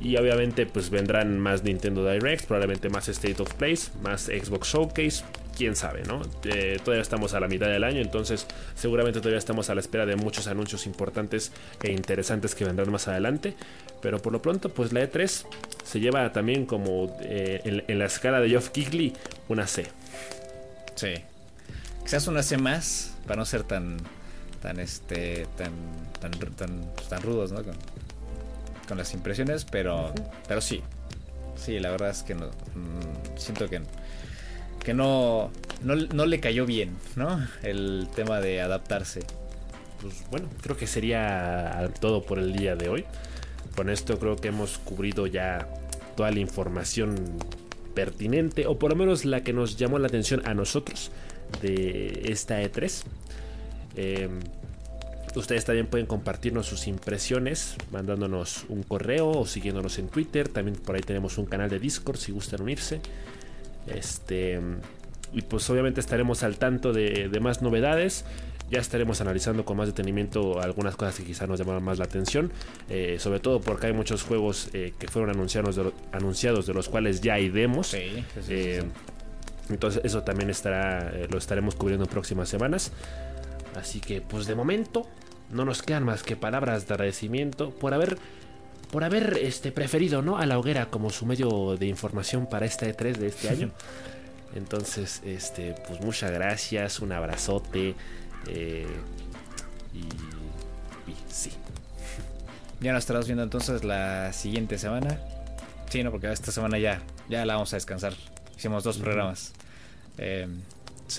Y 0.00 0.16
obviamente 0.16 0.66
pues 0.66 0.90
vendrán 0.90 1.38
más 1.38 1.64
Nintendo 1.64 2.08
Direct, 2.08 2.46
probablemente 2.46 2.88
más 2.88 3.08
State 3.08 3.42
of 3.42 3.52
Place, 3.54 3.90
más 4.02 4.26
Xbox 4.26 4.68
Showcase, 4.68 5.24
quién 5.56 5.74
sabe, 5.74 6.04
¿no? 6.04 6.22
Eh, 6.44 6.78
todavía 6.84 7.02
estamos 7.02 7.34
a 7.34 7.40
la 7.40 7.48
mitad 7.48 7.66
del 7.66 7.82
año, 7.82 8.00
entonces 8.00 8.46
seguramente 8.76 9.18
todavía 9.18 9.38
estamos 9.38 9.70
a 9.70 9.74
la 9.74 9.80
espera 9.80 10.06
de 10.06 10.14
muchos 10.14 10.46
anuncios 10.46 10.86
importantes 10.86 11.50
e 11.82 11.90
interesantes 11.90 12.54
que 12.54 12.64
vendrán 12.64 12.92
más 12.92 13.08
adelante. 13.08 13.54
Pero 14.00 14.22
por 14.22 14.32
lo 14.32 14.40
pronto, 14.40 14.68
pues 14.68 14.92
la 14.92 15.00
E3 15.00 15.46
se 15.82 15.98
lleva 15.98 16.32
también 16.32 16.64
como 16.64 17.16
eh, 17.22 17.82
en, 17.88 17.98
la 17.98 18.04
escala 18.06 18.40
de 18.40 18.50
Geoff 18.50 18.68
Kigley 18.68 19.14
una 19.48 19.66
C. 19.66 19.88
Sí. 20.94 21.14
Quizás 22.04 22.28
una 22.28 22.44
C 22.44 22.56
más, 22.56 23.16
para 23.26 23.40
no 23.40 23.44
ser 23.44 23.64
tan 23.64 23.96
tan 24.62 24.78
este 24.80 25.46
tan 25.56 25.72
tan 26.20 26.32
tan, 27.08 27.22
rudos, 27.22 27.50
¿no? 27.52 27.62
Con 28.88 28.98
las 28.98 29.12
impresiones, 29.14 29.64
pero 29.64 30.12
pero 30.46 30.60
sí. 30.60 30.82
Sí, 31.56 31.78
la 31.80 31.90
verdad 31.90 32.10
es 32.10 32.22
que 32.22 32.34
no 32.34 32.46
mm, 32.46 33.36
siento 33.36 33.68
que 33.68 33.82
que 34.84 34.94
no, 34.94 35.50
no, 35.82 36.24
le 36.24 36.40
cayó 36.40 36.64
bien, 36.64 36.96
¿no? 37.14 37.46
El 37.62 38.08
tema 38.14 38.40
de 38.40 38.62
adaptarse. 38.62 39.20
Pues 40.00 40.24
bueno, 40.30 40.48
creo 40.62 40.76
que 40.76 40.86
sería 40.86 41.90
todo 42.00 42.22
por 42.22 42.38
el 42.38 42.54
día 42.54 42.74
de 42.74 42.88
hoy. 42.88 43.04
Con 43.76 43.90
esto 43.90 44.18
creo 44.18 44.36
que 44.36 44.48
hemos 44.48 44.78
cubrido 44.78 45.26
ya 45.26 45.68
toda 46.16 46.30
la 46.30 46.38
información 46.38 47.16
pertinente, 47.94 48.66
o 48.66 48.78
por 48.78 48.90
lo 48.90 48.96
menos 48.96 49.24
la 49.24 49.42
que 49.42 49.52
nos 49.52 49.76
llamó 49.76 49.98
la 49.98 50.06
atención 50.06 50.40
a 50.46 50.54
nosotros 50.54 51.10
de 51.60 52.22
esta 52.24 52.62
E3. 52.62 53.02
Em, 53.96 54.40
ustedes 55.38 55.64
también 55.64 55.86
pueden 55.86 56.06
compartirnos 56.06 56.66
sus 56.66 56.86
impresiones 56.86 57.76
mandándonos 57.90 58.64
un 58.68 58.82
correo 58.82 59.30
o 59.30 59.46
siguiéndonos 59.46 59.98
en 59.98 60.08
Twitter. 60.08 60.48
También 60.48 60.76
por 60.76 60.96
ahí 60.96 61.02
tenemos 61.02 61.38
un 61.38 61.46
canal 61.46 61.70
de 61.70 61.78
Discord 61.78 62.18
si 62.18 62.32
gustan 62.32 62.62
unirse. 62.62 63.00
Este, 63.86 64.60
y 65.32 65.42
pues 65.42 65.68
obviamente 65.70 66.00
estaremos 66.00 66.42
al 66.42 66.58
tanto 66.58 66.92
de, 66.92 67.30
más 67.40 67.62
novedades. 67.62 68.24
Ya 68.70 68.80
estaremos 68.80 69.22
analizando 69.22 69.64
con 69.64 69.78
más 69.78 69.86
detenimiento 69.86 70.60
algunas 70.60 70.94
cosas 70.94 71.14
que 71.16 71.24
quizás 71.24 71.48
nos 71.48 71.58
llamaron 71.58 71.82
más 71.82 71.98
la 71.98 72.04
atención. 72.04 72.52
Eh, 72.90 73.16
sobre 73.18 73.40
todo 73.40 73.60
porque 73.60 73.86
hay 73.86 73.92
muchos 73.94 74.22
juegos 74.22 74.68
eh, 74.74 74.92
que 74.98 75.08
fueron 75.08 75.30
anunciados 75.30 75.76
de, 75.76 75.90
anunciados 76.12 76.66
de 76.66 76.74
los 76.74 76.88
cuales 76.88 77.20
ya 77.22 77.34
hay 77.34 77.48
demos. 77.48 77.94
Eh, 77.94 78.82
entonces 79.70 80.02
eso 80.04 80.22
también 80.22 80.50
estará, 80.50 81.12
lo 81.30 81.38
estaremos 81.38 81.74
cubriendo 81.74 82.04
en 82.04 82.10
próximas 82.10 82.48
semanas. 82.48 82.92
Así 83.74 84.00
que 84.00 84.20
pues 84.20 84.46
de 84.46 84.54
momento 84.54 85.06
no 85.50 85.64
nos 85.64 85.82
quedan 85.82 86.04
más 86.04 86.22
que 86.22 86.36
palabras 86.36 86.86
de 86.86 86.94
agradecimiento 86.94 87.70
por 87.70 87.94
haber 87.94 88.18
por 88.90 89.04
haber 89.04 89.38
este, 89.42 89.70
preferido 89.70 90.22
¿no? 90.22 90.38
a 90.38 90.46
la 90.46 90.58
hoguera 90.58 90.86
como 90.86 91.10
su 91.10 91.26
medio 91.26 91.76
de 91.76 91.86
información 91.86 92.46
para 92.46 92.66
este 92.66 92.94
E3 92.94 93.16
de 93.16 93.26
este 93.26 93.50
año. 93.50 93.70
Entonces, 94.54 95.20
este, 95.24 95.74
pues 95.86 96.00
muchas 96.00 96.30
gracias, 96.30 97.00
un 97.00 97.12
abrazote. 97.12 97.94
Eh, 98.46 98.86
y, 99.92 101.14
sí. 101.30 101.52
Ya 102.80 102.92
nos 102.92 103.00
estaremos 103.00 103.26
viendo 103.26 103.42
entonces 103.42 103.84
la 103.84 104.32
siguiente 104.32 104.78
semana. 104.78 105.20
Sí, 105.90 106.02
no, 106.02 106.10
porque 106.10 106.32
esta 106.32 106.50
semana 106.50 106.78
ya, 106.78 107.02
ya 107.28 107.44
la 107.44 107.54
vamos 107.54 107.72
a 107.74 107.76
descansar. 107.76 108.14
Hicimos 108.56 108.84
dos 108.84 108.98
programas. 108.98 109.52
Eh, 110.16 110.46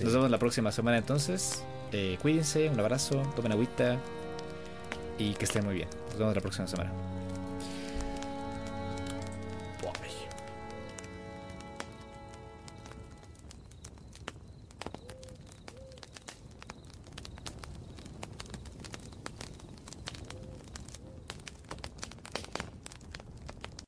nos 0.02 0.14
vemos 0.14 0.32
la 0.32 0.40
próxima 0.40 0.72
semana 0.72 0.98
entonces. 0.98 1.64
Eh, 1.92 2.18
cuídense, 2.22 2.70
un 2.70 2.80
abrazo, 2.80 3.22
tomen 3.36 3.52
agüita 3.52 3.98
y 5.20 5.34
que 5.36 5.46
estén 5.46 5.66
muy 5.66 5.76
bien. 5.76 5.90
Nos 6.10 6.18
vemos 6.18 6.36
la 6.36 6.42
próxima 6.42 6.68
semana. 6.68 7.09